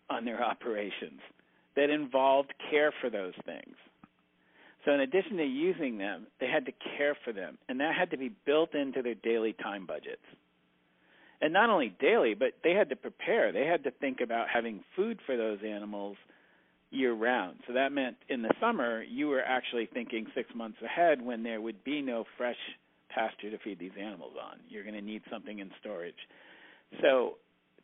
on 0.09 0.25
their 0.25 0.43
operations 0.51 1.19
that 1.75 1.89
involved 1.89 2.53
care 2.69 2.93
for 3.01 3.09
those 3.09 3.33
things. 3.45 3.75
So 4.85 4.91
in 4.91 4.99
addition 4.99 5.37
to 5.37 5.43
using 5.43 5.97
them, 5.97 6.27
they 6.39 6.47
had 6.47 6.65
to 6.67 6.71
care 6.97 7.17
for 7.25 7.33
them, 7.33 7.57
and 7.67 7.79
that 7.79 7.95
had 7.97 8.11
to 8.11 8.17
be 8.17 8.29
built 8.45 8.75
into 8.75 9.01
their 9.01 9.15
daily 9.15 9.53
time 9.53 9.85
budgets. 9.87 10.21
And 11.41 11.51
not 11.51 11.69
only 11.69 11.93
daily, 11.99 12.33
but 12.33 12.53
they 12.63 12.71
had 12.71 12.89
to 12.89 12.95
prepare. 12.95 13.51
They 13.51 13.65
had 13.65 13.83
to 13.83 13.91
think 13.91 14.21
about 14.21 14.47
having 14.53 14.83
food 14.95 15.19
for 15.25 15.35
those 15.35 15.59
animals 15.67 16.17
year 16.91 17.13
round. 17.13 17.57
So 17.67 17.73
that 17.73 17.91
meant 17.91 18.15
in 18.29 18.41
the 18.41 18.53
summer, 18.61 19.03
you 19.03 19.27
were 19.27 19.41
actually 19.41 19.89
thinking 19.91 20.27
six 20.33 20.49
months 20.55 20.77
ahead 20.83 21.21
when 21.21 21.43
there 21.43 21.59
would 21.59 21.83
be 21.83 22.01
no 22.01 22.23
fresh 22.37 22.55
pasture 23.09 23.51
to 23.51 23.57
feed 23.63 23.79
these 23.79 23.91
animals 23.99 24.33
on. 24.41 24.59
You're 24.69 24.83
going 24.83 24.95
to 24.95 25.01
need 25.01 25.23
something 25.31 25.59
in 25.59 25.71
storage. 25.79 26.15
So 27.01 27.37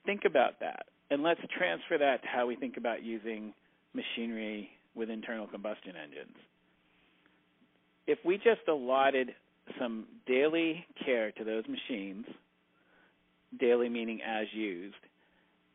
think 0.05 0.21
about 0.25 0.59
that. 0.61 0.85
And 1.09 1.23
let's 1.23 1.41
transfer 1.57 1.97
that 1.97 2.21
to 2.21 2.27
how 2.27 2.47
we 2.47 2.55
think 2.55 2.77
about 2.77 3.03
using 3.03 3.53
machinery 3.93 4.69
with 4.95 5.09
internal 5.09 5.47
combustion 5.47 5.93
engines. 6.01 6.37
If 8.12 8.20
we 8.26 8.36
just 8.36 8.68
allotted 8.68 9.34
some 9.80 10.05
daily 10.28 10.86
care 11.05 11.32
to 11.32 11.43
those 11.45 11.64
machines, 11.68 12.26
daily 13.57 13.88
meaning 13.88 14.20
as 14.22 14.47
used, 14.53 14.95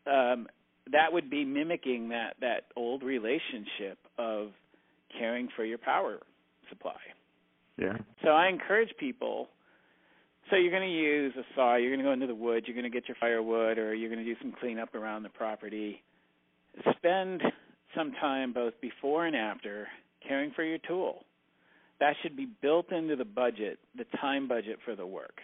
um, 0.07 0.47
that 0.93 1.13
would 1.13 1.31
be 1.31 1.47
mimicking 1.47 2.11
that 2.11 2.35
that 2.41 2.65
old 2.77 3.03
relationship 3.03 3.99
of 4.19 4.49
caring 5.19 5.49
for 5.57 5.65
your 5.65 5.79
power 5.79 6.19
supply. 6.69 7.01
Yeah. 7.79 7.97
So 8.23 8.31
I 8.31 8.49
encourage 8.49 8.91
people. 8.99 9.49
So 10.51 10.57
you're 10.57 10.71
going 10.71 10.89
to 10.89 10.95
use 10.95 11.33
a 11.39 11.43
saw. 11.55 11.77
You're 11.77 11.91
going 11.91 12.01
to 12.01 12.05
go 12.05 12.13
into 12.13 12.27
the 12.27 12.35
woods. 12.35 12.67
You're 12.69 12.77
going 12.77 12.91
to 12.91 12.95
get 12.95 13.09
your 13.09 13.17
firewood, 13.19 13.79
or 13.79 13.95
you're 13.95 14.11
going 14.11 14.25
to 14.25 14.35
do 14.35 14.39
some 14.43 14.53
cleanup 14.61 14.95
around 14.95 15.23
the 15.23 15.31
property. 15.31 16.03
Spend 16.99 17.43
some 17.97 18.13
time 18.21 18.53
both 18.53 18.75
before 18.83 19.27
and 19.27 19.35
after 19.35 19.89
caring 20.27 20.53
for 20.55 20.63
your 20.65 20.79
tool. 20.87 21.25
That 22.01 22.15
should 22.23 22.37
be 22.37 22.47
built 22.61 22.93
into 22.93 23.17
the 23.17 23.25
budget, 23.25 23.79
the 23.97 24.05
time 24.21 24.49
budget 24.49 24.79
for 24.85 24.95
the 24.95 25.07
work 25.07 25.41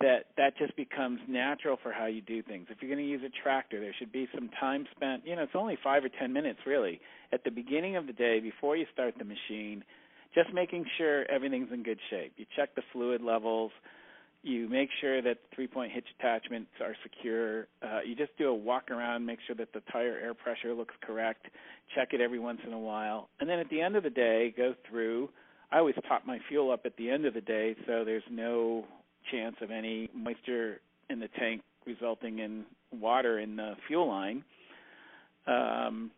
that 0.00 0.26
that 0.36 0.56
just 0.58 0.76
becomes 0.76 1.20
natural 1.28 1.78
for 1.82 1.92
how 1.92 2.06
you 2.06 2.20
do 2.20 2.42
things. 2.42 2.66
If 2.68 2.78
you're 2.80 2.94
going 2.94 3.04
to 3.04 3.10
use 3.10 3.22
a 3.24 3.42
tractor, 3.42 3.80
there 3.80 3.94
should 3.98 4.12
be 4.12 4.28
some 4.34 4.50
time 4.60 4.86
spent. 4.94 5.26
You 5.26 5.36
know, 5.36 5.42
it's 5.42 5.52
only 5.54 5.78
five 5.82 6.04
or 6.04 6.08
ten 6.08 6.32
minutes 6.32 6.60
really 6.66 7.00
at 7.32 7.44
the 7.44 7.50
beginning 7.50 7.96
of 7.96 8.06
the 8.06 8.12
day 8.12 8.40
before 8.40 8.76
you 8.76 8.86
start 8.92 9.14
the 9.18 9.24
machine, 9.24 9.84
just 10.34 10.52
making 10.52 10.84
sure 10.98 11.24
everything's 11.30 11.72
in 11.72 11.82
good 11.82 11.98
shape. 12.10 12.34
You 12.36 12.44
check 12.56 12.74
the 12.74 12.82
fluid 12.92 13.22
levels. 13.22 13.70
You 14.42 14.68
make 14.68 14.90
sure 15.00 15.22
that 15.22 15.38
three-point 15.54 15.92
hitch 15.92 16.04
attachments 16.18 16.70
are 16.82 16.94
secure. 17.02 17.66
Uh, 17.82 18.00
you 18.04 18.14
just 18.14 18.36
do 18.36 18.48
a 18.48 18.54
walk 18.54 18.90
around, 18.90 19.24
make 19.24 19.38
sure 19.46 19.56
that 19.56 19.72
the 19.72 19.80
tire 19.90 20.18
air 20.22 20.34
pressure 20.34 20.74
looks 20.74 20.94
correct. 21.00 21.46
Check 21.94 22.08
it 22.12 22.20
every 22.20 22.38
once 22.38 22.60
in 22.66 22.74
a 22.74 22.78
while, 22.78 23.30
and 23.40 23.48
then 23.48 23.58
at 23.58 23.70
the 23.70 23.80
end 23.80 23.96
of 23.96 24.02
the 24.02 24.10
day, 24.10 24.52
go 24.54 24.74
through. 24.90 25.30
I 25.74 25.78
always 25.78 25.96
top 26.06 26.24
my 26.24 26.38
fuel 26.48 26.70
up 26.70 26.86
at 26.86 26.96
the 26.96 27.10
end 27.10 27.26
of 27.26 27.34
the 27.34 27.40
day, 27.40 27.74
so 27.84 28.04
there's 28.04 28.22
no 28.30 28.84
chance 29.32 29.56
of 29.60 29.72
any 29.72 30.08
moisture 30.14 30.80
in 31.10 31.18
the 31.18 31.26
tank 31.36 31.62
resulting 31.84 32.38
in 32.38 32.64
water 32.92 33.40
in 33.40 33.56
the 33.56 33.74
fuel 33.88 34.06
line. 34.06 34.44
Um, 35.48 36.12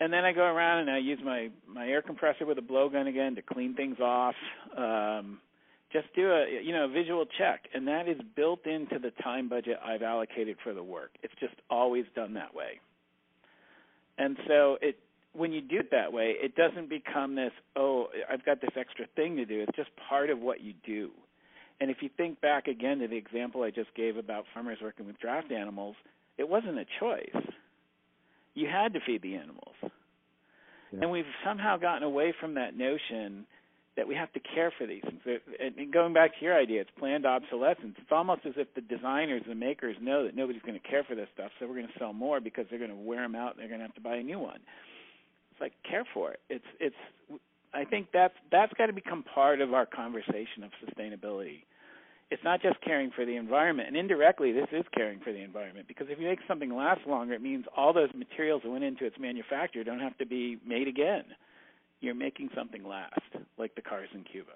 and 0.00 0.10
then 0.10 0.24
I 0.24 0.32
go 0.32 0.44
around 0.44 0.80
and 0.80 0.90
I 0.90 0.96
use 0.96 1.18
my 1.22 1.50
my 1.68 1.86
air 1.86 2.00
compressor 2.00 2.46
with 2.46 2.56
a 2.56 2.62
blowgun 2.62 3.06
again 3.06 3.34
to 3.34 3.42
clean 3.42 3.74
things 3.74 3.98
off. 4.00 4.34
Um, 4.74 5.40
just 5.92 6.06
do 6.14 6.32
a 6.32 6.62
you 6.64 6.72
know 6.72 6.88
visual 6.88 7.26
check, 7.36 7.64
and 7.74 7.86
that 7.88 8.08
is 8.08 8.18
built 8.34 8.66
into 8.66 8.98
the 8.98 9.10
time 9.22 9.50
budget 9.50 9.76
I've 9.84 10.02
allocated 10.02 10.56
for 10.64 10.72
the 10.72 10.82
work. 10.82 11.10
It's 11.22 11.34
just 11.38 11.54
always 11.68 12.06
done 12.14 12.32
that 12.34 12.54
way. 12.54 12.80
And 14.16 14.38
so 14.48 14.78
it 14.80 14.98
when 15.36 15.52
you 15.52 15.60
do 15.60 15.78
it 15.78 15.90
that 15.90 16.12
way, 16.12 16.34
it 16.42 16.54
doesn't 16.56 16.88
become 16.88 17.34
this 17.34 17.52
oh 17.76 18.06
I've 18.30 18.44
got 18.44 18.60
this 18.60 18.70
extra 18.76 19.06
thing 19.14 19.36
to 19.36 19.44
do. 19.44 19.60
It's 19.60 19.76
just 19.76 19.90
part 20.08 20.30
of 20.30 20.40
what 20.40 20.60
you 20.60 20.74
do. 20.84 21.10
And 21.80 21.90
if 21.90 21.98
you 22.00 22.08
think 22.16 22.40
back 22.40 22.68
again 22.68 23.00
to 23.00 23.08
the 23.08 23.16
example 23.16 23.62
I 23.62 23.70
just 23.70 23.94
gave 23.94 24.16
about 24.16 24.44
farmers 24.54 24.78
working 24.82 25.06
with 25.06 25.18
draft 25.18 25.52
animals, 25.52 25.96
it 26.38 26.48
wasn't 26.48 26.78
a 26.78 26.86
choice. 27.00 27.44
You 28.54 28.66
had 28.66 28.94
to 28.94 29.00
feed 29.04 29.22
the 29.22 29.34
animals. 29.34 29.74
Yeah. 29.82 31.00
And 31.02 31.10
we've 31.10 31.24
somehow 31.44 31.76
gotten 31.76 32.02
away 32.02 32.32
from 32.40 32.54
that 32.54 32.76
notion 32.76 33.46
that 33.96 34.06
we 34.06 34.14
have 34.14 34.32
to 34.34 34.40
care 34.40 34.72
for 34.76 34.86
these 34.86 35.02
things. 35.02 35.40
And 35.58 35.92
going 35.92 36.12
back 36.12 36.38
to 36.38 36.44
your 36.44 36.56
idea, 36.56 36.82
it's 36.82 36.90
planned 36.98 37.24
obsolescence. 37.24 37.94
It's 37.98 38.12
almost 38.12 38.42
as 38.44 38.52
if 38.56 38.68
the 38.74 38.82
designers, 38.82 39.42
the 39.48 39.54
makers 39.54 39.96
know 40.00 40.24
that 40.24 40.36
nobody's 40.36 40.62
going 40.62 40.78
to 40.78 40.86
care 40.86 41.02
for 41.02 41.14
this 41.14 41.28
stuff, 41.34 41.50
so 41.58 41.66
we're 41.66 41.76
going 41.76 41.86
to 41.86 41.98
sell 41.98 42.12
more 42.12 42.40
because 42.40 42.66
they're 42.68 42.78
going 42.78 42.90
to 42.90 42.96
wear 42.96 43.22
them 43.22 43.34
out 43.34 43.52
and 43.52 43.60
they're 43.60 43.68
going 43.68 43.80
to 43.80 43.86
have 43.86 43.94
to 43.94 44.02
buy 44.02 44.16
a 44.16 44.22
new 44.22 44.38
one. 44.38 44.60
It's 45.56 45.60
like 45.62 45.72
care 45.88 46.04
for 46.12 46.32
it. 46.32 46.40
It's 46.50 46.64
it's 46.78 47.40
I 47.72 47.84
think 47.84 48.08
that's 48.12 48.34
that's 48.52 48.74
got 48.74 48.86
to 48.86 48.92
become 48.92 49.22
part 49.22 49.62
of 49.62 49.72
our 49.72 49.86
conversation 49.86 50.62
of 50.62 50.70
sustainability. 50.84 51.64
It's 52.30 52.44
not 52.44 52.60
just 52.60 52.80
caring 52.82 53.10
for 53.10 53.24
the 53.24 53.36
environment, 53.36 53.88
and 53.88 53.96
indirectly, 53.96 54.52
this 54.52 54.66
is 54.70 54.84
caring 54.94 55.20
for 55.20 55.32
the 55.32 55.40
environment 55.40 55.88
because 55.88 56.08
if 56.10 56.18
you 56.18 56.26
make 56.26 56.40
something 56.46 56.74
last 56.74 57.06
longer, 57.06 57.32
it 57.32 57.40
means 57.40 57.64
all 57.74 57.94
those 57.94 58.10
materials 58.14 58.62
that 58.64 58.70
went 58.70 58.84
into 58.84 59.06
its 59.06 59.16
manufacture 59.18 59.82
don't 59.82 60.00
have 60.00 60.18
to 60.18 60.26
be 60.26 60.58
made 60.66 60.88
again. 60.88 61.24
You're 62.00 62.14
making 62.14 62.50
something 62.54 62.84
last, 62.84 63.20
like 63.56 63.76
the 63.76 63.82
cars 63.82 64.08
in 64.12 64.24
Cuba. 64.24 64.52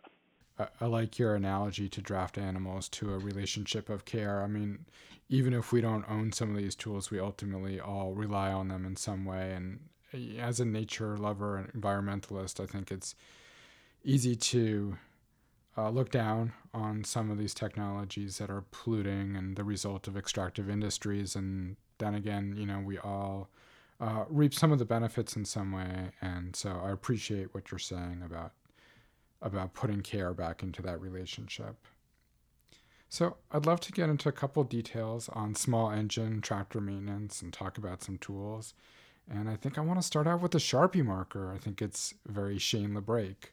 I 0.78 0.84
like 0.84 1.18
your 1.18 1.34
analogy 1.34 1.88
to 1.88 2.03
draft 2.03 2.36
animals 2.36 2.90
to 2.90 3.14
a 3.14 3.18
relationship 3.18 3.88
of 3.88 4.05
care. 4.05 4.42
I 4.42 4.46
mean, 4.46 4.84
even 5.30 5.55
if 5.55 5.72
we 5.72 5.80
don't 5.80 6.05
own 6.11 6.32
some 6.32 6.51
of 6.51 6.57
these 6.57 6.74
tools, 6.74 7.11
we 7.11 7.18
ultimately 7.18 7.80
all 7.80 8.12
rely 8.12 8.53
on 8.53 8.68
them 8.68 8.84
in 8.84 8.96
some 8.96 9.24
way. 9.24 9.53
And 9.53 9.80
as 10.39 10.61
a 10.61 10.65
nature 10.65 11.17
lover 11.17 11.57
and 11.57 11.73
environmentalist, 11.73 12.61
I 12.63 12.67
think 12.67 12.91
it's 12.91 13.15
easy 14.05 14.35
to 14.35 14.97
uh, 15.77 15.91
look 15.91 16.11
down 16.11 16.53
on 16.75 17.05
some 17.05 17.31
of 17.31 17.39
these 17.39 17.55
technologies 17.55 18.39
that 18.39 18.51
are 18.51 18.65
polluting 18.71 19.37
and 19.37 19.57
the 19.57 19.65
result 19.65 20.09
of 20.09 20.17
extractive 20.17 20.69
industries. 20.69 21.37
And 21.37 21.77
then 21.99 22.15
again, 22.15 22.55
you 22.57 22.67
know, 22.67 22.81
we 22.81 22.99
all 22.99 23.49
uh, 24.01 24.25
reap 24.29 24.55
some 24.55 24.73
of 24.73 24.79
the 24.79 24.85
benefits 24.85 25.37
in 25.37 25.45
some 25.45 25.73
way. 25.73 26.11
And 26.21 26.57
so 26.57 26.81
I 26.83 26.91
appreciate 26.91 27.55
what 27.55 27.71
you're 27.71 27.79
saying 27.79 28.23
about 28.25 28.53
about 29.43 29.73
putting 29.73 30.03
care 30.03 30.35
back 30.35 30.63
into 30.63 30.83
that 30.83 31.01
relationship. 31.01 31.77
So 33.09 33.39
I'd 33.51 33.65
love 33.65 33.81
to 33.81 33.93
get 33.93 34.11
into 34.11 34.29
a 34.29 34.33
couple 34.33 34.63
details 34.65 35.31
on 35.31 35.55
small 35.55 35.91
engine 35.91 36.43
tractor 36.43 36.81
maintenance 36.81 37.41
and 37.41 37.51
talk 37.51 37.79
about 37.79 38.03
some 38.03 38.19
tools. 38.19 38.75
And 39.29 39.49
I 39.49 39.57
think 39.57 39.79
I 39.79 39.81
want 39.81 40.01
to 40.01 40.07
start 40.07 40.27
out 40.27 40.41
with 40.41 40.53
the 40.53 40.59
Sharpie 40.59 41.05
marker. 41.05 41.53
I 41.53 41.59
think 41.59 41.81
it's 41.81 42.14
very 42.27 42.59
Shane 42.59 42.91
LaBrake. 42.91 43.53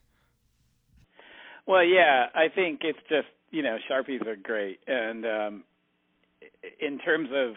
Well, 1.68 1.84
yeah, 1.84 2.28
I 2.34 2.48
think 2.48 2.82
it's 2.84 3.00
just 3.10 3.28
you 3.52 3.62
know 3.62 3.78
Sharpies 3.90 4.26
are 4.26 4.36
great, 4.36 4.80
and 4.88 5.26
um, 5.26 5.64
in 6.80 6.98
terms 7.00 7.30
of 7.34 7.56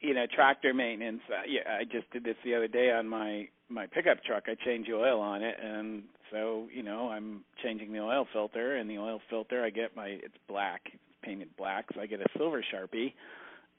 you 0.00 0.14
know 0.14 0.26
tractor 0.34 0.72
maintenance, 0.72 1.20
uh, 1.28 1.42
yeah, 1.46 1.76
I 1.78 1.84
just 1.84 2.10
did 2.12 2.24
this 2.24 2.36
the 2.44 2.54
other 2.54 2.68
day 2.68 2.90
on 2.90 3.06
my 3.06 3.48
my 3.68 3.86
pickup 3.86 4.24
truck. 4.24 4.44
I 4.46 4.54
changed 4.64 4.90
the 4.90 4.94
oil 4.94 5.20
on 5.20 5.42
it, 5.42 5.56
and 5.62 6.04
so 6.30 6.68
you 6.74 6.82
know 6.82 7.10
I'm 7.10 7.44
changing 7.62 7.92
the 7.92 8.00
oil 8.00 8.26
filter, 8.32 8.76
and 8.76 8.88
the 8.88 8.98
oil 8.98 9.20
filter 9.28 9.62
I 9.64 9.70
get 9.70 9.94
my 9.94 10.06
it's 10.06 10.38
black, 10.48 10.82
it's 10.86 11.02
painted 11.22 11.48
black, 11.58 11.86
so 11.94 12.00
I 12.00 12.06
get 12.06 12.20
a 12.20 12.26
silver 12.36 12.64
Sharpie 12.74 13.12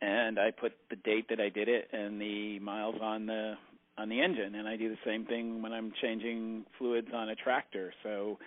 and 0.02 0.40
I 0.40 0.52
put 0.52 0.74
the 0.90 0.96
date 0.96 1.28
that 1.30 1.40
I 1.40 1.50
did 1.50 1.70
it 1.70 1.90
and 1.94 2.20
the 2.20 2.60
miles 2.60 2.96
on 3.02 3.26
the 3.26 3.54
on 3.98 4.10
the 4.10 4.22
engine 4.22 4.56
and 4.56 4.68
I 4.68 4.78
do 4.78 4.90
the 4.90 4.98
same 5.06 5.26
thing 5.26 5.62
when 5.62 5.74
I'm 5.74 5.92
changing 6.02 6.66
fluids 6.78 7.10
on 7.14 7.30
a 7.30 7.36
tractor. 7.36 7.94
So 8.04 8.40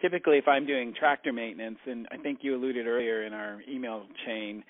typically 0.00 0.38
if 0.38 0.46
I'm 0.46 0.66
doing 0.66 0.94
tractor 0.98 1.32
maintenance 1.32 1.78
and 1.86 2.06
I 2.10 2.16
think 2.18 2.40
you 2.42 2.54
alluded 2.54 2.86
earlier 2.86 3.24
in 3.24 3.32
our 3.32 3.60
email 3.68 4.04
chain 4.26 4.62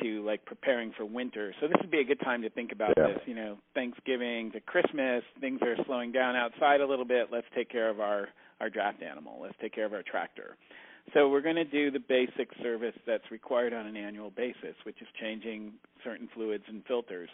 to 0.00 0.24
like 0.24 0.44
preparing 0.46 0.92
for 0.96 1.04
winter. 1.04 1.54
So 1.60 1.68
this 1.68 1.76
would 1.80 1.90
be 1.90 2.00
a 2.00 2.04
good 2.04 2.20
time 2.20 2.40
to 2.42 2.50
think 2.50 2.72
about 2.72 2.94
yeah. 2.96 3.08
this, 3.08 3.18
you 3.26 3.34
know, 3.34 3.58
Thanksgiving 3.74 4.50
to 4.52 4.60
Christmas, 4.60 5.22
things 5.40 5.60
are 5.62 5.76
slowing 5.84 6.12
down 6.12 6.36
outside 6.36 6.80
a 6.80 6.86
little 6.86 7.04
bit. 7.04 7.28
Let's 7.30 7.46
take 7.54 7.70
care 7.70 7.90
of 7.90 8.00
our 8.00 8.28
our 8.60 8.70
draft 8.70 9.02
animal. 9.02 9.38
Let's 9.42 9.56
take 9.60 9.74
care 9.74 9.84
of 9.84 9.92
our 9.92 10.04
tractor. 10.04 10.56
So 11.14 11.28
we're 11.28 11.42
going 11.42 11.56
to 11.56 11.64
do 11.64 11.90
the 11.90 11.98
basic 11.98 12.48
service 12.62 12.94
that's 13.06 13.30
required 13.30 13.74
on 13.74 13.86
an 13.86 13.96
annual 13.96 14.30
basis, 14.30 14.74
which 14.84 15.02
is 15.02 15.08
changing 15.20 15.72
certain 16.02 16.28
fluids 16.32 16.64
and 16.68 16.82
filters. 16.86 17.28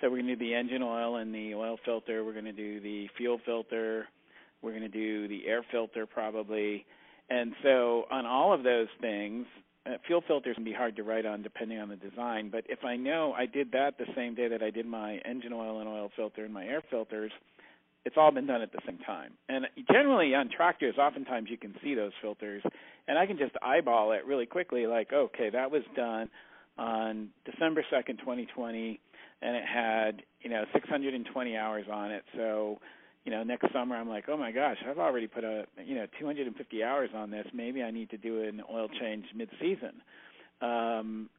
So 0.00 0.08
we're 0.08 0.16
going 0.16 0.28
to 0.28 0.36
do 0.36 0.44
the 0.46 0.54
engine 0.54 0.82
oil 0.82 1.16
and 1.16 1.34
the 1.34 1.54
oil 1.54 1.76
filter. 1.84 2.24
We're 2.24 2.32
going 2.32 2.46
to 2.46 2.52
do 2.52 2.80
the 2.80 3.08
fuel 3.16 3.38
filter. 3.44 4.08
We're 4.62 4.70
going 4.70 4.82
to 4.82 4.88
do 4.88 5.28
the 5.28 5.46
air 5.46 5.62
filter 5.70 6.06
probably. 6.06 6.86
And 7.28 7.52
so 7.62 8.04
on 8.10 8.24
all 8.24 8.52
of 8.52 8.62
those 8.62 8.88
things, 9.00 9.46
uh, 9.84 9.90
fuel 10.06 10.22
filters 10.26 10.54
can 10.54 10.64
be 10.64 10.72
hard 10.72 10.96
to 10.96 11.02
write 11.02 11.26
on 11.26 11.42
depending 11.42 11.78
on 11.78 11.88
the 11.88 11.96
design. 11.96 12.50
But 12.50 12.64
if 12.68 12.84
I 12.84 12.96
know 12.96 13.32
I 13.32 13.46
did 13.46 13.72
that 13.72 13.98
the 13.98 14.06
same 14.16 14.34
day 14.34 14.48
that 14.48 14.62
I 14.62 14.70
did 14.70 14.86
my 14.86 15.18
engine 15.24 15.52
oil 15.52 15.80
and 15.80 15.88
oil 15.88 16.10
filter 16.14 16.44
and 16.44 16.54
my 16.54 16.64
air 16.64 16.82
filters, 16.88 17.32
it's 18.04 18.16
all 18.18 18.32
been 18.32 18.46
done 18.46 18.62
at 18.62 18.72
the 18.72 18.80
same 18.86 18.98
time. 18.98 19.32
And 19.48 19.66
generally 19.90 20.34
on 20.34 20.48
tractors, 20.54 20.96
oftentimes 20.98 21.48
you 21.50 21.56
can 21.56 21.74
see 21.82 21.94
those 21.94 22.12
filters, 22.20 22.62
and 23.06 23.18
I 23.18 23.26
can 23.26 23.38
just 23.38 23.54
eyeball 23.62 24.12
it 24.12 24.26
really 24.26 24.46
quickly, 24.46 24.86
like, 24.86 25.12
okay, 25.12 25.50
that 25.50 25.70
was 25.70 25.82
done 25.94 26.28
on 26.78 27.28
December 27.44 27.84
2nd, 27.92 28.18
2020, 28.18 29.00
and 29.42 29.56
it 29.56 29.64
had, 29.64 30.22
you 30.40 30.50
know, 30.50 30.64
620 30.72 31.56
hours 31.56 31.86
on 31.92 32.10
it. 32.10 32.24
So, 32.34 32.78
you 33.24 33.30
know, 33.30 33.42
next 33.42 33.72
summer 33.72 33.96
I'm 33.96 34.08
like, 34.08 34.24
oh 34.28 34.36
my 34.36 34.50
gosh, 34.50 34.78
I've 34.88 34.98
already 34.98 35.28
put 35.28 35.44
a 35.44 35.64
you 35.84 35.94
know 35.94 36.06
250 36.18 36.82
hours 36.82 37.10
on 37.14 37.30
this. 37.30 37.46
Maybe 37.54 37.82
I 37.82 37.90
need 37.90 38.10
to 38.10 38.16
do 38.16 38.42
an 38.42 38.62
oil 38.72 38.88
change 39.00 39.26
mid-season. 39.34 40.02
Um, 40.60 41.30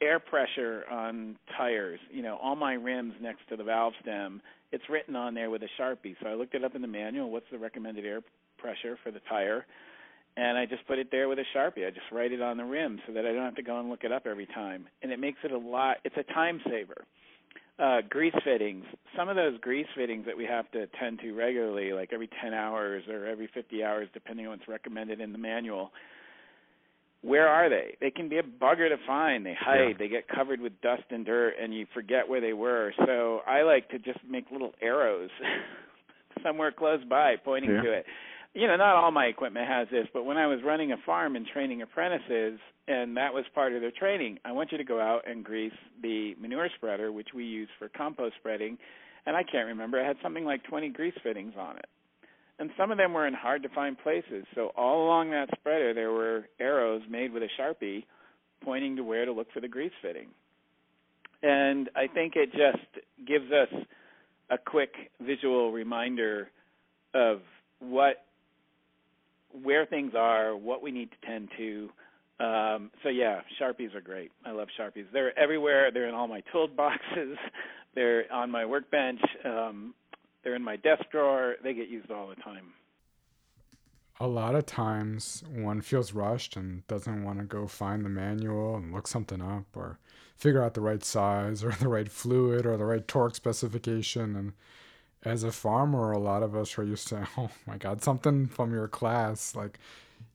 air 0.00 0.18
pressure 0.18 0.84
on 0.90 1.36
tires, 1.56 2.00
you 2.10 2.22
know, 2.22 2.36
all 2.42 2.56
my 2.56 2.74
rims 2.74 3.14
next 3.20 3.40
to 3.48 3.56
the 3.56 3.64
valve 3.64 3.94
stem, 4.02 4.42
it's 4.72 4.84
written 4.88 5.16
on 5.16 5.34
there 5.34 5.50
with 5.50 5.62
a 5.62 5.68
Sharpie. 5.80 6.16
So 6.22 6.28
I 6.28 6.34
looked 6.34 6.54
it 6.54 6.64
up 6.64 6.74
in 6.74 6.82
the 6.82 6.88
manual, 6.88 7.30
what's 7.30 7.46
the 7.50 7.58
recommended 7.58 8.04
air 8.04 8.20
pressure 8.58 8.98
for 9.02 9.10
the 9.10 9.20
tire? 9.28 9.64
And 10.36 10.58
I 10.58 10.66
just 10.66 10.86
put 10.86 10.98
it 10.98 11.10
there 11.10 11.28
with 11.28 11.38
a 11.38 11.44
Sharpie. 11.56 11.86
I 11.86 11.90
just 11.90 12.12
write 12.12 12.32
it 12.32 12.42
on 12.42 12.58
the 12.58 12.64
rim 12.64 13.00
so 13.06 13.14
that 13.14 13.24
I 13.24 13.32
don't 13.32 13.44
have 13.44 13.54
to 13.54 13.62
go 13.62 13.80
and 13.80 13.88
look 13.88 14.04
it 14.04 14.12
up 14.12 14.26
every 14.26 14.46
time. 14.46 14.86
And 15.02 15.10
it 15.10 15.18
makes 15.18 15.38
it 15.44 15.50
a 15.50 15.58
lot 15.58 15.98
it's 16.04 16.16
a 16.18 16.32
time 16.34 16.60
saver. 16.68 17.04
Uh 17.78 18.02
grease 18.06 18.34
fittings. 18.44 18.84
Some 19.16 19.30
of 19.30 19.36
those 19.36 19.58
grease 19.60 19.86
fittings 19.96 20.26
that 20.26 20.36
we 20.36 20.44
have 20.44 20.70
to 20.72 20.88
tend 21.00 21.20
to 21.20 21.32
regularly, 21.32 21.92
like 21.94 22.10
every 22.12 22.28
10 22.42 22.52
hours 22.52 23.04
or 23.08 23.24
every 23.24 23.48
50 23.52 23.82
hours 23.82 24.08
depending 24.12 24.46
on 24.46 24.52
what's 24.52 24.68
recommended 24.68 25.20
in 25.20 25.32
the 25.32 25.38
manual, 25.38 25.90
where 27.26 27.48
are 27.48 27.68
they? 27.68 27.96
They 28.00 28.10
can 28.10 28.28
be 28.28 28.38
a 28.38 28.42
bugger 28.42 28.88
to 28.88 28.96
find. 29.04 29.44
They 29.44 29.56
hide. 29.58 29.88
Yeah. 29.88 29.94
They 29.98 30.08
get 30.08 30.28
covered 30.28 30.60
with 30.60 30.80
dust 30.80 31.02
and 31.10 31.26
dirt, 31.26 31.54
and 31.60 31.74
you 31.74 31.86
forget 31.92 32.28
where 32.28 32.40
they 32.40 32.52
were. 32.52 32.92
So 33.04 33.40
I 33.46 33.62
like 33.62 33.88
to 33.90 33.98
just 33.98 34.20
make 34.28 34.44
little 34.52 34.72
arrows 34.80 35.30
somewhere 36.44 36.70
close 36.70 37.00
by, 37.10 37.34
pointing 37.44 37.72
yeah. 37.72 37.82
to 37.82 37.92
it. 37.92 38.06
You 38.54 38.68
know, 38.68 38.76
not 38.76 38.94
all 38.94 39.10
my 39.10 39.24
equipment 39.24 39.66
has 39.68 39.88
this, 39.90 40.06
but 40.14 40.24
when 40.24 40.36
I 40.36 40.46
was 40.46 40.60
running 40.64 40.92
a 40.92 40.96
farm 41.04 41.34
and 41.34 41.44
training 41.46 41.82
apprentices, 41.82 42.60
and 42.86 43.16
that 43.16 43.34
was 43.34 43.44
part 43.54 43.74
of 43.74 43.80
their 43.80 43.90
training, 43.90 44.38
I 44.44 44.52
want 44.52 44.70
you 44.70 44.78
to 44.78 44.84
go 44.84 45.00
out 45.00 45.28
and 45.28 45.44
grease 45.44 45.72
the 46.00 46.34
manure 46.40 46.70
spreader, 46.76 47.10
which 47.10 47.28
we 47.34 47.44
use 47.44 47.68
for 47.78 47.88
compost 47.88 48.36
spreading. 48.38 48.78
And 49.26 49.36
I 49.36 49.42
can't 49.42 49.66
remember. 49.66 49.98
It 49.98 50.06
had 50.06 50.16
something 50.22 50.44
like 50.44 50.62
20 50.62 50.90
grease 50.90 51.14
fittings 51.24 51.54
on 51.58 51.76
it 51.76 51.86
and 52.58 52.70
some 52.76 52.90
of 52.90 52.98
them 52.98 53.12
were 53.12 53.26
in 53.26 53.34
hard 53.34 53.62
to 53.64 53.68
find 53.70 53.98
places. 53.98 54.44
So 54.54 54.72
all 54.76 55.04
along 55.04 55.30
that 55.30 55.48
spreader, 55.58 55.92
there 55.92 56.12
were 56.12 56.46
arrows 56.58 57.02
made 57.08 57.32
with 57.32 57.42
a 57.42 57.48
sharpie 57.60 58.04
pointing 58.64 58.96
to 58.96 59.04
where 59.04 59.24
to 59.24 59.32
look 59.32 59.48
for 59.52 59.60
the 59.60 59.68
grease 59.68 59.92
fitting. 60.00 60.28
And 61.42 61.90
I 61.94 62.06
think 62.06 62.34
it 62.34 62.50
just 62.52 63.04
gives 63.26 63.52
us 63.52 63.68
a 64.50 64.56
quick 64.56 64.92
visual 65.20 65.72
reminder 65.72 66.48
of 67.14 67.40
what 67.80 68.22
where 69.62 69.86
things 69.86 70.12
are, 70.16 70.54
what 70.56 70.82
we 70.82 70.90
need 70.90 71.10
to 71.10 71.26
tend 71.26 71.48
to. 71.56 71.88
Um, 72.38 72.90
so 73.02 73.08
yeah, 73.08 73.40
sharpies 73.60 73.94
are 73.94 74.00
great. 74.00 74.30
I 74.44 74.50
love 74.50 74.68
sharpies. 74.78 75.06
They're 75.12 75.38
everywhere. 75.38 75.90
They're 75.90 76.08
in 76.08 76.14
all 76.14 76.28
my 76.28 76.42
toolboxes. 76.54 77.36
They're 77.94 78.30
on 78.30 78.50
my 78.50 78.66
workbench. 78.66 79.20
Um, 79.44 79.94
they're 80.46 80.54
in 80.54 80.62
my 80.62 80.76
desk 80.76 81.02
drawer. 81.10 81.56
They 81.64 81.74
get 81.74 81.88
used 81.88 82.08
all 82.12 82.28
the 82.28 82.36
time. 82.36 82.72
A 84.20 84.28
lot 84.28 84.54
of 84.54 84.64
times 84.64 85.42
one 85.52 85.80
feels 85.80 86.12
rushed 86.12 86.54
and 86.54 86.86
doesn't 86.86 87.24
want 87.24 87.40
to 87.40 87.44
go 87.44 87.66
find 87.66 88.04
the 88.04 88.08
manual 88.08 88.76
and 88.76 88.94
look 88.94 89.08
something 89.08 89.42
up 89.42 89.64
or 89.74 89.98
figure 90.36 90.62
out 90.62 90.74
the 90.74 90.80
right 90.80 91.02
size 91.02 91.64
or 91.64 91.72
the 91.80 91.88
right 91.88 92.08
fluid 92.08 92.64
or 92.64 92.76
the 92.76 92.84
right 92.84 93.08
torque 93.08 93.34
specification. 93.34 94.36
And 94.36 94.52
as 95.24 95.42
a 95.42 95.50
farmer, 95.50 96.12
a 96.12 96.18
lot 96.18 96.44
of 96.44 96.54
us 96.54 96.78
are 96.78 96.84
used 96.84 97.08
to, 97.08 97.26
oh 97.36 97.50
my 97.66 97.76
God, 97.76 98.04
something 98.04 98.46
from 98.46 98.72
your 98.72 98.86
class. 98.86 99.56
Like 99.56 99.80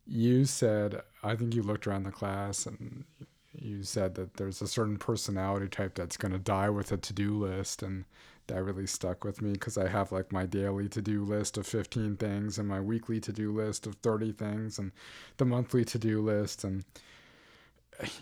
you 0.05 0.43
said, 0.43 1.03
I 1.23 1.37
think 1.37 1.55
you 1.55 1.63
looked 1.63 1.87
around 1.87 2.03
the 2.03 2.11
class 2.11 2.65
and 2.65 3.05
you 3.53 3.83
said 3.83 4.15
that 4.15 4.33
there's 4.33 4.61
a 4.61 4.67
certain 4.67 4.97
personality 4.97 5.69
type 5.69 5.95
that's 5.95 6.17
going 6.17 6.33
to 6.33 6.37
die 6.37 6.69
with 6.69 6.91
a 6.91 6.97
to-do 6.97 7.33
list 7.33 7.81
and 7.81 8.03
that 8.51 8.63
really 8.63 8.87
stuck 8.87 9.23
with 9.23 9.41
me 9.41 9.53
because 9.53 9.77
I 9.77 9.87
have 9.87 10.11
like 10.11 10.31
my 10.31 10.45
daily 10.45 10.89
to 10.89 11.01
do 11.01 11.23
list 11.23 11.57
of 11.57 11.65
15 11.65 12.17
things 12.17 12.57
and 12.57 12.67
my 12.67 12.81
weekly 12.81 13.19
to 13.21 13.31
do 13.31 13.51
list 13.51 13.87
of 13.87 13.95
30 13.95 14.33
things 14.33 14.77
and 14.77 14.91
the 15.37 15.45
monthly 15.45 15.85
to 15.85 15.97
do 15.97 16.21
list. 16.21 16.63
And, 16.65 16.83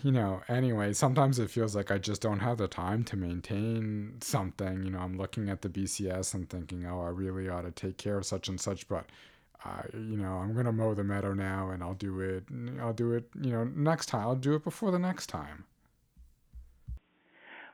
you 0.04 0.12
know, 0.12 0.42
anyway, 0.48 0.94
sometimes 0.94 1.40
it 1.40 1.50
feels 1.50 1.76
like 1.76 1.90
I 1.90 1.98
just 1.98 2.22
don't 2.22 2.40
have 2.40 2.58
the 2.60 2.68
time 2.68 3.04
to 3.06 3.18
maintain 3.18 4.18
something. 4.22 4.84
You 4.84 4.92
know, 4.92 5.00
I'm 5.00 5.18
looking 5.18 5.50
at 5.50 5.62
the 5.62 5.70
BCS 5.70 6.34
and 6.36 6.50
thinking, 6.50 6.86
oh, 6.86 7.02
I 7.02 7.10
really 7.10 7.50
ought 7.50 7.64
to 7.64 7.72
take 7.72 7.98
care 7.98 8.18
of 8.18 8.26
such 8.26 8.48
and 8.48 8.60
such, 8.60 8.88
but. 8.88 9.06
Uh, 9.66 9.82
you 9.94 10.16
know, 10.16 10.36
I'm 10.36 10.56
gonna 10.56 10.72
mow 10.72 10.94
the 10.94 11.04
meadow 11.04 11.34
now, 11.34 11.72
and 11.72 11.84
I'll 11.84 11.94
do 11.94 12.22
it. 12.22 12.46
I'll 12.80 12.94
do 12.94 13.12
it. 13.12 13.26
You 13.42 13.52
know, 13.52 13.66
next 13.66 14.06
time. 14.06 14.22
I'll 14.22 14.36
do 14.36 14.56
it 14.56 14.64
before 14.64 14.90
the 14.90 15.00
next 15.00 15.28
time. 15.28 15.66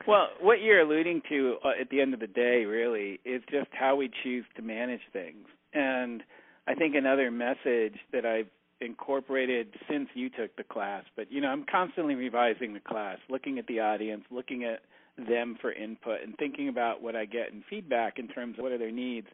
Well, 0.06 0.28
what 0.40 0.60
you're 0.60 0.80
alluding 0.80 1.22
to 1.28 1.56
uh, 1.64 1.80
at 1.80 1.90
the 1.90 2.00
end 2.00 2.14
of 2.14 2.20
the 2.20 2.28
day, 2.28 2.64
really, 2.64 3.20
is 3.24 3.42
just 3.50 3.68
how 3.72 3.96
we 3.96 4.10
choose 4.22 4.44
to 4.54 4.62
manage 4.62 5.00
things. 5.12 5.46
And 5.74 6.22
I 6.68 6.74
think 6.74 6.94
another 6.94 7.30
message 7.30 7.98
that 8.12 8.24
I've 8.24 8.46
incorporated 8.80 9.68
since 9.90 10.08
you 10.14 10.28
took 10.30 10.54
the 10.56 10.62
class, 10.62 11.04
but 11.16 11.32
you 11.32 11.40
know, 11.40 11.48
I'm 11.48 11.64
constantly 11.70 12.14
revising 12.14 12.74
the 12.74 12.80
class, 12.80 13.18
looking 13.28 13.58
at 13.58 13.66
the 13.66 13.80
audience, 13.80 14.24
looking 14.30 14.64
at 14.64 14.80
them 15.26 15.56
for 15.60 15.72
input, 15.72 16.22
and 16.22 16.36
thinking 16.36 16.68
about 16.68 17.02
what 17.02 17.16
I 17.16 17.24
get 17.24 17.52
in 17.52 17.64
feedback 17.68 18.18
in 18.18 18.28
terms 18.28 18.58
of 18.58 18.62
what 18.62 18.72
are 18.72 18.78
their 18.78 18.92
needs. 18.92 19.28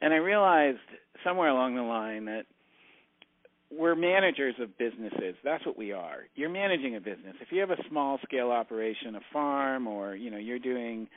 And 0.00 0.14
I 0.14 0.16
realized 0.16 0.78
somewhere 1.22 1.48
along 1.48 1.76
the 1.76 1.82
line 1.82 2.24
that 2.24 2.46
we're 3.70 3.94
managers 3.94 4.54
of 4.60 4.76
businesses. 4.78 5.36
That's 5.44 5.64
what 5.64 5.78
we 5.78 5.92
are. 5.92 6.24
You're 6.34 6.50
managing 6.50 6.96
a 6.96 7.00
business. 7.00 7.36
If 7.40 7.48
you 7.52 7.60
have 7.60 7.70
a 7.70 7.82
small 7.88 8.18
scale 8.24 8.50
operation, 8.50 9.14
a 9.14 9.20
farm, 9.32 9.86
or 9.86 10.14
you 10.16 10.30
know 10.30 10.38
you're 10.38 10.58
doing 10.58 11.08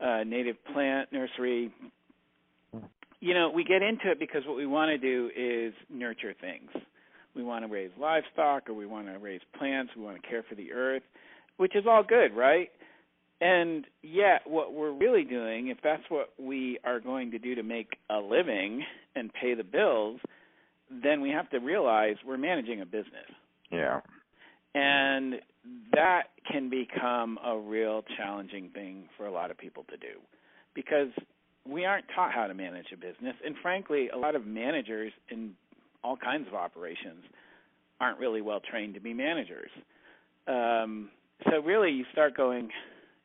a 0.00 0.24
native 0.24 0.56
plant 0.72 1.12
nursery, 1.12 1.72
you 3.20 3.34
know 3.34 3.50
we 3.54 3.64
get 3.64 3.82
into 3.82 4.10
it 4.10 4.18
because 4.18 4.42
what 4.46 4.56
we 4.56 4.66
want 4.66 4.90
to 4.90 4.98
do 4.98 5.30
is 5.34 5.72
nurture 5.90 6.34
things. 6.40 6.70
We 7.34 7.42
want 7.42 7.64
to 7.64 7.72
raise 7.72 7.90
livestock, 7.98 8.68
or 8.68 8.74
we 8.74 8.86
want 8.86 9.06
to 9.06 9.18
raise 9.18 9.40
plants. 9.58 9.92
We 9.96 10.02
want 10.02 10.22
to 10.22 10.28
care 10.28 10.44
for 10.48 10.54
the 10.54 10.72
earth, 10.72 11.02
which 11.56 11.74
is 11.74 11.84
all 11.88 12.04
good, 12.04 12.36
right? 12.36 12.68
And 13.40 13.84
yet, 14.02 14.42
what 14.46 14.72
we're 14.72 14.92
really 14.92 15.24
doing, 15.24 15.68
if 15.68 15.78
that's 15.82 16.04
what 16.08 16.30
we 16.38 16.78
are 16.84 17.00
going 17.00 17.32
to 17.32 17.38
do 17.38 17.56
to 17.56 17.62
make 17.62 17.96
a 18.08 18.18
living 18.18 18.84
and 19.16 19.32
pay 19.32 19.54
the 19.54 19.64
bills 19.64 20.20
then 21.02 21.20
we 21.20 21.30
have 21.30 21.48
to 21.50 21.58
realize 21.58 22.16
we're 22.26 22.36
managing 22.36 22.80
a 22.80 22.86
business. 22.86 23.30
Yeah. 23.70 24.00
And 24.74 25.36
that 25.92 26.24
can 26.50 26.68
become 26.68 27.38
a 27.44 27.56
real 27.56 28.02
challenging 28.16 28.70
thing 28.70 29.08
for 29.16 29.26
a 29.26 29.32
lot 29.32 29.50
of 29.50 29.58
people 29.58 29.84
to 29.90 29.96
do 29.96 30.20
because 30.74 31.08
we 31.66 31.84
aren't 31.84 32.04
taught 32.14 32.32
how 32.32 32.46
to 32.46 32.54
manage 32.54 32.86
a 32.92 32.96
business. 32.96 33.34
And 33.44 33.54
frankly, 33.62 34.08
a 34.08 34.18
lot 34.18 34.34
of 34.34 34.46
managers 34.46 35.12
in 35.30 35.52
all 36.02 36.16
kinds 36.16 36.46
of 36.48 36.54
operations 36.54 37.24
aren't 38.00 38.18
really 38.18 38.42
well 38.42 38.60
trained 38.60 38.94
to 38.94 39.00
be 39.00 39.14
managers. 39.14 39.70
Um, 40.46 41.10
so 41.48 41.60
really, 41.60 41.90
you 41.90 42.04
start 42.12 42.36
going. 42.36 42.68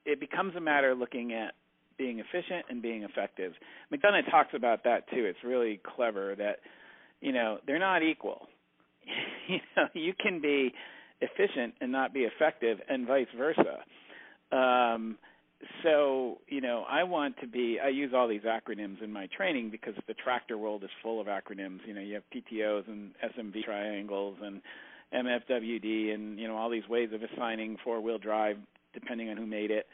It 0.05 0.19
becomes 0.19 0.55
a 0.55 0.61
matter 0.61 0.91
of 0.91 0.99
looking 0.99 1.33
at 1.33 1.53
being 1.97 2.19
efficient 2.19 2.65
and 2.69 2.81
being 2.81 3.03
effective. 3.03 3.53
McDonough 3.93 4.29
talks 4.31 4.53
about 4.55 4.83
that 4.85 5.09
too. 5.09 5.25
It's 5.25 5.39
really 5.43 5.81
clever 5.95 6.35
that 6.37 6.59
you 7.21 7.31
know 7.33 7.57
they're 7.65 7.79
not 7.79 8.03
equal. 8.03 8.47
You 9.47 9.57
know 9.75 9.87
you 9.93 10.13
can 10.13 10.39
be 10.41 10.71
efficient 11.21 11.73
and 11.81 11.91
not 11.91 12.13
be 12.13 12.19
effective 12.19 12.77
and 12.87 13.07
vice 13.07 13.27
versa. 13.35 13.79
Um 14.51 15.17
so 15.83 16.37
you 16.47 16.61
know 16.61 16.85
i 16.87 17.03
want 17.03 17.35
to 17.41 17.47
be 17.47 17.79
i 17.83 17.89
use 17.89 18.11
all 18.15 18.27
these 18.27 18.43
acronyms 18.43 19.03
in 19.03 19.11
my 19.11 19.27
training 19.35 19.69
because 19.69 19.93
the 20.07 20.13
tractor 20.13 20.57
world 20.57 20.83
is 20.83 20.89
full 21.01 21.19
of 21.19 21.27
acronyms. 21.27 21.79
You 21.85 21.95
know 21.95 22.01
you 22.01 22.13
have 22.13 22.23
ptos 22.33 22.87
and 22.87 23.11
smv 23.35 23.63
triangles 23.63 24.37
and 24.43 24.61
mfwd 25.13 26.13
and 26.13 26.39
you 26.39 26.47
know 26.47 26.55
all 26.55 26.69
these 26.69 26.87
ways 26.87 27.09
of 27.11 27.21
assigning 27.23 27.77
four 27.83 27.99
wheel 28.01 28.19
drive 28.19 28.57
depending 28.93 29.29
on 29.29 29.37
who 29.37 29.47
made 29.47 29.71
it. 29.71 29.87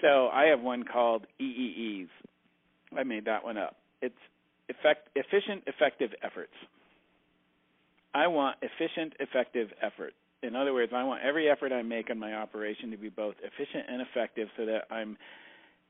So 0.00 0.28
i 0.32 0.44
have 0.44 0.60
one 0.60 0.84
called 0.84 1.26
eees 1.40 2.08
i 2.96 3.02
made 3.02 3.24
that 3.24 3.44
one 3.44 3.58
up. 3.58 3.76
It's 4.00 4.14
effect, 4.78 5.08
efficient, 5.14 5.64
effective 5.66 6.10
efforts. 6.22 6.52
I 8.14 8.26
want 8.26 8.56
efficient, 8.62 9.14
effective 9.20 9.68
effort. 9.82 10.12
In 10.42 10.56
other 10.56 10.72
words, 10.72 10.92
I 10.94 11.04
want 11.04 11.22
every 11.22 11.48
effort 11.48 11.72
I 11.72 11.82
make 11.82 12.10
in 12.10 12.18
my 12.18 12.34
operation 12.34 12.90
to 12.90 12.96
be 12.96 13.08
both 13.08 13.36
efficient 13.42 13.84
and 13.88 14.02
effective 14.02 14.48
so 14.56 14.66
that 14.66 14.84
I'm 14.90 15.16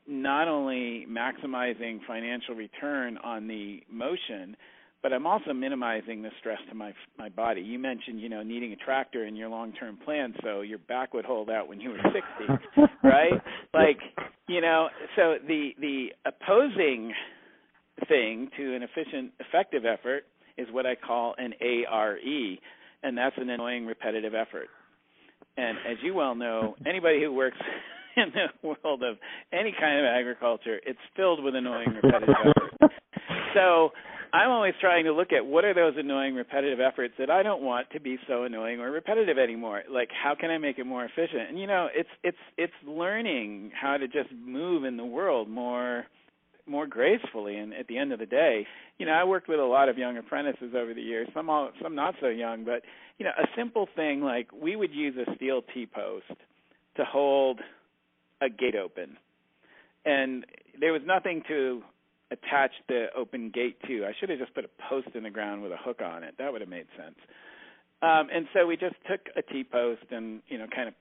not 0.07 0.49
only 0.49 1.07
maximizing 1.09 2.01
financial 2.07 2.55
return 2.55 3.19
on 3.19 3.49
the 3.49 3.83
motion, 3.91 4.57
but 5.03 5.13
I'm 5.13 5.27
also 5.27 5.53
minimizing 5.53 6.23
the 6.23 6.31
stress 6.39 6.59
to 6.69 6.75
my 6.75 6.93
my 7.19 7.29
body. 7.29 7.61
You 7.61 7.79
mentioned, 7.79 8.21
you 8.21 8.29
know, 8.29 8.43
needing 8.43 8.73
a 8.73 8.77
tractor 8.77 9.27
in 9.27 9.35
your 9.35 9.49
long-term 9.49 9.99
plan 10.05 10.35
so 10.43 10.61
your 10.61 10.79
back 10.79 11.13
would 11.13 11.25
hold 11.25 11.51
out 11.51 11.69
when 11.69 11.81
you 11.81 11.91
were 11.91 12.01
60, 12.77 12.85
right? 13.03 13.33
Like, 13.75 13.99
you 14.49 14.61
know, 14.61 14.89
so 15.17 15.37
the 15.47 15.71
the 15.81 16.09
opposing 16.25 17.13
thing 18.09 18.49
to 18.57 18.77
an 18.77 18.83
efficient, 18.83 19.33
effective 19.41 19.85
effort 19.85 20.25
is 20.59 20.69
what 20.71 20.87
I 20.87 20.95
call 20.95 21.35
an 21.39 21.55
ARE, 21.61 22.19
and 23.03 23.17
that's 23.17 23.37
an 23.39 23.51
annoying, 23.51 23.87
repetitive 23.87 24.35
effort. 24.35 24.69
And 25.57 25.79
as 25.79 25.99
you 26.03 26.15
well 26.15 26.35
know, 26.35 26.77
anybody 26.87 27.21
who 27.23 27.33
works 27.33 27.59
in 28.17 28.33
the 28.33 28.67
world 28.67 29.03
of 29.03 29.17
any 29.53 29.75
kind 29.79 29.99
of 29.99 30.07
agriculture, 30.07 30.79
it's 30.87 30.99
filled 31.17 31.43
with 31.43 31.55
annoying 31.55 31.89
repetitive 32.03 32.35
efforts. 32.45 32.95
So 33.55 33.91
I'm 34.33 34.51
always 34.51 34.73
trying 34.81 35.05
to 35.05 35.13
look 35.13 35.33
at 35.33 35.45
what 35.45 35.65
are 35.65 35.75
those 35.75 35.95
annoying 35.99 36.35
repetitive 36.35 36.81
efforts 36.81 37.15
that 37.19 37.29
I 37.29 37.43
don't 37.43 37.63
want 37.63 37.91
to 37.91 38.01
be 38.01 38.19
so 38.27 38.45
annoying 38.45 38.81
or 38.81 38.91
repetitive 38.91 39.37
anymore. 39.37 39.83
Like 39.91 40.09
how 40.11 40.35
can 40.39 40.51
I 40.51 40.57
make 40.57 40.79
it 40.79 40.87
more 40.87 41.05
efficient? 41.05 41.51
And 41.51 41.59
you 41.59 41.67
know, 41.67 41.89
it's 41.95 42.09
it's 42.23 42.39
it's 42.57 42.73
learning 42.87 43.73
how 43.79 43.99
to 43.99 44.07
just 44.07 44.31
move 44.43 44.85
in 44.85 44.97
the 44.97 45.05
world 45.05 45.51
more 45.51 46.07
more 46.67 46.87
gracefully 46.87 47.57
and 47.57 47.75
at 47.75 47.89
the 47.89 47.99
end 47.99 48.13
of 48.13 48.19
the 48.19 48.27
day 48.27 48.67
you 48.99 49.05
know 49.05 49.13
i 49.13 49.25
worked 49.25 49.49
with 49.49 49.59
a 49.59 49.65
lot 49.65 49.89
of 49.89 49.99
young 49.99 50.17
apprentices 50.17 50.75
over 50.77 50.95
the 50.95 51.03
years 51.03 51.29
some 51.35 51.51
all 51.51 51.71
some 51.83 51.95
not 51.95 52.15
so 52.21 52.29
young 52.29 52.65
but 52.65 52.83
you 53.19 53.25
know 53.25 53.33
a 53.37 53.47
simple 53.57 53.89
thing 53.97 54.21
like 54.21 54.49
we 54.53 54.77
would 54.77 54.93
use 54.93 55.15
a 55.17 55.35
steel 55.35 55.63
t 55.75 55.87
post 55.87 56.39
to 56.97 57.05
hold 57.05 57.61
a 58.41 58.49
gate 58.49 58.75
open. 58.77 59.17
And 60.05 60.45
there 60.79 60.93
was 60.93 61.03
nothing 61.07 61.43
to 61.49 61.83
attach 62.31 62.73
the 62.89 63.07
open 63.17 63.51
gate 63.51 63.79
to. 63.87 64.05
I 64.05 64.13
should 64.19 64.31
have 64.31 64.39
just 64.39 64.55
put 64.55 64.65
a 64.65 64.71
post 64.89 65.09
in 65.15 65.23
the 65.23 65.31
ground 65.31 65.63
with 65.63 65.73
a 65.73 65.77
hook 65.77 66.01
on 66.03 66.25
it. 66.25 66.35
That 66.39 66.53
would 66.53 66.61
have 66.61 66.71
made 66.71 66.87
sense. 66.97 67.17
Um 68.03 68.29
and 68.33 68.47
so 68.53 68.67
we 68.67 68.77
just 68.77 68.97
took 69.09 69.21
a 69.37 69.43
t 69.43 69.65
post 69.65 70.05
and 70.11 70.43
you 70.49 70.59
know 70.59 70.67
kind 70.75 70.89
of 70.89 70.95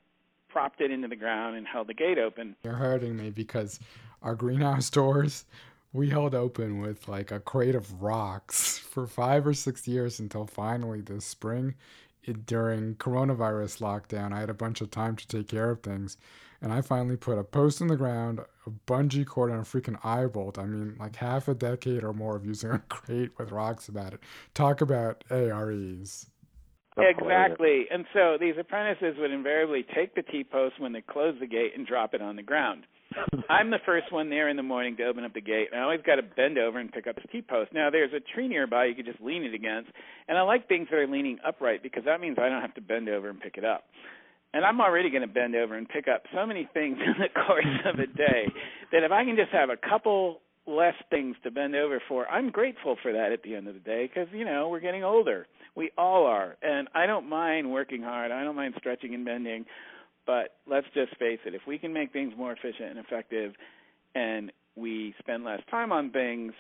propped 0.50 0.82
it 0.82 0.92
into 0.92 1.08
the 1.08 1.16
ground 1.16 1.56
and 1.56 1.66
held 1.66 1.88
the 1.88 1.94
gate 1.94 2.18
open. 2.18 2.56
You're 2.64 2.74
hurting 2.74 3.16
me 3.16 3.30
because 3.30 3.80
our 4.22 4.36
greenhouse 4.36 4.90
doors 5.02 5.46
we 5.94 6.10
held 6.10 6.34
open 6.34 6.80
with 6.80 7.08
like 7.08 7.32
a 7.32 7.40
crate 7.40 7.76
of 7.76 8.02
rocks 8.02 8.78
for 8.78 9.06
five 9.06 9.46
or 9.46 9.54
six 9.54 9.88
years 9.88 10.20
until 10.20 10.46
finally 10.46 11.02
this 11.02 11.26
spring 11.26 11.76
it, 12.24 12.46
during 12.46 12.96
coronavirus 12.96 13.82
lockdown 13.82 14.34
i 14.34 14.40
had 14.40 14.50
a 14.50 14.54
bunch 14.54 14.82
of 14.82 14.92
time 14.92 15.16
to 15.16 15.28
take 15.28 15.48
care 15.48 15.70
of 15.72 15.82
things. 15.82 16.18
And 16.64 16.72
i 16.72 16.82
finally 16.82 17.18
put 17.18 17.40
a 17.40 17.44
post 17.44 17.82
in 17.82 17.88
the 17.88 17.98
ground 17.98 18.40
a 18.68 18.70
bungee 18.70 19.26
cord 19.26 19.52
and 19.52 19.60
a 19.60 19.64
freaking 19.64 19.98
eye 20.06 20.28
bolt. 20.28 20.60
I 20.60 20.66
mean 20.66 20.96
like 21.00 21.16
half 21.16 21.48
a 21.48 21.56
decade 21.56 22.04
or 22.04 22.14
more 22.14 22.36
of 22.36 22.46
using 22.46 22.72
a 22.72 22.80
crate 22.90 23.32
with 23.38 23.52
rocks 23.52 23.90
about 23.90 24.14
it. 24.14 24.20
Talk 24.54 24.82
about 24.82 25.24
ares 25.32 26.28
exactly. 26.98 27.86
And 27.92 28.06
so 28.14 28.38
these 28.40 28.56
apprentices 28.60 29.16
would 29.18 29.32
invariably 29.32 29.86
take 29.96 30.14
the 30.14 30.24
T 30.24 30.44
post 30.44 30.80
when 30.80 30.92
they 30.92 31.02
closed 31.02 31.40
the 31.40 31.48
gate 31.48 31.72
and 31.76 31.88
drop 31.88 32.14
it 32.14 32.22
on 32.22 32.36
the 32.36 32.44
ground. 32.44 32.86
I'm 33.50 33.70
the 33.70 33.80
first 33.86 34.12
one 34.12 34.30
there 34.30 34.50
in 34.50 34.58
the 34.58 34.64
morning 34.64 34.96
to 34.98 35.04
open 35.06 35.24
up 35.24 35.34
the 35.34 35.42
gate. 35.42 35.70
And 35.72 35.80
I 35.80 35.84
always 35.84 36.02
got 36.06 36.16
to 36.16 36.24
bend 36.24 36.58
over 36.58 36.80
and 36.80 36.92
pick 36.92 37.08
up 37.08 37.16
the 37.16 37.28
T 37.28 37.42
post. 37.42 37.74
Now 37.74 37.90
there's 37.90 38.14
a 38.14 38.20
tree 38.34 38.48
nearby 38.48 38.86
you 38.86 38.96
could 38.96 39.06
just 39.06 39.22
lean 39.22 39.44
it 39.44 39.54
against, 39.54 39.92
and 40.28 40.38
I 40.38 40.42
like 40.42 40.68
things 40.68 40.88
that 40.90 40.98
are 40.98 41.08
leaning 41.08 41.38
upright 41.46 41.84
because 41.84 42.04
that 42.06 42.22
means 42.22 42.38
I 42.40 42.50
don't 42.50 42.62
have 42.62 42.76
to 42.76 42.82
bend 42.82 43.10
over 43.10 43.30
and 43.30 43.40
pick 43.40 43.58
it 43.58 43.66
up. 43.66 43.84
And 44.54 44.66
I'm 44.66 44.82
already 44.82 45.10
going 45.10 45.22
to 45.22 45.34
bend 45.34 45.56
over 45.56 45.76
and 45.76 45.88
pick 45.88 46.08
up 46.08 46.24
so 46.34 46.46
many 46.46 46.68
things 46.74 46.98
in 47.06 47.14
the 47.20 47.30
course 47.46 47.66
of 47.86 48.00
a 48.00 48.08
day 48.08 48.48
that 48.92 49.04
if 49.04 49.12
I 49.12 49.24
can 49.24 49.36
just 49.36 49.52
have 49.52 49.70
a 49.70 49.78
couple 49.78 50.42
less 50.68 50.94
things 51.10 51.36
to 51.44 51.52
bend 51.52 51.76
over 51.76 52.02
for, 52.08 52.28
I'm 52.28 52.52
grateful 52.52 52.98
for 53.02 53.12
that 53.14 53.32
at 53.32 53.44
the 53.44 53.56
end 53.56 53.68
of 53.68 53.74
the 53.74 53.80
day 53.80 54.08
because 54.08 54.28
you 54.34 54.46
know 54.46 54.70
we're 54.70 54.80
getting 54.80 55.04
older. 55.04 55.48
We 55.76 55.92
all 55.98 56.26
are, 56.26 56.58
and 56.62 56.90
I 56.94 57.06
don't 57.06 57.30
mind 57.30 57.72
working 57.72 58.04
hard. 58.04 58.32
I 58.32 58.44
don't 58.44 58.58
mind 58.58 58.74
stretching 58.78 59.16
and 59.16 59.24
bending, 59.24 59.66
but 60.32 60.56
let's 60.66 60.88
just 60.94 61.14
face 61.18 61.40
it: 61.46 61.54
if 61.54 61.64
we 61.68 61.78
can 61.78 61.92
make 61.92 62.14
things 62.14 62.32
more 62.38 62.54
efficient 62.54 62.92
and 62.92 63.00
effective, 63.00 63.52
and 64.16 64.50
we 64.78 65.14
spend 65.20 65.44
less 65.44 65.60
time 65.70 65.92
on 65.92 66.12
things 66.12 66.54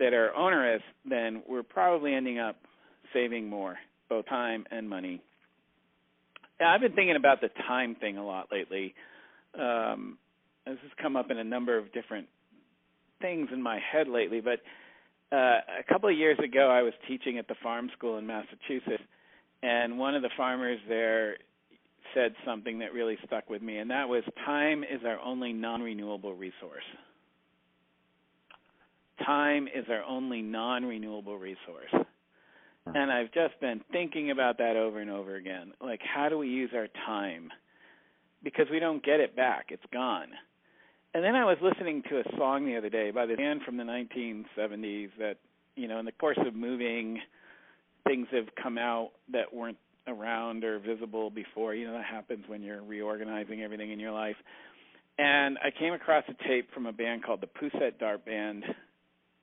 that 0.00 0.12
are 0.12 0.34
onerous, 0.34 0.82
then 1.08 1.40
we're 1.48 1.62
probably 1.62 2.12
ending 2.12 2.40
up 2.40 2.56
saving 3.12 3.48
more, 3.48 3.76
both 4.08 4.26
time 4.26 4.64
and 4.72 4.90
money. 4.90 5.22
Yeah, 6.60 6.74
I've 6.74 6.80
been 6.80 6.94
thinking 6.94 7.14
about 7.14 7.40
the 7.40 7.50
time 7.68 7.94
thing 7.94 8.18
a 8.18 8.26
lot 8.26 8.48
lately. 8.50 8.96
Um, 9.56 10.18
this 10.66 10.78
has 10.82 10.90
come 11.00 11.14
up 11.14 11.30
in 11.30 11.38
a 11.38 11.44
number 11.44 11.78
of 11.78 11.92
different 11.92 12.26
things 13.22 13.48
in 13.52 13.62
my 13.62 13.78
head 13.92 14.08
lately, 14.08 14.40
but 14.40 14.58
uh, 15.30 15.60
a 15.78 15.84
couple 15.88 16.08
of 16.08 16.18
years 16.18 16.38
ago, 16.42 16.68
I 16.68 16.82
was 16.82 16.94
teaching 17.06 17.38
at 17.38 17.46
the 17.46 17.54
farm 17.62 17.90
school 17.96 18.18
in 18.18 18.26
Massachusetts, 18.26 19.04
and 19.62 20.00
one 20.00 20.16
of 20.16 20.22
the 20.22 20.30
farmers 20.36 20.80
there 20.88 21.36
said 22.14 22.34
something 22.44 22.78
that 22.78 22.92
really 22.92 23.18
stuck 23.26 23.50
with 23.50 23.62
me, 23.62 23.78
and 23.78 23.90
that 23.90 24.08
was 24.08 24.22
time 24.44 24.82
is 24.84 25.00
our 25.04 25.18
only 25.20 25.52
non 25.52 25.82
renewable 25.82 26.34
resource. 26.34 26.84
Time 29.24 29.68
is 29.68 29.84
our 29.88 30.02
only 30.04 30.42
non 30.42 30.84
renewable 30.84 31.38
resource. 31.38 31.90
Hmm. 31.92 32.96
And 32.96 33.10
I've 33.10 33.32
just 33.32 33.58
been 33.60 33.80
thinking 33.92 34.30
about 34.30 34.58
that 34.58 34.76
over 34.76 35.00
and 35.00 35.10
over 35.10 35.36
again. 35.36 35.72
Like, 35.80 36.00
how 36.02 36.28
do 36.28 36.38
we 36.38 36.48
use 36.48 36.70
our 36.74 36.88
time? 37.06 37.50
Because 38.42 38.66
we 38.70 38.78
don't 38.78 39.04
get 39.04 39.20
it 39.20 39.34
back, 39.34 39.66
it's 39.70 39.84
gone. 39.92 40.28
And 41.14 41.22
then 41.22 41.36
I 41.36 41.44
was 41.44 41.56
listening 41.62 42.02
to 42.10 42.18
a 42.18 42.36
song 42.36 42.66
the 42.66 42.76
other 42.76 42.90
day 42.90 43.12
by 43.12 43.24
the 43.24 43.36
band 43.36 43.62
from 43.62 43.76
the 43.76 43.84
1970s 43.84 45.10
that, 45.18 45.36
you 45.76 45.86
know, 45.86 46.00
in 46.00 46.04
the 46.04 46.12
course 46.12 46.38
of 46.44 46.56
moving, 46.56 47.20
things 48.04 48.26
have 48.32 48.48
come 48.60 48.78
out 48.78 49.10
that 49.30 49.54
weren't 49.54 49.78
around 50.06 50.64
or 50.64 50.78
visible 50.78 51.30
before. 51.30 51.74
You 51.74 51.86
know, 51.86 51.92
that 51.92 52.04
happens 52.04 52.44
when 52.46 52.62
you're 52.62 52.82
reorganizing 52.82 53.62
everything 53.62 53.90
in 53.90 54.00
your 54.00 54.12
life. 54.12 54.36
And 55.18 55.58
I 55.58 55.70
came 55.78 55.92
across 55.92 56.24
a 56.28 56.48
tape 56.48 56.72
from 56.72 56.86
a 56.86 56.92
band 56.92 57.24
called 57.24 57.40
the 57.40 57.46
Pousette 57.46 57.98
Dart 57.98 58.24
Band. 58.24 58.64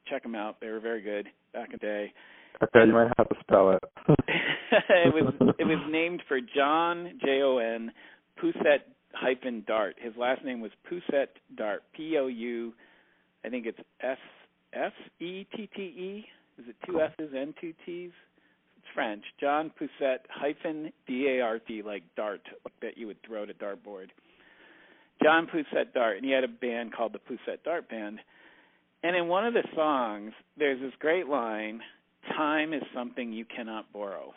Check 0.07 0.23
them 0.23 0.35
out; 0.35 0.59
they 0.59 0.67
were 0.67 0.79
very 0.79 1.01
good 1.01 1.27
back 1.53 1.67
in 1.67 1.73
the 1.73 1.77
day. 1.77 2.13
Okay, 2.61 2.85
you 2.85 2.93
might 2.93 3.11
have 3.17 3.29
to 3.29 3.35
spell 3.39 3.71
it. 3.71 3.83
it 4.07 5.13
was 5.13 5.33
it 5.57 5.63
was 5.63 5.79
named 5.89 6.21
for 6.27 6.39
Jon 6.41 7.19
J 7.23 7.41
O 7.41 7.57
N 7.57 7.91
Pousette 8.41 8.83
hyphen 9.13 9.63
Dart. 9.65 9.95
His 9.99 10.13
last 10.17 10.43
name 10.43 10.59
was 10.59 10.71
Pousette 10.89 11.37
Dart. 11.55 11.83
P 11.95 12.17
O 12.17 12.27
U, 12.27 12.73
I 13.45 13.49
think 13.49 13.65
it's 13.65 13.79
S 14.01 14.17
S 14.73 14.91
E 15.19 15.45
T 15.55 15.69
T 15.73 15.81
E. 15.81 16.25
Is 16.57 16.65
it 16.67 16.75
two 16.85 16.99
S's 16.99 17.33
and 17.35 17.53
two 17.61 17.73
T's? 17.85 18.11
French. 18.93 19.23
Jon 19.39 19.71
Pousette 19.79 20.25
hyphen 20.29 20.91
D 21.07 21.27
A 21.27 21.41
R 21.41 21.59
T, 21.59 21.81
like 21.81 22.03
dart, 22.15 22.41
that 22.81 22.97
you 22.97 23.07
would 23.07 23.17
throw 23.25 23.43
at 23.43 23.49
a 23.49 23.53
dartboard. 23.53 24.07
Jon 25.23 25.47
Pousette 25.47 25.93
Dart, 25.93 26.17
and 26.17 26.25
he 26.25 26.31
had 26.31 26.43
a 26.43 26.47
band 26.47 26.93
called 26.93 27.13
the 27.13 27.19
Pousette 27.19 27.63
Dart 27.63 27.89
Band. 27.89 28.19
And 29.03 29.15
in 29.15 29.27
one 29.27 29.45
of 29.45 29.53
the 29.53 29.63
songs, 29.75 30.33
there's 30.57 30.79
this 30.79 30.93
great 30.99 31.27
line: 31.27 31.81
"Time 32.35 32.73
is 32.73 32.83
something 32.93 33.31
you 33.31 33.45
cannot 33.45 33.91
borrow." 33.93 34.33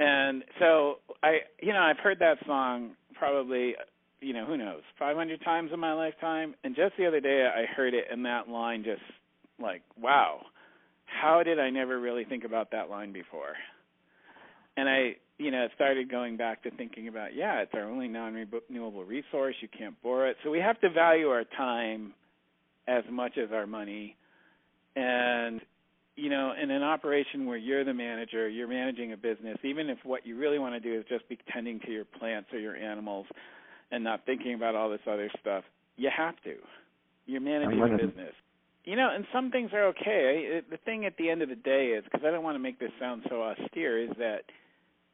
And 0.00 0.44
so 0.58 0.98
I, 1.22 1.38
you 1.62 1.72
know, 1.72 1.80
I've 1.80 1.98
heard 1.98 2.18
that 2.18 2.38
song 2.46 2.96
probably, 3.14 3.76
you 4.20 4.32
know, 4.32 4.44
who 4.44 4.56
knows, 4.56 4.82
500 4.98 5.40
times 5.42 5.70
in 5.72 5.78
my 5.78 5.92
lifetime. 5.92 6.54
And 6.64 6.74
just 6.74 6.96
the 6.98 7.06
other 7.06 7.20
day, 7.20 7.48
I 7.54 7.64
heard 7.64 7.94
it, 7.94 8.06
and 8.10 8.24
that 8.26 8.48
line 8.48 8.82
just 8.82 9.02
like, 9.60 9.82
wow, 10.00 10.40
how 11.06 11.42
did 11.42 11.58
I 11.58 11.70
never 11.70 11.98
really 11.98 12.24
think 12.24 12.44
about 12.44 12.70
that 12.72 12.90
line 12.90 13.12
before? 13.12 13.54
And 14.76 14.88
I, 14.88 15.16
you 15.38 15.50
know, 15.50 15.68
started 15.74 16.10
going 16.10 16.36
back 16.36 16.62
to 16.64 16.70
thinking 16.70 17.08
about, 17.08 17.34
yeah, 17.34 17.60
it's 17.60 17.72
our 17.74 17.84
only 17.84 18.08
non-renewable 18.08 19.04
resource. 19.04 19.54
You 19.60 19.68
can't 19.76 20.00
borrow 20.02 20.30
it, 20.30 20.36
so 20.42 20.50
we 20.50 20.58
have 20.58 20.80
to 20.80 20.90
value 20.90 21.28
our 21.28 21.44
time 21.56 22.14
as 22.88 23.04
much 23.10 23.38
as 23.38 23.50
our 23.52 23.66
money. 23.66 24.16
And 24.96 25.60
you 26.16 26.30
know, 26.30 26.52
in 26.60 26.70
an 26.70 26.82
operation 26.82 27.46
where 27.46 27.56
you're 27.56 27.84
the 27.84 27.94
manager, 27.94 28.48
you're 28.48 28.68
managing 28.68 29.12
a 29.12 29.16
business, 29.16 29.58
even 29.64 29.90
if 29.90 29.98
what 30.04 30.24
you 30.26 30.36
really 30.36 30.58
want 30.58 30.74
to 30.74 30.80
do 30.80 30.96
is 30.98 31.04
just 31.08 31.28
be 31.28 31.38
tending 31.52 31.80
to 31.80 31.90
your 31.90 32.04
plants 32.04 32.50
or 32.52 32.58
your 32.58 32.76
animals 32.76 33.26
and 33.90 34.04
not 34.04 34.24
thinking 34.24 34.54
about 34.54 34.74
all 34.74 34.88
this 34.90 35.00
other 35.10 35.30
stuff, 35.40 35.64
you 35.96 36.10
have 36.16 36.36
to. 36.44 36.54
You're 37.26 37.40
managing 37.40 37.82
a 37.82 37.96
business. 37.96 38.34
You 38.84 38.96
know, 38.96 39.10
and 39.14 39.24
some 39.32 39.50
things 39.50 39.70
are 39.72 39.86
okay. 39.88 40.60
The 40.70 40.76
thing 40.76 41.06
at 41.06 41.16
the 41.16 41.30
end 41.30 41.40
of 41.40 41.48
the 41.48 41.54
day 41.54 41.94
is, 41.96 42.04
because 42.04 42.20
I 42.26 42.30
don't 42.30 42.44
want 42.44 42.56
to 42.56 42.60
make 42.60 42.78
this 42.78 42.92
sound 43.00 43.22
so 43.30 43.42
austere, 43.42 43.98
is 44.02 44.10
that 44.18 44.42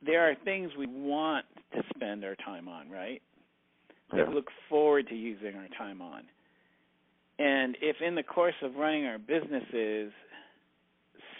there 0.04 0.28
are 0.28 0.34
things 0.44 0.72
we 0.76 0.86
want 0.88 1.46
to 1.72 1.82
spend 1.94 2.24
our 2.24 2.34
time 2.34 2.68
on, 2.68 2.90
right? 2.90 3.22
Yeah. 4.12 4.24
That 4.24 4.28
we 4.28 4.34
look 4.34 4.48
forward 4.68 5.08
to 5.08 5.14
using 5.14 5.54
our 5.54 5.68
time 5.78 6.02
on. 6.02 6.22
And 7.38 7.76
if 7.80 7.96
in 8.04 8.16
the 8.16 8.24
course 8.24 8.56
of 8.62 8.74
running 8.74 9.06
our 9.06 9.18
businesses, 9.18 10.12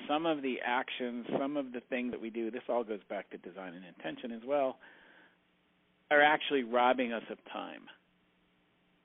some 0.07 0.25
of 0.25 0.41
the 0.41 0.59
actions, 0.65 1.27
some 1.39 1.57
of 1.57 1.73
the 1.73 1.81
things 1.91 2.13
that 2.13 2.21
we 2.21 2.31
do, 2.31 2.51
this 2.51 2.63
all 2.69 2.85
goes 2.85 3.01
back 3.09 3.29
to 3.31 3.39
design 3.39 3.75
and 3.75 3.85
intention 3.85 4.31
as 4.33 4.43
well, 4.47 4.79
are 6.11 6.23
actually 6.23 6.63
robbing 6.63 7.13
us 7.13 7.23
of 7.31 7.39
time. 7.53 7.83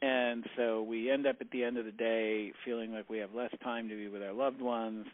And 0.01 0.43
so 0.57 0.83
we 0.83 1.09
end 1.09 1.25
up 1.25 1.37
at 1.41 1.49
the 1.51 1.63
end 1.63 1.77
of 1.77 1.85
the 1.85 1.91
day 1.91 2.51
feeling 2.63 2.93
like 2.93 3.09
we 3.09 3.17
have 3.19 3.33
less 3.33 3.51
time 3.63 3.89
to 3.89 3.95
be 3.95 4.07
with 4.07 4.21
our 4.21 4.33
loved 4.33 4.61
ones, 4.61 5.07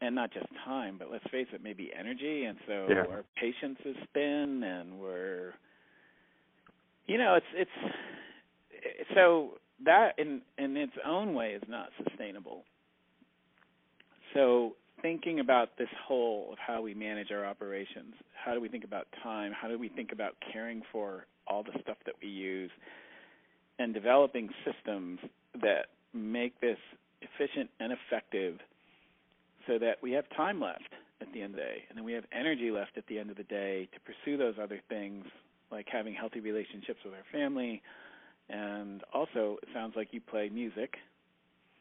and 0.00 0.14
not 0.14 0.32
just 0.32 0.46
time, 0.64 0.96
but 0.98 1.10
let's 1.10 1.24
face 1.30 1.46
it, 1.52 1.62
maybe 1.62 1.92
energy. 1.98 2.44
And 2.44 2.58
so 2.66 2.88
Yeah. 2.90 3.06
our 3.06 3.24
patience 3.36 3.78
is 3.84 3.96
thin, 4.12 4.62
and 4.64 4.98
we're, 4.98 5.54
you 7.06 7.18
know, 7.18 7.34
it's 7.34 7.46
it's 7.54 9.08
so 9.14 9.58
that 9.84 10.18
in 10.18 10.42
in 10.58 10.76
its 10.76 10.96
own 11.04 11.34
way 11.34 11.52
is 11.54 11.62
not 11.68 11.90
sustainable. 12.04 12.64
So 14.34 14.76
thinking 15.02 15.40
about 15.40 15.76
this 15.76 15.90
whole 16.06 16.52
of 16.52 16.58
how 16.58 16.80
we 16.80 16.94
manage 16.94 17.30
our 17.30 17.44
operations, 17.44 18.14
how 18.34 18.54
do 18.54 18.60
we 18.60 18.68
think 18.68 18.84
about 18.84 19.06
time, 19.22 19.52
how 19.52 19.68
do 19.68 19.78
we 19.78 19.88
think 19.88 20.12
about 20.12 20.36
caring 20.52 20.82
for 20.90 21.26
all 21.46 21.62
the 21.62 21.78
stuff 21.80 21.98
that 22.06 22.14
we 22.22 22.28
use 22.28 22.70
and 23.82 23.92
developing 23.92 24.48
systems 24.64 25.18
that 25.60 25.86
make 26.14 26.60
this 26.60 26.78
efficient 27.20 27.68
and 27.80 27.92
effective 27.92 28.58
so 29.66 29.78
that 29.78 29.96
we 30.00 30.12
have 30.12 30.24
time 30.36 30.60
left 30.60 30.88
at 31.20 31.32
the 31.32 31.42
end 31.42 31.54
of 31.54 31.56
the 31.56 31.62
day 31.62 31.84
and 31.88 31.98
then 31.98 32.04
we 32.04 32.12
have 32.12 32.24
energy 32.32 32.70
left 32.70 32.96
at 32.96 33.06
the 33.08 33.18
end 33.18 33.30
of 33.30 33.36
the 33.36 33.44
day 33.44 33.88
to 33.92 33.98
pursue 34.00 34.36
those 34.36 34.54
other 34.62 34.80
things 34.88 35.24
like 35.72 35.86
having 35.90 36.14
healthy 36.14 36.38
relationships 36.40 37.00
with 37.04 37.14
our 37.14 37.24
family. 37.32 37.82
And 38.48 39.02
also 39.12 39.58
it 39.62 39.68
sounds 39.74 39.94
like 39.96 40.08
you 40.12 40.20
play 40.20 40.48
music. 40.48 40.94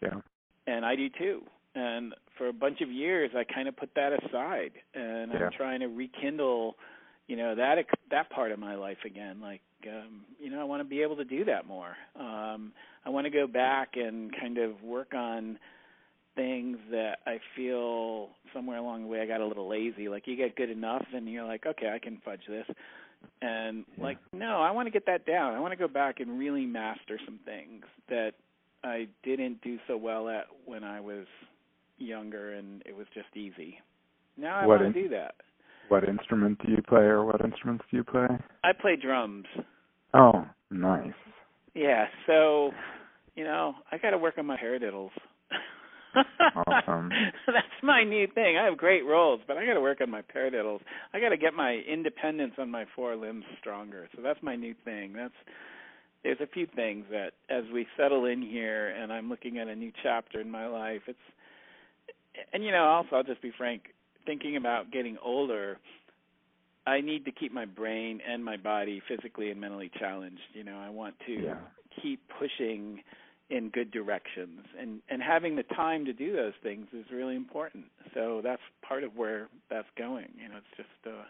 Yeah. 0.01 0.21
And 0.65 0.85
I 0.85 0.95
do 0.95 1.07
too. 1.09 1.41
And 1.75 2.15
for 2.37 2.47
a 2.47 2.53
bunch 2.53 2.81
of 2.81 2.89
years 2.89 3.31
I 3.35 3.43
kind 3.43 3.67
of 3.67 3.75
put 3.77 3.91
that 3.95 4.11
aside 4.13 4.71
and 4.95 5.31
yeah. 5.33 5.45
I'm 5.45 5.51
trying 5.51 5.81
to 5.81 5.87
rekindle 5.87 6.75
you 7.27 7.37
know 7.37 7.55
that 7.55 7.77
that 8.09 8.29
part 8.31 8.51
of 8.51 8.59
my 8.59 8.75
life 8.75 8.97
again 9.05 9.39
like 9.39 9.61
um 9.87 10.21
you 10.39 10.49
know 10.49 10.59
I 10.59 10.63
want 10.63 10.81
to 10.81 10.87
be 10.87 11.01
able 11.01 11.15
to 11.17 11.25
do 11.25 11.45
that 11.45 11.65
more 11.65 11.95
um 12.19 12.71
I 13.05 13.09
want 13.09 13.25
to 13.25 13.31
go 13.31 13.47
back 13.47 13.91
and 13.95 14.31
kind 14.39 14.57
of 14.57 14.81
work 14.83 15.13
on 15.13 15.57
things 16.35 16.77
that 16.91 17.19
I 17.25 17.39
feel 17.55 18.29
somewhere 18.53 18.77
along 18.77 19.03
the 19.03 19.07
way 19.07 19.21
I 19.21 19.25
got 19.25 19.41
a 19.41 19.45
little 19.45 19.69
lazy 19.69 20.09
like 20.09 20.27
you 20.27 20.35
get 20.35 20.55
good 20.55 20.69
enough 20.69 21.05
and 21.13 21.27
you're 21.27 21.45
like 21.45 21.65
okay 21.65 21.91
I 21.93 21.99
can 21.99 22.21
fudge 22.23 22.43
this 22.47 22.65
and 23.41 23.85
yeah. 23.97 24.03
like 24.03 24.17
no 24.33 24.61
I 24.61 24.71
want 24.71 24.87
to 24.87 24.91
get 24.91 25.05
that 25.07 25.25
down 25.25 25.53
I 25.53 25.59
want 25.59 25.71
to 25.73 25.77
go 25.77 25.87
back 25.87 26.19
and 26.19 26.39
really 26.39 26.65
master 26.65 27.19
some 27.25 27.39
things 27.45 27.83
that 28.09 28.31
I 28.83 29.07
didn't 29.23 29.61
do 29.61 29.77
so 29.87 29.97
well 29.97 30.27
at 30.29 30.45
when 30.65 30.83
I 30.83 30.99
was 30.99 31.25
younger 31.97 32.53
and 32.53 32.81
it 32.85 32.95
was 32.95 33.07
just 33.13 33.35
easy. 33.35 33.79
Now 34.37 34.57
I 34.57 34.65
what 34.65 34.81
want 34.81 34.93
to 34.93 35.03
do 35.03 35.09
that. 35.09 35.35
What 35.89 36.07
instrument 36.07 36.59
do 36.65 36.71
you 36.71 36.81
play 36.87 37.01
or 37.01 37.25
what 37.25 37.41
instruments 37.41 37.83
do 37.91 37.97
you 37.97 38.03
play? 38.03 38.27
I 38.63 38.71
play 38.73 38.95
drums. 38.95 39.45
Oh, 40.13 40.45
nice. 40.69 41.13
Yeah, 41.73 42.05
so 42.27 42.71
you 43.35 43.43
know, 43.43 43.75
I 43.91 43.97
got 43.97 44.11
to 44.11 44.17
work 44.17 44.37
on 44.37 44.45
my 44.45 44.57
paradiddles. 44.57 45.11
awesome. 46.67 47.09
That's 47.47 47.83
my 47.83 48.03
new 48.03 48.27
thing. 48.27 48.57
I 48.57 48.65
have 48.65 48.77
great 48.77 49.05
rolls, 49.05 49.41
but 49.47 49.57
I 49.57 49.65
got 49.65 49.75
to 49.75 49.81
work 49.81 50.01
on 50.01 50.09
my 50.09 50.21
paradiddles. 50.21 50.81
I 51.13 51.19
got 51.19 51.29
to 51.29 51.37
get 51.37 51.53
my 51.53 51.81
independence 51.89 52.53
on 52.57 52.69
my 52.69 52.85
four 52.95 53.15
limbs 53.15 53.45
stronger. 53.59 54.09
So 54.15 54.21
that's 54.21 54.41
my 54.41 54.55
new 54.55 54.75
thing. 54.83 55.13
That's 55.13 55.33
there's 56.23 56.39
a 56.41 56.47
few 56.47 56.67
things 56.75 57.05
that 57.09 57.31
as 57.49 57.63
we 57.73 57.87
settle 57.97 58.25
in 58.25 58.41
here 58.41 58.89
and 58.89 59.11
I'm 59.11 59.29
looking 59.29 59.57
at 59.57 59.67
a 59.67 59.75
new 59.75 59.91
chapter 60.03 60.39
in 60.39 60.51
my 60.51 60.67
life, 60.67 61.01
it's 61.07 61.17
and 62.53 62.63
you 62.63 62.71
know, 62.71 62.83
also 62.83 63.15
I'll 63.15 63.23
just 63.23 63.41
be 63.41 63.51
frank, 63.57 63.83
thinking 64.25 64.55
about 64.55 64.91
getting 64.91 65.17
older, 65.23 65.77
I 66.85 67.01
need 67.01 67.25
to 67.25 67.31
keep 67.31 67.53
my 67.53 67.65
brain 67.65 68.21
and 68.27 68.43
my 68.43 68.57
body 68.57 69.01
physically 69.07 69.51
and 69.51 69.61
mentally 69.61 69.91
challenged. 69.99 70.41
You 70.53 70.63
know, 70.63 70.79
I 70.79 70.89
want 70.89 71.15
to 71.27 71.33
yeah. 71.33 71.55
keep 72.01 72.21
pushing 72.39 73.01
in 73.51 73.69
good 73.69 73.91
directions 73.91 74.61
and 74.79 75.01
and 75.09 75.21
having 75.21 75.57
the 75.57 75.63
time 75.63 76.05
to 76.05 76.13
do 76.13 76.33
those 76.33 76.53
things 76.63 76.87
is 76.93 77.05
really 77.11 77.35
important. 77.35 77.85
So 78.13 78.41
that's 78.43 78.61
part 78.81 79.03
of 79.03 79.15
where 79.15 79.49
that's 79.69 79.89
going. 79.97 80.29
You 80.41 80.49
know, 80.49 80.55
it's 80.57 80.77
just 80.77 81.07
uh 81.07 81.23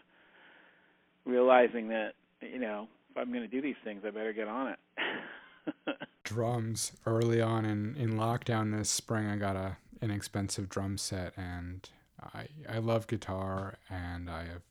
realizing 1.24 1.88
that, 1.88 2.12
you 2.40 2.58
know, 2.58 2.88
if 3.10 3.16
I'm 3.16 3.30
going 3.30 3.42
to 3.42 3.48
do 3.48 3.60
these 3.60 3.76
things, 3.84 4.02
I 4.06 4.10
better 4.10 4.32
get 4.32 4.48
on 4.48 4.68
it. 4.68 5.98
Drums 6.24 6.92
early 7.04 7.42
on 7.42 7.64
in 7.64 7.96
in 7.96 8.14
lockdown 8.14 8.76
this 8.76 8.88
spring 8.88 9.26
I 9.26 9.36
got 9.36 9.56
a 9.56 9.76
inexpensive 10.00 10.68
drum 10.68 10.96
set 10.98 11.34
and 11.36 11.88
I 12.34 12.46
I 12.68 12.78
love 12.78 13.06
guitar 13.06 13.78
and 13.90 14.30
I 14.30 14.44
have 14.44 14.62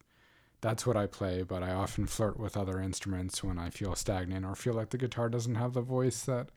that's 0.62 0.86
what 0.86 0.95
I 0.95 1.07
play, 1.07 1.41
but 1.41 1.64
I 1.64 1.72
often 1.72 2.05
flirt 2.05 2.39
with 2.39 2.55
other 2.55 2.80
instruments 2.80 3.43
when 3.43 3.57
I 3.57 3.70
feel 3.72 3.95
stagnant 3.95 4.45
or 4.45 4.55
feel 4.55 4.74
like 4.74 4.89
the 4.89 4.97
guitar 4.97 5.28
doesn't 5.28 5.55
have 5.55 5.74
the 5.74 5.82
voice 5.82 6.24
that 6.24 6.49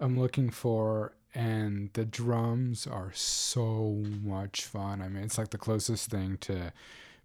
I'm 0.00 0.18
looking 0.18 0.50
for 0.50 1.12
and 1.34 1.90
the 1.92 2.04
drums 2.04 2.86
are 2.86 3.12
so 3.12 4.02
much 4.22 4.64
fun. 4.64 5.02
I 5.02 5.08
mean, 5.08 5.24
it's 5.24 5.38
like 5.38 5.50
the 5.50 5.58
closest 5.58 6.08
thing 6.08 6.38
to 6.42 6.72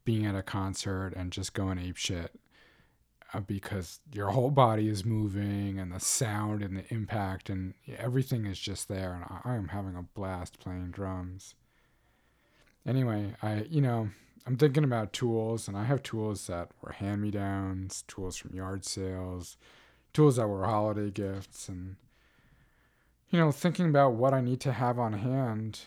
being 0.04 0.26
at 0.26 0.36
a 0.36 0.42
concert 0.42 1.14
and 1.16 1.32
just 1.32 1.54
going 1.54 1.78
ape 1.78 1.98
shit 1.98 2.32
uh, 3.34 3.40
because 3.40 4.00
your 4.12 4.30
whole 4.30 4.50
body 4.50 4.90
is 4.90 5.06
moving 5.06 5.80
and 5.80 5.92
the 5.92 6.00
sound 6.00 6.64
and 6.64 6.76
the 6.76 6.94
impact 6.94 7.50
and 7.50 7.76
everything 7.98 8.46
is 8.46 8.60
just 8.60 8.88
there 8.88 9.14
and 9.14 9.24
I, 9.24 9.54
I 9.54 9.56
am 9.56 9.70
having 9.70 9.96
a 9.96 10.02
blast 10.02 10.60
playing 10.60 10.92
drums. 10.92 11.56
Anyway, 12.86 13.36
I 13.44 13.68
you 13.70 13.82
know, 13.82 14.10
I'm 14.46 14.58
thinking 14.58 14.84
about 14.84 15.14
tools 15.14 15.68
and 15.68 15.78
I 15.78 15.84
have 15.84 16.02
tools 16.04 16.48
that 16.48 16.70
were 16.82 16.94
hand-me-downs, 16.94 18.04
tools 18.08 18.38
from 18.38 18.56
yard 18.56 18.86
sales, 18.86 19.58
tools 20.14 20.38
that 20.38 20.48
were 20.48 20.66
holiday 20.66 21.12
gifts 21.12 21.70
and 21.70 21.96
you 23.30 23.40
know, 23.40 23.52
thinking 23.52 23.88
about 23.88 24.14
what 24.14 24.34
I 24.34 24.42
need 24.42 24.60
to 24.62 24.74
have 24.74 25.00
on 25.00 25.14
hand, 25.14 25.82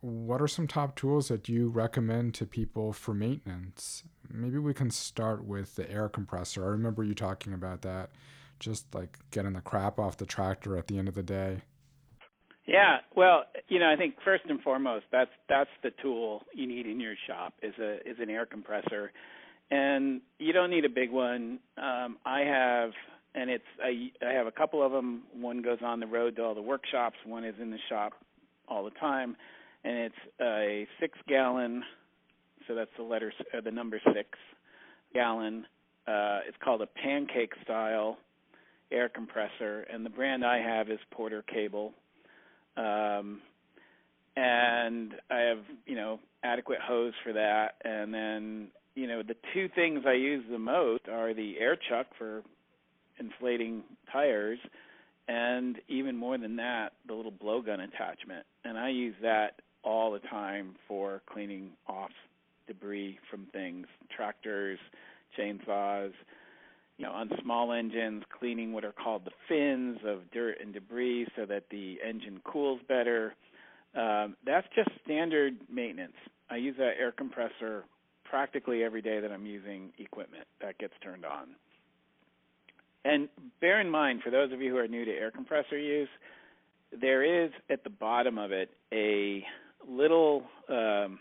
what 0.00 0.40
are 0.40 0.46
some 0.46 0.68
top 0.68 0.94
tools 0.94 1.28
that 1.28 1.48
you 1.48 1.68
recommend 1.68 2.34
to 2.34 2.46
people 2.46 2.92
for 2.92 3.12
maintenance? 3.12 4.04
Maybe 4.30 4.58
we 4.58 4.74
can 4.74 4.90
start 4.90 5.44
with 5.44 5.74
the 5.74 5.90
air 5.90 6.08
compressor. 6.08 6.64
I 6.64 6.68
remember 6.68 7.02
you 7.02 7.14
talking 7.14 7.52
about 7.52 7.82
that, 7.82 8.10
just 8.60 8.94
like 8.94 9.18
getting 9.32 9.54
the 9.54 9.60
crap 9.60 9.98
off 9.98 10.16
the 10.16 10.26
tractor 10.26 10.76
at 10.76 10.86
the 10.86 10.98
end 10.98 11.08
of 11.08 11.14
the 11.14 11.22
day. 11.22 11.62
Yeah, 12.66 12.98
well, 13.14 13.44
you 13.68 13.78
know, 13.78 13.90
I 13.92 13.96
think 13.96 14.14
first 14.24 14.44
and 14.48 14.60
foremost, 14.62 15.04
that's 15.12 15.30
that's 15.48 15.70
the 15.82 15.90
tool 16.02 16.42
you 16.54 16.66
need 16.66 16.86
in 16.86 16.98
your 16.98 17.14
shop 17.26 17.54
is 17.62 17.74
a 17.78 17.96
is 18.08 18.16
an 18.20 18.30
air 18.30 18.46
compressor, 18.46 19.12
and 19.70 20.22
you 20.38 20.52
don't 20.52 20.70
need 20.70 20.84
a 20.84 20.90
big 20.90 21.10
one. 21.10 21.58
Um, 21.76 22.16
I 22.24 22.40
have, 22.40 22.90
and 23.34 23.50
it's 23.50 23.64
I 23.82 24.10
I 24.26 24.32
have 24.32 24.46
a 24.46 24.52
couple 24.52 24.84
of 24.84 24.92
them. 24.92 25.24
One 25.34 25.60
goes 25.60 25.78
on 25.84 26.00
the 26.00 26.06
road 26.06 26.36
to 26.36 26.42
all 26.42 26.54
the 26.54 26.62
workshops. 26.62 27.16
One 27.26 27.44
is 27.44 27.54
in 27.60 27.70
the 27.70 27.78
shop 27.90 28.14
all 28.66 28.84
the 28.84 28.92
time, 28.92 29.36
and 29.84 29.98
it's 29.98 30.14
a 30.40 30.86
six 31.00 31.18
gallon. 31.28 31.82
So 32.66 32.74
that's 32.74 32.90
the 32.96 33.02
letter, 33.04 33.30
uh, 33.56 33.60
the 33.60 33.70
number 33.70 34.00
six 34.14 34.30
gallon. 35.12 35.66
Uh, 36.08 36.40
it's 36.48 36.56
called 36.64 36.80
a 36.80 36.86
pancake 36.86 37.52
style 37.62 38.16
air 38.90 39.10
compressor, 39.10 39.86
and 39.92 40.04
the 40.04 40.10
brand 40.10 40.44
I 40.44 40.58
have 40.60 40.88
is 40.88 40.98
Porter 41.10 41.42
Cable 41.42 41.92
um, 42.76 43.40
and 44.36 45.14
I 45.30 45.40
have 45.40 45.64
you 45.86 45.96
know 45.96 46.20
adequate 46.42 46.80
hose 46.80 47.12
for 47.22 47.32
that. 47.32 47.74
And 47.84 48.12
then 48.12 48.68
you 48.94 49.06
know 49.06 49.22
the 49.22 49.36
two 49.52 49.68
things 49.74 50.04
I 50.06 50.14
use 50.14 50.44
the 50.50 50.58
most 50.58 51.08
are 51.08 51.34
the 51.34 51.58
air 51.58 51.76
chuck 51.76 52.06
for 52.18 52.42
inflating 53.18 53.82
tires, 54.12 54.58
and 55.28 55.76
even 55.88 56.16
more 56.16 56.38
than 56.38 56.56
that, 56.56 56.92
the 57.06 57.14
little 57.14 57.32
blowgun 57.32 57.84
attachment. 57.84 58.46
And 58.64 58.78
I 58.78 58.90
use 58.90 59.14
that 59.22 59.60
all 59.82 60.12
the 60.12 60.18
time 60.18 60.74
for 60.88 61.22
cleaning 61.30 61.70
off 61.86 62.10
debris 62.66 63.18
from 63.30 63.46
things, 63.52 63.86
tractors, 64.16 64.78
chainsaws 65.38 66.12
you 66.96 67.04
know, 67.04 67.12
on 67.12 67.30
small 67.42 67.72
engines, 67.72 68.22
cleaning 68.38 68.72
what 68.72 68.84
are 68.84 68.92
called 68.92 69.24
the 69.24 69.32
fins 69.48 69.98
of 70.06 70.30
dirt 70.32 70.58
and 70.60 70.72
debris 70.72 71.26
so 71.36 71.44
that 71.46 71.64
the 71.70 71.96
engine 72.06 72.40
cools 72.44 72.80
better. 72.88 73.34
Um, 73.96 74.36
that's 74.44 74.66
just 74.74 74.88
standard 75.04 75.54
maintenance. 75.72 76.14
I 76.50 76.56
use 76.56 76.76
that 76.78 76.92
air 76.98 77.12
compressor 77.12 77.84
practically 78.24 78.82
every 78.82 79.02
day 79.02 79.20
that 79.20 79.32
I'm 79.32 79.46
using 79.46 79.92
equipment 79.98 80.44
that 80.60 80.78
gets 80.78 80.94
turned 81.02 81.24
on. 81.24 81.48
And 83.04 83.28
bear 83.60 83.80
in 83.80 83.90
mind, 83.90 84.22
for 84.22 84.30
those 84.30 84.52
of 84.52 84.60
you 84.62 84.70
who 84.70 84.78
are 84.78 84.88
new 84.88 85.04
to 85.04 85.10
air 85.10 85.30
compressor 85.30 85.78
use, 85.78 86.08
there 87.00 87.44
is 87.44 87.50
at 87.68 87.84
the 87.84 87.90
bottom 87.90 88.38
of 88.38 88.52
it 88.52 88.70
a 88.92 89.44
little 89.88 90.44
um, 90.68 91.18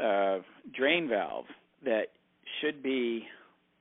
uh, 0.00 0.38
drain 0.74 1.08
valve 1.08 1.46
that 1.84 2.08
should 2.60 2.82
be 2.82 3.26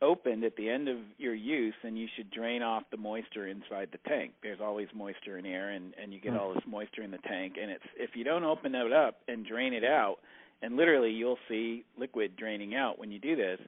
opened 0.01 0.43
at 0.43 0.55
the 0.55 0.69
end 0.69 0.87
of 0.89 0.97
your 1.17 1.33
use 1.33 1.73
and 1.83 1.97
you 1.97 2.07
should 2.15 2.29
drain 2.29 2.61
off 2.61 2.83
the 2.91 2.97
moisture 2.97 3.47
inside 3.47 3.89
the 3.91 4.09
tank. 4.09 4.33
There's 4.43 4.59
always 4.61 4.87
moisture 4.93 5.37
in 5.37 5.45
air 5.45 5.69
and, 5.71 5.93
and 6.01 6.13
you 6.13 6.19
get 6.19 6.35
all 6.35 6.53
this 6.53 6.63
moisture 6.67 7.01
in 7.01 7.11
the 7.11 7.17
tank 7.19 7.53
and 7.61 7.71
it's 7.71 7.83
if 7.97 8.11
you 8.15 8.23
don't 8.23 8.43
open 8.43 8.75
it 8.75 8.91
up 8.91 9.17
and 9.27 9.45
drain 9.45 9.73
it 9.73 9.85
out 9.85 10.17
and 10.61 10.75
literally 10.75 11.11
you'll 11.11 11.39
see 11.47 11.85
liquid 11.97 12.35
draining 12.35 12.75
out 12.75 12.99
when 12.99 13.11
you 13.11 13.19
do 13.19 13.35
this, 13.35 13.59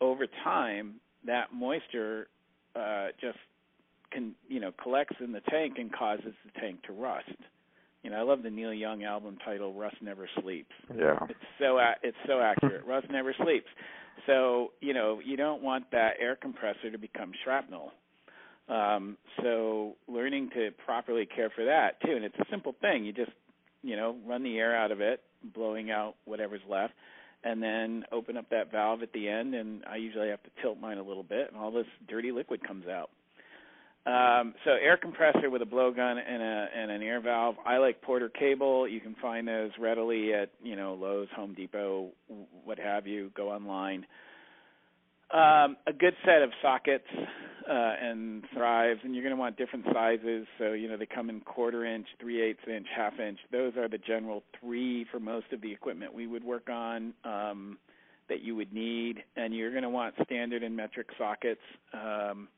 over 0.00 0.26
time 0.44 0.94
that 1.26 1.52
moisture 1.52 2.28
uh 2.76 3.08
just 3.20 3.38
can 4.10 4.34
you 4.48 4.60
know 4.60 4.72
collects 4.82 5.16
in 5.22 5.32
the 5.32 5.40
tank 5.50 5.74
and 5.78 5.92
causes 5.92 6.32
the 6.44 6.60
tank 6.60 6.82
to 6.82 6.92
rust. 6.92 7.28
You 8.02 8.08
know, 8.08 8.16
I 8.16 8.22
love 8.22 8.42
the 8.42 8.50
Neil 8.50 8.72
Young 8.72 9.04
album 9.04 9.36
title 9.44 9.74
"Rust 9.74 9.96
Never 10.00 10.28
Sleeps." 10.40 10.72
Yeah, 10.94 11.18
it's 11.28 11.38
so 11.58 11.78
it's 12.02 12.16
so 12.26 12.40
accurate. 12.40 12.84
Rust 12.86 13.08
never 13.10 13.34
sleeps. 13.42 13.68
So 14.26 14.72
you 14.80 14.94
know 14.94 15.20
you 15.24 15.36
don't 15.36 15.62
want 15.62 15.90
that 15.92 16.14
air 16.20 16.36
compressor 16.36 16.90
to 16.90 16.98
become 16.98 17.32
shrapnel. 17.44 17.92
Um, 18.68 19.16
so 19.42 19.96
learning 20.06 20.50
to 20.54 20.70
properly 20.84 21.26
care 21.26 21.50
for 21.50 21.64
that 21.64 22.00
too, 22.04 22.14
and 22.14 22.24
it's 22.24 22.38
a 22.38 22.44
simple 22.50 22.74
thing. 22.80 23.04
You 23.04 23.12
just 23.12 23.32
you 23.82 23.96
know 23.96 24.16
run 24.26 24.42
the 24.42 24.58
air 24.58 24.76
out 24.76 24.92
of 24.92 25.00
it, 25.00 25.20
blowing 25.54 25.90
out 25.90 26.14
whatever's 26.24 26.60
left, 26.68 26.94
and 27.44 27.62
then 27.62 28.04
open 28.12 28.36
up 28.36 28.48
that 28.50 28.70
valve 28.70 29.02
at 29.02 29.12
the 29.12 29.28
end, 29.28 29.54
and 29.54 29.84
I 29.86 29.96
usually 29.96 30.28
have 30.28 30.42
to 30.44 30.50
tilt 30.62 30.78
mine 30.80 30.98
a 30.98 31.02
little 31.02 31.22
bit, 31.22 31.48
and 31.50 31.60
all 31.60 31.70
this 31.70 31.86
dirty 32.08 32.32
liquid 32.32 32.66
comes 32.66 32.86
out. 32.86 33.10
Um, 34.06 34.54
so 34.64 34.70
air 34.70 34.96
compressor 34.96 35.50
with 35.50 35.60
a 35.60 35.66
blowgun 35.66 36.16
and 36.26 36.42
a 36.42 36.66
and 36.74 36.90
an 36.90 37.02
air 37.02 37.20
valve. 37.20 37.56
I 37.66 37.76
like 37.76 38.00
Porter 38.00 38.30
cable. 38.30 38.88
You 38.88 39.00
can 39.00 39.14
find 39.20 39.46
those 39.46 39.72
readily 39.78 40.32
at 40.32 40.50
you 40.62 40.74
know 40.74 40.94
Lowe's, 40.94 41.28
Home 41.36 41.52
Depot, 41.52 42.08
what 42.64 42.78
have 42.78 43.06
you. 43.06 43.30
Go 43.34 43.50
online. 43.50 44.06
Um, 45.32 45.76
a 45.86 45.92
good 45.92 46.14
set 46.24 46.42
of 46.42 46.50
sockets 46.60 47.06
uh, 47.70 47.94
and 48.02 48.42
drives, 48.56 49.00
and 49.04 49.14
you're 49.14 49.22
going 49.22 49.34
to 49.34 49.40
want 49.40 49.56
different 49.58 49.84
sizes. 49.92 50.46
So 50.58 50.72
you 50.72 50.88
know 50.88 50.96
they 50.96 51.06
come 51.06 51.28
in 51.28 51.40
quarter 51.40 51.84
inch, 51.84 52.06
three 52.18 52.42
eighths 52.42 52.66
inch, 52.66 52.86
half 52.96 53.20
inch. 53.20 53.38
Those 53.52 53.76
are 53.76 53.88
the 53.88 53.98
general 53.98 54.42
three 54.58 55.04
for 55.12 55.20
most 55.20 55.52
of 55.52 55.60
the 55.60 55.70
equipment 55.70 56.14
we 56.14 56.26
would 56.26 56.42
work 56.42 56.70
on 56.70 57.12
um, 57.24 57.76
that 58.30 58.40
you 58.40 58.56
would 58.56 58.72
need, 58.72 59.22
and 59.36 59.54
you're 59.54 59.72
going 59.72 59.82
to 59.82 59.90
want 59.90 60.14
standard 60.24 60.62
and 60.62 60.74
metric 60.74 61.08
sockets. 61.18 61.60
Um, 61.92 62.48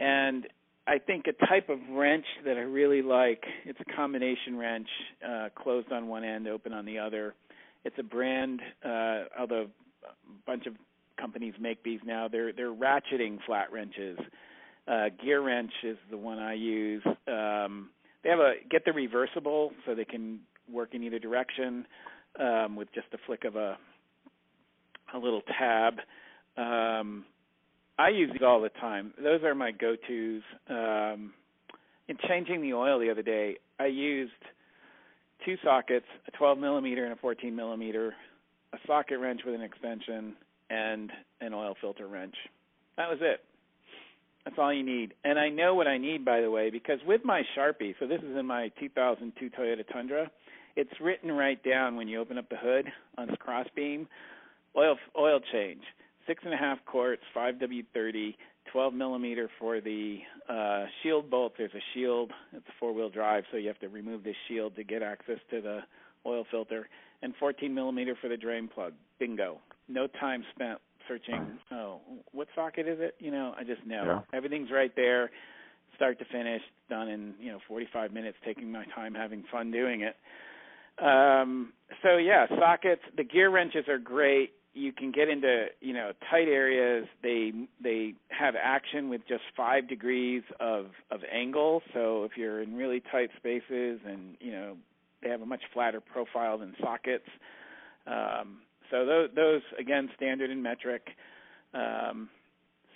and 0.00 0.46
I 0.86 0.98
think 0.98 1.26
a 1.26 1.46
type 1.46 1.68
of 1.68 1.78
wrench 1.90 2.24
that 2.44 2.56
I 2.56 2.60
really 2.60 3.02
like, 3.02 3.44
it's 3.64 3.78
a 3.80 3.96
combination 3.96 4.56
wrench, 4.56 4.88
uh, 5.26 5.48
closed 5.54 5.92
on 5.92 6.08
one 6.08 6.24
end, 6.24 6.48
open 6.48 6.72
on 6.72 6.86
the 6.86 6.98
other. 6.98 7.34
It's 7.84 7.96
a 7.98 8.02
brand, 8.02 8.60
uh, 8.84 9.24
although 9.38 9.66
a 10.04 10.12
bunch 10.46 10.66
of 10.66 10.74
companies 11.20 11.54
make 11.60 11.82
these 11.82 12.00
now. 12.06 12.28
They're 12.28 12.52
they're 12.52 12.74
ratcheting 12.74 13.38
flat 13.44 13.70
wrenches. 13.72 14.18
Uh, 14.86 15.10
GearWrench 15.24 15.70
is 15.84 15.98
the 16.10 16.16
one 16.16 16.38
I 16.38 16.54
use. 16.54 17.02
Um, 17.26 17.90
they 18.24 18.30
have 18.30 18.38
a 18.38 18.54
get 18.70 18.84
the 18.84 18.92
reversible 18.92 19.72
so 19.84 19.94
they 19.94 20.04
can 20.04 20.40
work 20.72 20.94
in 20.94 21.02
either 21.02 21.18
direction 21.18 21.86
um, 22.40 22.76
with 22.76 22.88
just 22.94 23.08
a 23.12 23.18
flick 23.26 23.44
of 23.44 23.56
a 23.56 23.76
a 25.14 25.18
little 25.18 25.42
tab. 25.58 25.94
Um, 26.56 27.24
I 27.98 28.10
use 28.10 28.30
these 28.32 28.42
all 28.46 28.60
the 28.60 28.68
time. 28.68 29.12
Those 29.22 29.42
are 29.42 29.54
my 29.54 29.72
go-tos. 29.72 30.42
Um, 30.70 31.32
in 32.06 32.16
changing 32.28 32.62
the 32.62 32.72
oil 32.72 33.00
the 33.00 33.10
other 33.10 33.22
day, 33.22 33.56
I 33.80 33.86
used 33.86 34.32
two 35.44 35.56
sockets, 35.64 36.06
a 36.26 36.30
12 36.32 36.58
millimeter 36.58 37.04
and 37.04 37.12
a 37.12 37.16
14 37.16 37.54
millimeter, 37.54 38.14
a 38.72 38.78
socket 38.86 39.18
wrench 39.18 39.40
with 39.44 39.54
an 39.54 39.62
extension, 39.62 40.34
and 40.70 41.10
an 41.40 41.52
oil 41.52 41.74
filter 41.80 42.06
wrench. 42.06 42.34
That 42.96 43.08
was 43.08 43.18
it. 43.20 43.40
That's 44.44 44.56
all 44.58 44.72
you 44.72 44.84
need. 44.84 45.14
And 45.24 45.38
I 45.38 45.48
know 45.48 45.74
what 45.74 45.88
I 45.88 45.98
need, 45.98 46.24
by 46.24 46.40
the 46.40 46.50
way, 46.50 46.70
because 46.70 47.00
with 47.06 47.24
my 47.24 47.42
Sharpie, 47.56 47.94
so 47.98 48.06
this 48.06 48.20
is 48.20 48.36
in 48.36 48.46
my 48.46 48.70
2002 48.78 49.50
Toyota 49.50 49.92
Tundra, 49.92 50.30
it's 50.76 50.90
written 51.00 51.32
right 51.32 51.62
down 51.64 51.96
when 51.96 52.06
you 52.06 52.20
open 52.20 52.38
up 52.38 52.48
the 52.48 52.56
hood 52.56 52.86
on 53.18 53.26
this 53.26 53.36
crossbeam, 53.40 54.06
oil 54.76 54.96
oil 55.18 55.40
change 55.52 55.82
six 56.28 56.42
and 56.44 56.54
a 56.54 56.56
half 56.56 56.78
quarts, 56.86 57.22
5W30, 57.34 58.36
12 58.70 58.94
millimeter 58.94 59.50
for 59.58 59.80
the 59.80 60.18
uh, 60.48 60.84
shield 61.02 61.30
bolt. 61.30 61.54
There's 61.58 61.74
a 61.74 61.82
shield. 61.94 62.30
It's 62.52 62.66
a 62.68 62.72
four-wheel 62.78 63.10
drive, 63.10 63.44
so 63.50 63.56
you 63.56 63.66
have 63.66 63.80
to 63.80 63.88
remove 63.88 64.22
this 64.22 64.36
shield 64.46 64.76
to 64.76 64.84
get 64.84 65.02
access 65.02 65.38
to 65.50 65.60
the 65.60 65.80
oil 66.26 66.44
filter. 66.50 66.88
And 67.22 67.34
14 67.40 67.74
millimeter 67.74 68.16
for 68.20 68.28
the 68.28 68.36
drain 68.36 68.68
plug. 68.72 68.92
Bingo. 69.18 69.58
No 69.88 70.06
time 70.06 70.44
spent 70.54 70.78
searching. 71.08 71.58
Oh, 71.72 72.00
what 72.32 72.46
socket 72.54 72.86
is 72.86 72.98
it? 73.00 73.14
You 73.18 73.30
know, 73.30 73.54
I 73.58 73.64
just 73.64 73.84
know 73.86 74.04
yeah. 74.04 74.36
everything's 74.36 74.70
right 74.70 74.94
there, 74.94 75.30
start 75.96 76.18
to 76.18 76.24
finish, 76.26 76.60
done 76.90 77.08
in 77.08 77.34
you 77.40 77.50
know 77.50 77.58
45 77.66 78.12
minutes. 78.12 78.36
Taking 78.44 78.70
my 78.70 78.84
time, 78.94 79.14
having 79.14 79.42
fun 79.50 79.70
doing 79.70 80.02
it. 80.02 80.16
Um, 81.02 81.72
so 82.02 82.18
yeah, 82.18 82.46
sockets. 82.58 83.02
The 83.16 83.24
gear 83.24 83.50
wrenches 83.50 83.88
are 83.88 83.98
great 83.98 84.52
you 84.74 84.92
can 84.92 85.10
get 85.10 85.28
into 85.28 85.66
you 85.80 85.92
know 85.92 86.12
tight 86.30 86.48
areas. 86.48 87.06
They 87.22 87.52
they 87.82 88.14
have 88.28 88.54
action 88.60 89.08
with 89.08 89.22
just 89.28 89.42
five 89.56 89.88
degrees 89.88 90.42
of 90.60 90.86
of 91.10 91.20
angle. 91.32 91.82
So 91.94 92.24
if 92.24 92.32
you're 92.36 92.62
in 92.62 92.74
really 92.74 93.02
tight 93.10 93.30
spaces 93.36 94.00
and 94.06 94.36
you 94.40 94.52
know 94.52 94.76
they 95.22 95.28
have 95.30 95.42
a 95.42 95.46
much 95.46 95.62
flatter 95.72 96.00
profile 96.00 96.58
than 96.58 96.74
sockets. 96.80 97.28
Um, 98.06 98.58
so 98.90 99.04
those 99.04 99.30
those 99.34 99.62
again 99.78 100.08
standard 100.16 100.50
and 100.50 100.62
metric. 100.62 101.08
Um, 101.74 102.28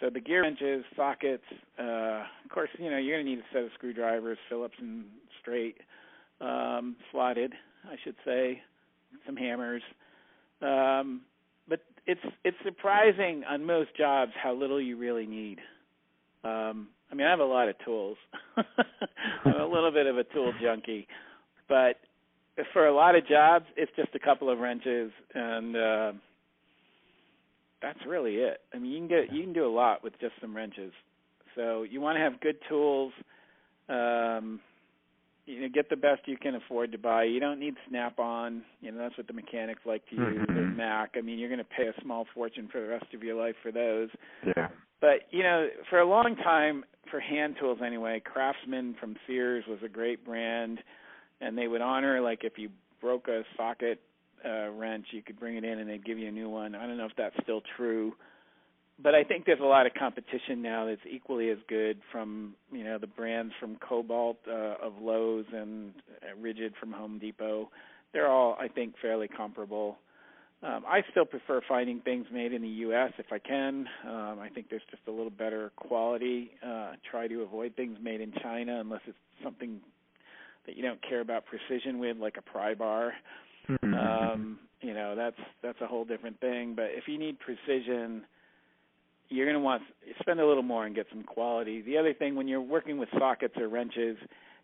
so 0.01 0.11
the 0.11 0.21
gear 0.21 0.43
wrenches 0.43 0.85
sockets 0.97 1.45
uh, 1.79 2.25
of 2.45 2.51
course 2.51 2.71
you 2.79 2.91
know 2.91 2.99
you're 2.99 3.17
going 3.17 3.27
to 3.27 3.31
need 3.31 3.39
a 3.39 3.53
set 3.53 3.63
of 3.63 3.71
screwdrivers 3.75 4.39
phillips 4.49 4.75
and 4.81 5.05
straight 5.41 5.77
um, 6.41 6.97
slotted 7.13 7.53
i 7.85 7.95
should 8.03 8.17
say 8.25 8.63
some 9.27 9.37
hammers. 9.37 9.83
Um, 10.61 11.23
it's 12.07 12.21
it's 12.45 12.57
surprising 12.65 13.45
on 13.49 13.65
most 13.65 13.97
jobs 13.97 14.33
how 14.41 14.55
little 14.55 14.81
you 14.81 14.97
really 14.97 15.27
need. 15.27 15.59
Um, 16.45 16.89
I 17.11 17.15
mean, 17.15 17.27
I 17.27 17.31
have 17.31 17.41
a 17.41 17.45
lot 17.45 17.69
of 17.69 17.77
tools. 17.85 18.17
I'm 19.45 19.61
a 19.61 19.67
little 19.67 19.93
bit 19.93 20.07
of 20.07 20.19
a 20.19 20.25
tool 20.25 20.53
junkie, 20.61 21.07
but 21.69 21.97
for 22.73 22.87
a 22.87 22.95
lot 22.95 23.15
of 23.15 23.27
jobs, 23.27 23.67
it's 23.77 23.93
just 23.97 24.15
a 24.15 24.19
couple 24.19 24.51
of 24.51 24.59
wrenches, 24.59 25.13
and 25.35 25.77
uh, 25.77 26.13
that's 27.81 27.99
really 28.07 28.37
it. 28.37 28.61
I 28.75 28.79
mean, 28.79 28.93
you 28.93 28.99
can 28.99 29.09
get 29.09 29.33
you 29.33 29.43
can 29.43 29.53
do 29.53 29.67
a 29.67 29.71
lot 29.73 30.03
with 30.03 30.15
just 30.21 30.35
some 30.41 30.57
wrenches. 30.57 30.93
So 31.55 31.83
you 31.83 32.01
want 32.01 32.17
to 32.17 32.21
have 32.21 32.41
good 32.41 32.57
tools. 32.69 33.13
Um, 33.89 34.61
you 35.47 35.61
know, 35.61 35.69
get 35.73 35.91
the 35.91 35.97
best 35.97 36.23
you 36.27 36.37
can 36.37 36.55
afford 36.55 36.93
to 36.93 36.99
buy. 36.99 37.25
You 37.25 37.41
don't 37.41 37.59
need 37.59 37.75
Snap-on. 37.89 38.63
You 38.81 38.93
know, 38.93 38.99
that's 38.99 39.17
what 39.17 39.27
the 39.27 39.33
mechanics 39.33 39.83
like 39.85 40.07
to 40.11 40.17
use. 40.17 40.49
Mm-hmm. 40.49 40.59
Or 40.59 40.67
Mac. 40.67 41.15
I 41.17 41.21
mean, 41.21 41.39
you're 41.39 41.49
going 41.49 41.59
to 41.59 41.65
pay 41.65 41.89
a 41.89 42.01
small 42.03 42.27
fortune 42.33 42.69
for 42.71 42.81
the 42.81 42.89
rest 42.89 43.07
of 43.13 43.23
your 43.23 43.35
life 43.35 43.57
for 43.63 43.73
those. 43.73 44.09
Yeah. 44.47 44.69
But 45.01 45.27
you 45.31 45.43
know, 45.43 45.67
for 45.91 45.99
a 45.99 46.09
long 46.09 46.37
time, 46.37 46.85
for 47.11 47.19
hand 47.19 47.57
tools 47.59 47.79
anyway, 47.85 48.23
Craftsman 48.25 48.95
from 49.01 49.17
Sears 49.27 49.65
was 49.69 49.81
a 49.85 49.89
great 49.89 50.25
brand, 50.25 50.79
and 51.41 51.59
they 51.59 51.67
would 51.67 51.83
honor 51.83 52.21
like 52.21 52.45
if 52.45 52.57
you 52.57 52.71
broke 53.01 53.27
a 53.27 53.43
socket 53.57 54.01
uh, 54.45 54.71
wrench, 54.71 55.07
you 55.11 55.23
could 55.23 55.41
bring 55.41 55.57
it 55.57 55.65
in 55.65 55.81
and 55.81 55.91
they'd 55.91 56.05
give 56.05 56.19
you 56.19 56.29
a 56.29 56.33
new 56.33 56.49
one. 56.49 56.77
I 56.77 56.87
don't 56.87 56.97
know 56.97 57.07
if 57.07 57.17
that's 57.17 57.35
still 57.43 57.63
true 57.77 58.15
but 59.03 59.15
I 59.15 59.25
think 59.25 59.45
there's 59.47 59.61
a 59.61 59.65
lot 59.65 59.87
of 59.87 59.95
competition 59.95 60.63
now 60.63 60.87
that's 60.87 61.01
equally 61.11 61.51
as 61.51 61.59
good 61.69 62.01
from 62.11 62.55
you 62.71 62.85
know 62.85 62.99
the 62.99 63.07
brands 63.07 63.53
from 63.59 63.77
Kobalt 63.77 64.39
uh, 64.49 64.77
of 64.83 64.95
Lowe's 65.01 65.47
and 65.53 65.93
uh, 66.23 66.41
Ridgid 66.41 66.73
from 66.79 66.93
Home 66.93 67.19
Depot. 67.19 67.71
They're 68.13 68.31
all 68.31 68.57
I 68.61 68.69
think 68.69 68.95
fairly 69.01 69.29
comparable. 69.29 69.99
Um, 70.63 70.85
I 70.87 71.03
still 71.11 71.25
prefer 71.25 71.61
finding 71.69 72.01
things 72.01 72.27
made 72.33 72.53
in 72.53 72.63
the 72.63 72.69
U.S. 72.69 73.13
if 73.19 73.27
I 73.33 73.41
can. 73.41 73.89
Um, 74.07 74.39
I 74.41 74.49
think 74.55 74.69
there's 74.71 74.83
just 74.93 75.03
a 75.09 75.11
little 75.11 75.31
better 75.31 75.73
quality. 75.75 76.53
Uh, 76.65 76.93
try 77.11 77.27
to 77.27 77.43
avoid 77.43 77.75
things 77.75 77.99
made 78.01 78.21
in 78.21 78.33
China 78.41 78.79
unless 78.79 79.01
it's 79.09 79.19
something 79.43 79.81
that 80.67 80.77
you 80.77 80.83
don't 80.85 81.01
care 81.03 81.21
about 81.21 81.45
precision 81.47 81.99
with, 81.99 82.17
like 82.19 82.37
a 82.39 82.43
pry 82.43 82.75
bar. 82.75 83.13
Mm-hmm. 83.69 83.95
Um, 83.95 84.59
you 84.81 84.95
know 84.95 85.15
that's 85.17 85.37
that's 85.63 85.81
a 85.81 85.87
whole 85.87 86.05
different 86.05 86.39
thing. 86.41 86.75
But 86.77 86.91
if 86.91 87.09
you 87.09 87.19
need 87.19 87.39
precision, 87.41 88.23
you're 89.33 89.47
going 89.47 89.57
to 89.57 89.61
want 89.61 89.83
to 89.83 90.15
spend 90.21 90.41
a 90.41 90.47
little 90.47 90.63
more 90.63 90.87
and 90.87 90.95
get 90.95 91.07
some 91.11 91.23
quality. 91.23 91.81
The 91.83 91.99
other 91.99 92.15
thing, 92.15 92.35
when 92.35 92.49
you're 92.49 92.61
working 92.61 92.99
with 92.99 93.09
sockets 93.19 93.55
or 93.57 93.69
wrenches, 93.69 94.17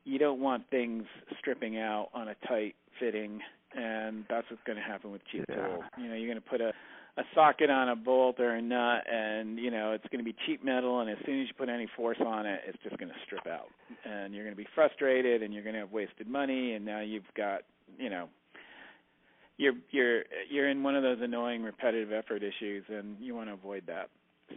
you 0.04 0.18
don't 0.18 0.40
want 0.40 0.64
things 0.70 1.04
stripping 1.38 1.78
out 1.78 2.08
on 2.14 2.28
a 2.28 2.34
tight 2.46 2.74
fitting, 3.00 3.40
and 3.74 4.24
that's 4.28 4.48
what's 4.50 4.62
going 4.64 4.76
to 4.76 4.84
happen 4.84 5.10
with 5.10 5.22
cheap 5.30 5.44
yeah. 5.48 5.56
tool. 5.56 5.84
You 5.96 6.08
know, 6.08 6.14
you're 6.14 6.28
going 6.28 6.42
to 6.42 6.48
put 6.48 6.60
a 6.60 6.72
a 7.16 7.22
socket 7.34 7.68
on 7.68 7.88
a 7.88 7.96
bolt 7.96 8.38
or 8.38 8.54
a 8.54 8.62
nut, 8.62 9.02
and 9.10 9.58
you 9.58 9.72
know 9.72 9.90
it's 9.92 10.06
going 10.12 10.24
to 10.24 10.24
be 10.24 10.36
cheap 10.46 10.64
metal, 10.64 11.00
and 11.00 11.10
as 11.10 11.16
soon 11.26 11.42
as 11.42 11.48
you 11.48 11.54
put 11.54 11.68
any 11.68 11.88
force 11.96 12.18
on 12.24 12.46
it, 12.46 12.60
it's 12.66 12.78
just 12.84 12.96
going 12.96 13.08
to 13.08 13.14
strip 13.26 13.46
out, 13.46 13.66
and 14.04 14.32
you're 14.32 14.44
going 14.44 14.54
to 14.54 14.62
be 14.62 14.68
frustrated, 14.74 15.42
and 15.42 15.52
you're 15.52 15.64
going 15.64 15.74
to 15.74 15.80
have 15.80 15.90
wasted 15.90 16.28
money, 16.28 16.74
and 16.74 16.84
now 16.84 17.00
you've 17.00 17.24
got 17.36 17.62
you 17.98 18.08
know 18.08 18.28
you're 19.56 19.74
you're 19.90 20.22
you're 20.48 20.68
in 20.68 20.82
one 20.84 20.94
of 20.94 21.02
those 21.02 21.18
annoying 21.20 21.64
repetitive 21.64 22.12
effort 22.12 22.42
issues, 22.44 22.84
and 22.88 23.16
you 23.20 23.34
want 23.34 23.48
to 23.48 23.54
avoid 23.54 23.82
that. 23.88 24.10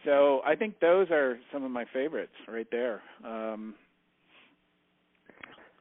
So 0.06 0.42
I 0.46 0.56
think 0.56 0.80
those 0.80 1.10
are 1.12 1.38
some 1.52 1.64
of 1.64 1.72
my 1.72 1.86
favorites 1.94 2.34
right 2.48 2.68
there. 2.72 3.02
Um, 3.26 3.76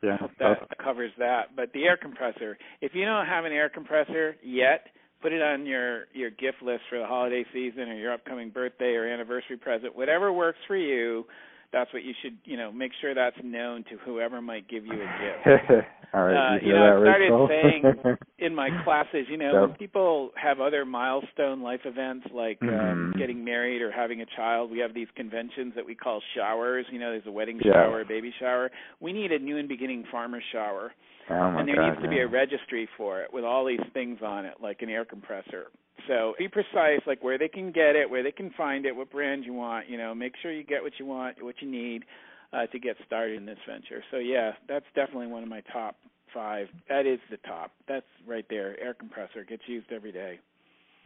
yeah, 0.03 0.17
that 0.39 0.79
covers 0.83 1.13
that. 1.19 1.55
But 1.55 1.73
the 1.73 1.85
air 1.85 1.97
compressor, 1.97 2.57
if 2.81 2.93
you 2.95 3.05
don't 3.05 3.27
have 3.27 3.45
an 3.45 3.53
air 3.53 3.69
compressor 3.69 4.37
yet, 4.43 4.87
put 5.21 5.33
it 5.33 5.43
on 5.43 5.67
your 5.67 6.05
your 6.15 6.31
gift 6.31 6.63
list 6.63 6.83
for 6.89 6.99
the 6.99 7.07
holiday 7.07 7.45
season 7.53 7.83
or 7.83 7.95
your 7.95 8.13
upcoming 8.13 8.51
birthday 8.51 8.95
or 8.95 9.07
anniversary 9.07 9.57
present, 9.57 9.95
whatever 9.95 10.33
works 10.33 10.59
for 10.67 10.77
you 10.77 11.27
that's 11.73 11.93
what 11.93 12.03
you 12.03 12.13
should 12.23 12.37
you 12.45 12.57
know 12.57 12.73
make 12.73 12.93
sure 13.01 13.15
that's 13.15 13.37
known 13.43 13.85
to 13.85 13.97
whoever 14.05 14.41
might 14.41 14.69
give 14.69 14.85
you 14.85 14.93
a 14.93 14.97
gift. 14.97 15.71
All 16.13 16.25
right, 16.25 16.55
uh, 16.55 16.59
you, 16.61 16.69
you 16.69 16.75
know, 16.75 16.99
I 16.99 17.03
started 17.03 17.49
saying 17.49 18.17
in 18.39 18.55
my 18.55 18.69
classes, 18.83 19.27
you 19.31 19.37
know, 19.37 19.53
yep. 19.53 19.61
when 19.69 19.79
people 19.79 20.31
have 20.35 20.59
other 20.61 20.85
milestone 20.85 21.63
life 21.63 21.83
events 21.85 22.27
like 22.35 22.59
mm-hmm. 22.59 22.75
um, 22.75 23.15
getting 23.17 23.45
married 23.45 23.81
or 23.81 23.93
having 23.93 24.21
a 24.21 24.27
child, 24.37 24.73
we 24.73 24.81
have 24.81 24.93
these 24.93 25.07
conventions 25.15 25.73
that 25.77 25.87
we 25.87 25.95
call 25.95 26.21
showers. 26.37 26.85
You 26.91 26.99
know, 26.99 27.11
there's 27.11 27.27
a 27.27 27.33
wedding 27.33 27.61
yeah. 27.65 27.75
shower, 27.75 28.01
a 28.01 28.05
baby 28.05 28.35
shower. 28.41 28.73
We 28.99 29.13
need 29.13 29.31
a 29.31 29.39
new 29.39 29.59
and 29.59 29.69
beginning 29.69 30.05
farmer 30.11 30.43
shower. 30.53 30.93
Oh 31.31 31.59
and 31.59 31.69
there 31.69 31.77
God, 31.77 31.91
needs 31.91 32.03
to 32.03 32.09
be 32.09 32.19
a 32.19 32.27
registry 32.27 32.89
for 32.97 33.23
it 33.23 33.33
with 33.33 33.45
all 33.45 33.65
these 33.65 33.79
things 33.95 34.19
on 34.21 34.47
it, 34.47 34.55
like 34.61 34.83
an 34.83 34.89
air 34.89 35.05
compressor. 35.05 35.67
So 36.09 36.35
be 36.39 36.49
precise, 36.49 37.01
like 37.07 37.23
where 37.23 37.39
they 37.39 37.49
can 37.49 37.73
get 37.73 37.95
it, 37.95 38.09
where 38.09 38.23
they 38.23 38.33
can 38.33 38.51
find 38.57 38.87
it, 38.87 38.97
what 38.97 39.11
brand 39.11 39.45
you 39.45 39.53
want. 39.53 39.89
You 39.89 39.99
know, 39.99 40.15
make 40.15 40.33
sure 40.41 40.53
you 40.53 40.65
get 40.65 40.83
what 40.83 40.93
you 40.99 41.07
want, 41.07 41.43
what 41.43 41.57
you 41.61 41.71
need 41.71 42.05
uh, 42.53 42.67
to 42.67 42.79
get 42.79 42.97
started 43.07 43.37
in 43.37 43.47
this 43.47 43.59
venture. 43.69 44.03
So 44.11 44.17
yeah, 44.17 44.53
that's 44.69 44.87
definitely 44.95 45.29
one 45.29 45.43
of 45.43 45.49
my 45.49 45.63
top 45.73 45.97
five. 46.33 46.69
That 46.89 47.07
is 47.07 47.19
the 47.31 47.37
top. 47.39 47.73
That's 47.89 48.07
right 48.27 48.47
there. 48.49 48.79
Air 48.81 48.95
compressor 48.95 49.45
gets 49.45 49.63
used 49.67 49.93
every 49.93 50.13
day. 50.13 50.41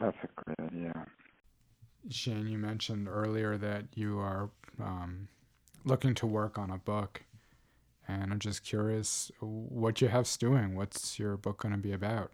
That's 0.01 0.16
a 0.22 0.28
great 0.43 0.72
idea. 0.72 1.07
Shane, 2.11 2.47
you 2.49 2.59
mentioned 2.59 3.09
earlier 3.09 3.57
that 3.57 3.85
you 3.95 4.18
are 4.18 4.51
um, 4.80 5.28
looking 5.85 6.14
to 6.16 6.26
work 6.26 6.59
on 6.59 6.70
a 6.70 6.78
book, 6.78 7.22
and 8.07 8.32
I'm 8.32 8.39
just 8.39 8.64
curious 8.64 9.30
what 9.41 10.01
you 10.01 10.09
have 10.09 10.26
stewing. 10.26 10.74
What's 10.74 11.18
your 11.18 11.37
book 11.37 11.62
going 11.62 11.72
to 11.72 11.80
be 11.80 11.93
about? 11.93 12.32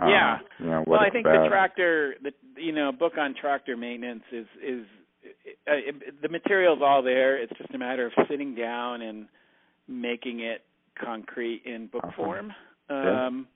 Um, 0.00 0.08
Yeah. 0.08 0.38
You 0.58 0.66
know, 0.66 0.84
well, 0.86 1.00
I 1.00 1.10
think 1.10 1.26
about. 1.26 1.44
the 1.44 1.48
tractor, 1.48 2.14
the 2.22 2.32
you 2.56 2.72
know, 2.72 2.92
book 2.92 3.14
on 3.18 3.34
tractor 3.40 3.76
maintenance 3.76 4.24
is 4.32 4.46
is 4.62 4.86
uh, 5.66 5.72
it, 5.74 6.22
the 6.22 6.28
material's 6.28 6.80
all 6.82 7.02
there. 7.02 7.36
It's 7.40 7.52
just 7.58 7.74
a 7.74 7.78
matter 7.78 8.06
of 8.06 8.12
sitting 8.30 8.54
down 8.54 9.02
and 9.02 9.26
making 9.86 10.40
it 10.40 10.62
concrete 11.00 11.62
in 11.64 11.86
book 11.86 12.04
Awesome. 12.04 12.14
form. 12.16 12.52
Um, 12.90 13.46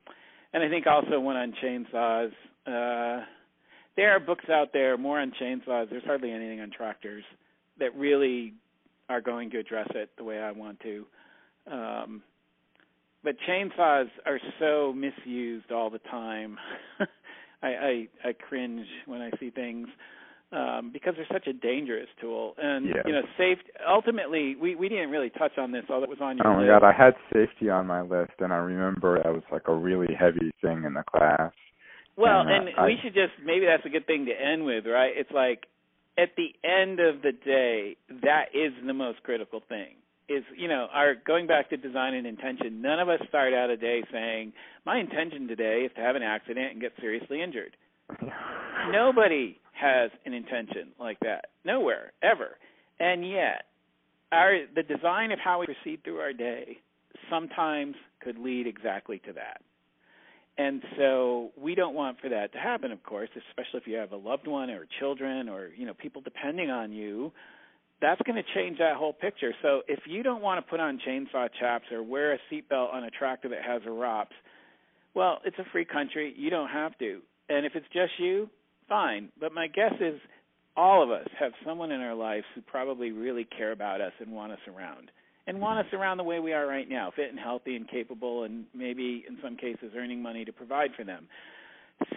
and 0.53 0.63
I 0.63 0.69
think 0.69 0.87
also 0.87 1.19
one 1.19 1.37
on 1.37 1.55
chainsaws. 1.63 2.33
Uh, 2.67 3.25
there 3.97 4.11
are 4.15 4.21
books 4.21 4.45
out 4.51 4.73
there 4.73 4.97
more 4.97 5.21
on 5.21 5.33
chainsaws. 5.41 5.91
There's 5.91 6.05
hardly 6.05 6.31
anything 6.31 6.61
on 6.61 6.71
tractors 6.71 7.25
that 7.79 7.95
really 7.97 8.55
are 9.09 9.21
going 9.21 9.51
to 9.51 9.59
address 9.59 9.89
it 9.95 10.11
the 10.17 10.25
way 10.25 10.39
I 10.39 10.53
want 10.53 10.81
to. 10.81 11.07
Um, 11.71 12.23
but 13.25 13.37
chainsaws 13.49 14.07
are 14.27 14.41
so 14.59 14.93
misused 14.93 15.71
all 15.73 15.91
the 15.91 15.99
time. 16.01 16.59
I, 17.63 17.67
I 17.69 18.09
I 18.29 18.33
cringe 18.33 18.87
when 19.07 19.21
I 19.21 19.31
see 19.39 19.51
things 19.51 19.89
um, 20.51 20.91
because 20.93 21.15
they're 21.17 21.27
such 21.33 21.47
a 21.47 21.53
dangerous 21.53 22.09
tool. 22.21 22.55
And 22.59 22.87
Yes. 22.87 23.05
you 23.07 23.13
know, 23.13 23.23
safe. 23.39 23.59
Ultimately, 23.89 24.57
we 24.57 24.75
we 24.75 24.89
didn't 24.89 25.11
really 25.11 25.31
touch 25.31 25.53
on 25.59 25.71
this. 25.73 25.85
All 25.89 26.01
that 26.01 26.09
was 26.09 26.19
on 26.21 26.37
your 26.39 26.47
list. 26.47 26.47
Oh 26.47 26.55
my 26.55 26.63
list. 26.63 26.81
god, 26.81 26.85
I 26.87 26.93
had 26.93 27.15
safety 27.33 27.71
on 27.71 27.87
my 27.87 28.03
list, 28.03 28.33
and 28.41 28.53
I 28.53 28.57
remember 28.57 29.23
that 29.23 29.33
was 29.33 29.45
like 29.53 29.69
a 29.69 29.75
really 29.75 30.13
heavy 30.19 30.51
thing 30.61 30.85
in 30.85 30.95
the 30.95 31.05
class. 31.05 31.53
Well, 32.17 32.41
And, 32.41 32.69
and 32.69 32.79
uh, 32.79 32.83
we 32.85 32.95
I- 32.99 33.03
should 33.03 33.15
just 33.15 33.33
maybe 33.45 33.65
that's 33.67 33.87
a 33.87 33.89
good 33.89 34.07
thing 34.07 34.27
to 34.27 34.33
end 34.33 34.65
with, 34.67 34.85
right? 34.87 35.13
It's 35.17 35.31
like 35.31 35.67
at 36.19 36.31
the 36.37 36.53
end 36.69 37.01
of 37.01 37.23
the 37.23 37.33
day, 37.33 37.97
that 38.23 38.47
is 38.53 38.73
the 38.85 38.93
most 38.93 39.23
critical 39.23 39.63
thing. 39.69 39.95
Is 40.29 40.45
you 40.57 40.69
know, 40.69 40.87
our 40.93 41.15
going 41.15 41.47
back 41.47 41.71
to 41.71 41.77
design 41.77 42.15
and 42.15 42.27
intention. 42.27 42.81
None 42.81 43.01
of 43.01 43.09
us 43.09 43.21
start 43.29 43.53
out 43.53 43.71
a 43.71 43.77
day 43.77 44.03
saying, 44.13 44.53
"My 44.87 44.99
intention 44.99 45.49
today 45.49 45.83
is 45.85 45.93
to 45.97 46.01
have 46.01 46.17
an 46.17 46.23
accident 46.23 46.73
and 46.73 46.81
get 46.81 46.93
seriously 47.01 47.43
injured." 47.43 47.77
Nobody 48.91 49.59
has 49.73 50.11
an 50.25 50.33
intention 50.33 50.93
like 50.99 51.19
that. 51.21 51.47
Nowhere 51.65 52.13
ever. 52.23 52.59
And 53.01 53.29
yet, 53.29 53.65
our 54.31 54.61
the 54.75 54.83
design 54.83 55.33
of 55.33 55.39
how 55.39 55.61
we 55.61 55.67
proceed 55.67 56.05
through 56.05 56.21
our 56.21 56.33
day 56.33 56.79
sometimes 57.29 57.97
could 58.21 58.39
lead 58.39 58.67
exactly 58.67 59.21
to 59.27 59.33
that. 59.33 59.61
And 60.59 60.83
so 60.99 61.51
we 61.57 61.75
don't 61.75 61.95
want 61.95 62.21
for 62.21 62.29
that 62.29 62.53
to 62.53 62.59
happen, 62.59 62.93
of 62.93 63.03
course, 63.03 63.31
especially 63.49 63.81
if 63.81 63.87
you 63.87 63.97
have 63.97 64.13
a 64.13 64.17
loved 64.17 64.47
one 64.47 64.69
or 64.71 64.87
children 65.01 65.49
or 65.49 65.71
you 65.77 65.87
know 65.87 65.95
people 65.95 66.21
depending 66.23 66.71
on 66.71 66.93
you. 66.93 67.33
That's 68.03 68.21
going 68.23 68.37
to 68.37 68.43
change 68.55 68.79
that 68.79 68.97
whole 68.97 69.13
picture. 69.13 69.53
So 69.63 69.83
if 69.87 70.01
you 70.07 70.25
don't 70.25 70.43
want 70.43 70.63
to 70.63 70.69
put 70.69 70.81
on 70.81 70.99
chainsaw 71.07 71.49
chaps 71.59 71.85
or 71.93 72.03
wear 72.03 72.35
a 72.35 72.39
seatbelt 72.51 72.93
on 72.93 73.05
a 73.05 73.11
tractor 73.11 73.49
that 73.51 73.63
has 73.65 73.81
a 73.87 73.91
ROPS, 73.91 74.33
well, 75.15 75.39
it's 75.45 75.59
a 75.59 75.65
free 75.71 75.85
country. 75.85 76.35
You 76.37 76.51
don't 76.51 76.69
have 76.69 76.99
to. 76.99 77.21
And 77.49 77.65
if 77.65 77.77
it's 77.77 77.87
just 77.93 78.13
you, 78.19 78.51
fine. 78.89 79.29
But 79.41 79.53
my 79.53 79.69
guess 79.69 79.93
is 80.01 80.21
all 80.77 81.03
of 81.05 81.11
us 81.11 81.29
have 81.39 81.53
someone 81.65 81.93
in 81.93 82.01
our 82.01 82.15
lives 82.15 82.45
who 82.55 82.61
probably 82.63 83.13
really 83.13 83.45
care 83.45 83.71
about 83.71 84.01
us 84.01 84.13
and 84.19 84.33
want 84.33 84.51
us 84.51 84.59
around. 84.67 85.11
And 85.47 85.61
want 85.61 85.87
us 85.87 85.93
around 85.93 86.17
the 86.17 86.25
way 86.25 86.41
we 86.41 86.53
are 86.53 86.67
right 86.67 86.89
now, 86.89 87.13
fit 87.15 87.31
and 87.31 87.39
healthy 87.39 87.77
and 87.77 87.89
capable 87.89 88.45
and 88.45 88.65
maybe 88.75 89.25
in 89.29 89.39
some 89.43 89.57
cases 89.57 89.93
earning 89.97 90.23
money 90.23 90.45
to 90.45 90.53
provide 90.53 90.91
for 90.97 91.05
them. 91.05 91.29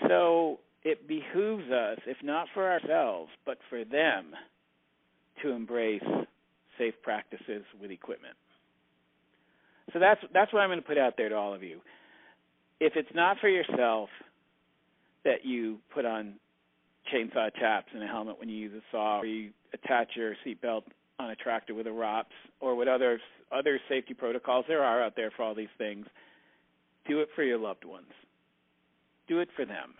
So 0.07 0.59
it 0.83 1.07
behooves 1.07 1.69
us, 1.71 1.99
if 2.07 2.17
not 2.23 2.47
for 2.53 2.71
ourselves, 2.71 3.29
but 3.45 3.57
for 3.69 3.83
them 3.83 4.33
to 5.41 5.51
embrace 5.51 6.03
safe 6.77 6.93
practices 7.03 7.63
with 7.81 7.91
equipment. 7.91 8.35
So 9.93 9.99
that's 9.99 10.19
that's 10.33 10.51
what 10.51 10.61
I'm 10.61 10.69
going 10.69 10.81
to 10.81 10.87
put 10.87 10.97
out 10.97 11.13
there 11.17 11.29
to 11.29 11.35
all 11.35 11.53
of 11.53 11.63
you. 11.63 11.79
If 12.79 12.93
it's 12.95 13.13
not 13.13 13.37
for 13.39 13.47
yourself 13.47 14.09
that 15.23 15.45
you 15.45 15.77
put 15.93 16.05
on 16.05 16.33
chainsaw 17.13 17.49
chaps 17.59 17.87
and 17.93 18.03
a 18.03 18.07
helmet 18.07 18.39
when 18.39 18.49
you 18.49 18.57
use 18.57 18.73
a 18.73 18.81
saw, 18.91 19.19
or 19.19 19.25
you 19.25 19.51
attach 19.73 20.09
your 20.15 20.35
seatbelt 20.45 20.83
on 21.19 21.29
a 21.29 21.35
tractor 21.35 21.73
with 21.73 21.87
a 21.87 21.91
ROPS, 21.91 22.33
or 22.59 22.75
what 22.75 22.87
other 22.87 23.19
other 23.51 23.79
safety 23.87 24.13
protocols 24.13 24.65
there 24.67 24.83
are 24.83 25.03
out 25.03 25.15
there 25.15 25.31
for 25.31 25.43
all 25.43 25.55
these 25.55 25.67
things, 25.77 26.05
do 27.07 27.19
it 27.19 27.29
for 27.35 27.43
your 27.43 27.57
loved 27.57 27.85
ones. 27.85 28.11
Do 29.27 29.39
it 29.39 29.49
for 29.55 29.65
them. 29.65 29.93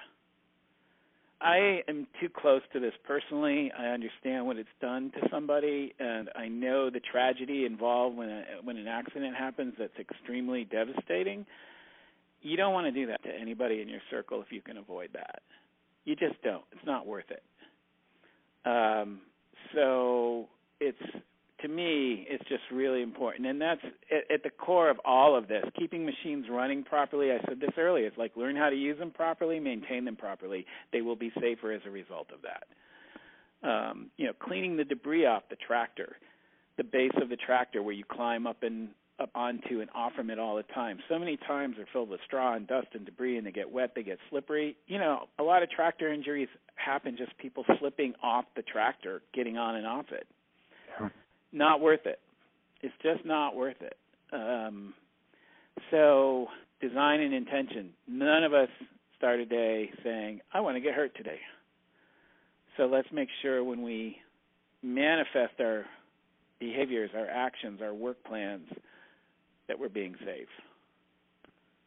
I 1.42 1.82
am 1.88 2.08
too 2.22 2.30
close 2.30 2.62
to 2.74 2.80
this 2.80 2.94
personally. 3.04 3.72
I 3.78 3.88
understand 3.88 4.46
what 4.46 4.58
it's 4.58 4.70
done 4.82 5.12
to 5.12 5.28
somebody, 5.30 5.94
and 6.00 6.30
I 6.36 6.48
know 6.48 6.90
the 6.90 7.02
tragedy 7.02 7.66
involved 7.66 8.18
when 8.18 8.30
a, 8.30 8.44
when 8.64 8.78
an 8.78 8.88
accident 8.88 9.36
happens. 9.36 9.74
That's 9.78 9.98
extremely 10.00 10.64
devastating. 10.64 11.46
You 12.42 12.58
don't 12.58 12.74
want 12.74 12.86
to 12.88 12.92
do 12.92 13.08
that 13.08 13.24
to 13.24 13.30
anybody 13.30 13.82
in 13.82 13.90
your 13.90 14.02
circle 14.10 14.42
if 14.42 14.52
you 14.52 14.62
can 14.62 14.78
avoid 14.78 15.10
that. 15.14 15.42
You 16.06 16.16
just 16.16 16.42
don't. 16.44 16.64
It's 16.72 16.86
not 16.86 17.06
worth 17.06 17.26
it. 17.30 17.44
Um, 18.66 19.22
so 19.74 20.48
it's 20.80 20.98
to 21.62 21.68
me, 21.68 22.28
it's 22.30 22.44
just 22.50 22.64
really 22.72 23.02
important, 23.02 23.48
and 23.48 23.62
that's 23.62 23.82
at, 24.12 24.36
at 24.36 24.44
the 24.44 24.50
core 24.50 24.90
of 24.90 25.00
all 25.06 25.38
of 25.38 25.48
this. 25.48 25.64
Keeping 25.78 26.06
machines 26.06 26.46
running 26.50 26.84
properly. 26.84 27.32
I 27.32 27.40
said 27.48 27.60
this 27.60 27.72
earlier. 27.78 28.06
It's 28.08 28.18
like 28.18 28.36
learn 28.36 28.56
how 28.56 28.70
to 28.70 28.76
use 28.76 29.00
them 29.00 29.12
properly, 29.12 29.60
maintain 29.60 30.06
them 30.06 30.16
properly. 30.16 30.66
They 30.92 31.02
will 31.02 31.16
be 31.16 31.32
safer 31.40 31.72
as 31.72 31.82
a 31.86 31.90
result 31.90 32.28
of 32.34 32.40
that. 32.42 33.68
Um, 33.68 34.12
you 34.18 34.26
know, 34.28 34.34
cleaning 34.34 34.78
the 34.78 34.84
debris 34.84 35.26
off 35.26 35.44
the 35.50 35.56
tractor, 35.56 36.18
the 36.78 36.84
base 36.84 37.14
of 37.22 37.30
the 37.30 37.38
tractor 37.38 37.82
where 37.82 37.94
you 37.94 38.04
climb 38.04 38.46
up 38.48 38.62
and 38.64 38.90
up 39.20 39.30
onto 39.34 39.80
and 39.80 39.90
off 39.96 40.12
from 40.14 40.30
it 40.30 40.38
all 40.40 40.58
the 40.58 40.64
time. 40.64 41.00
So 41.08 41.18
many 41.18 41.38
times 41.38 41.76
they're 41.78 41.88
filled 41.94 42.10
with 42.10 42.20
straw 42.26 42.54
and 42.56 42.68
dust 42.68 42.88
and 42.94 43.06
debris, 43.06 43.38
and 43.38 43.48
they 43.48 43.52
get 43.52 43.72
wet, 43.72 43.94
they 43.96 44.04
get 44.04 44.20
slippery. 44.30 44.76
You 44.88 45.00
know, 45.00 45.28
a 45.40 45.44
lot 45.44 45.64
of 45.64 45.70
tractor 45.70 46.12
injuries 46.12 46.50
happen 46.76 47.16
just 47.18 47.38
people 47.38 47.64
slipping 47.80 48.14
off 48.22 48.46
the 48.58 48.62
tractor, 48.62 49.22
getting 49.34 49.58
on 49.58 49.76
and 49.78 49.88
off 49.88 50.08
it. 50.12 50.28
Not 51.56 51.82
worth 51.82 52.06
it. 52.06 52.20
It's 52.82 52.94
just 53.02 53.26
not 53.26 53.56
worth 53.56 53.82
it. 53.82 53.98
Um, 54.32 54.94
so 55.90 56.48
design 56.82 57.22
and 57.22 57.34
intention. 57.34 57.92
None 58.08 58.44
of 58.44 58.54
us 58.54 58.70
start 59.18 59.40
a 59.40 59.46
day 59.46 59.92
saying, 60.04 60.42
"I 60.54 60.60
want 60.60 60.76
to 60.76 60.82
get 60.82 60.94
hurt 60.94 61.16
today." 61.16 61.40
So 62.78 62.86
let's 62.86 63.12
make 63.12 63.30
sure 63.42 63.64
when 63.64 63.82
we 63.82 64.22
manifest 64.84 65.60
our 65.60 65.86
behaviors, 66.60 67.12
our 67.16 67.28
actions, 67.28 67.82
our 67.82 67.94
work 67.94 68.24
plans, 68.24 68.68
that 69.68 69.80
we're 69.80 69.90
being 69.90 70.16
safe 70.26 70.50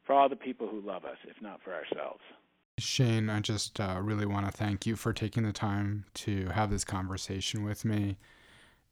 for 0.05 0.15
all 0.15 0.29
the 0.29 0.37
people 0.37 0.67
who 0.67 0.81
love 0.81 1.05
us, 1.05 1.19
if 1.25 1.41
not 1.43 1.61
for 1.63 1.75
ourselves. 1.75 2.21
Shane, 2.79 3.29
I 3.29 3.41
just 3.41 3.81
uh, 3.81 3.99
really 4.01 4.27
want 4.27 4.47
to 4.47 4.53
thank 4.53 4.87
you 4.87 4.97
for 4.97 5.13
taking 5.13 5.43
the 5.43 5.53
time 5.53 6.05
to 6.15 6.47
have 6.47 6.71
this 6.71 6.85
conversation 6.85 7.65
with 7.65 7.85
me. 7.85 8.17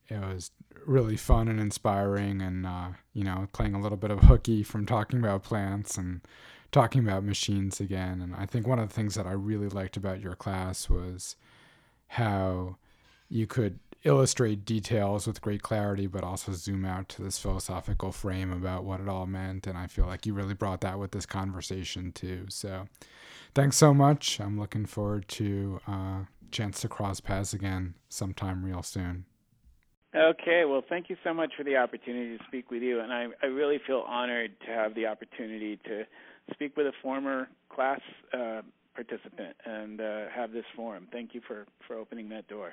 It 0.09 0.21
was 0.21 0.51
really 0.85 1.17
fun 1.17 1.49
and 1.49 1.59
inspiring, 1.59 2.41
and 2.41 2.67
uh, 2.67 2.89
you 3.13 3.25
know, 3.25 3.49
playing 3.53 3.75
a 3.75 3.81
little 3.81 3.99
bit 3.99 4.11
of 4.11 4.21
hooky 4.21 4.63
from 4.63 4.87
talking 4.87 5.19
about 5.19 5.43
plants 5.43 5.97
and 5.97 6.21
talking 6.73 7.03
about 7.07 7.25
machines 7.25 7.81
again. 7.81 8.21
And 8.21 8.35
I 8.35 8.47
think 8.47 8.67
one 8.67 8.79
of 8.79 8.89
the 8.89 8.95
things 8.95 9.15
that 9.15 9.27
I 9.27 9.33
really 9.33 9.69
liked 9.69 9.97
about 9.97 10.21
your 10.21 10.35
class 10.35 10.89
was 10.89 11.37
how 12.09 12.77
you 13.29 13.47
could 13.47 13.79
illustrate 14.05 14.65
details 14.65 15.27
with 15.27 15.41
great 15.41 15.63
clarity, 15.63 16.07
but 16.07 16.23
also 16.23 16.53
zoom 16.53 16.85
out 16.85 17.09
to 17.09 17.23
this 17.23 17.39
philosophical 17.39 18.13
frame 18.13 18.53
about 18.53 18.85
what 18.85 19.01
it 19.01 19.09
all 19.09 19.27
meant. 19.27 19.67
And 19.67 19.77
I 19.77 19.89
feel 19.89 20.07
like 20.07 20.27
you 20.27 20.35
really 20.35 20.55
brought 20.55 20.81
that 20.83 20.99
with 20.99 21.11
this 21.11 21.27
conversation 21.27 22.13
too. 22.13 22.47
So 22.49 22.87
thanks 23.55 23.77
so 23.77 23.93
much. 23.93 24.41
I'm 24.41 24.59
looking 24.59 24.87
forward 24.87 25.27
to 25.29 25.81
uh, 25.89 26.21
chance 26.53 26.81
to 26.83 26.89
cross 26.89 27.21
paths 27.21 27.53
again 27.53 27.95
sometime 28.09 28.65
real 28.65 28.83
soon. 28.83 29.25
Okay, 30.17 30.65
well, 30.65 30.83
thank 30.89 31.11
you 31.11 31.17
so 31.23 31.35
much 31.35 31.53
for 31.59 31.63
the 31.63 31.77
opportunity 31.77 32.39
to 32.39 32.45
speak 32.49 32.71
with 32.71 32.83
you, 32.83 33.01
and 33.01 33.13
I, 33.13 33.27
I 33.43 33.47
really 33.47 33.79
feel 33.87 34.03
honored 34.09 34.53
to 34.67 34.73
have 34.73 34.95
the 34.95 35.05
opportunity 35.05 35.79
to 35.85 36.05
speak 36.55 36.75
with 36.75 36.87
a 36.87 36.93
former 37.03 37.49
class 37.69 38.01
uh, 38.33 38.63
participant 38.95 39.55
and 39.67 40.01
uh, 40.01 40.25
have 40.35 40.53
this 40.53 40.65
forum. 40.75 41.07
Thank 41.13 41.35
you 41.35 41.43
for, 41.47 41.67
for 41.87 41.97
opening 41.97 42.31
that 42.31 42.49
door. 42.49 42.73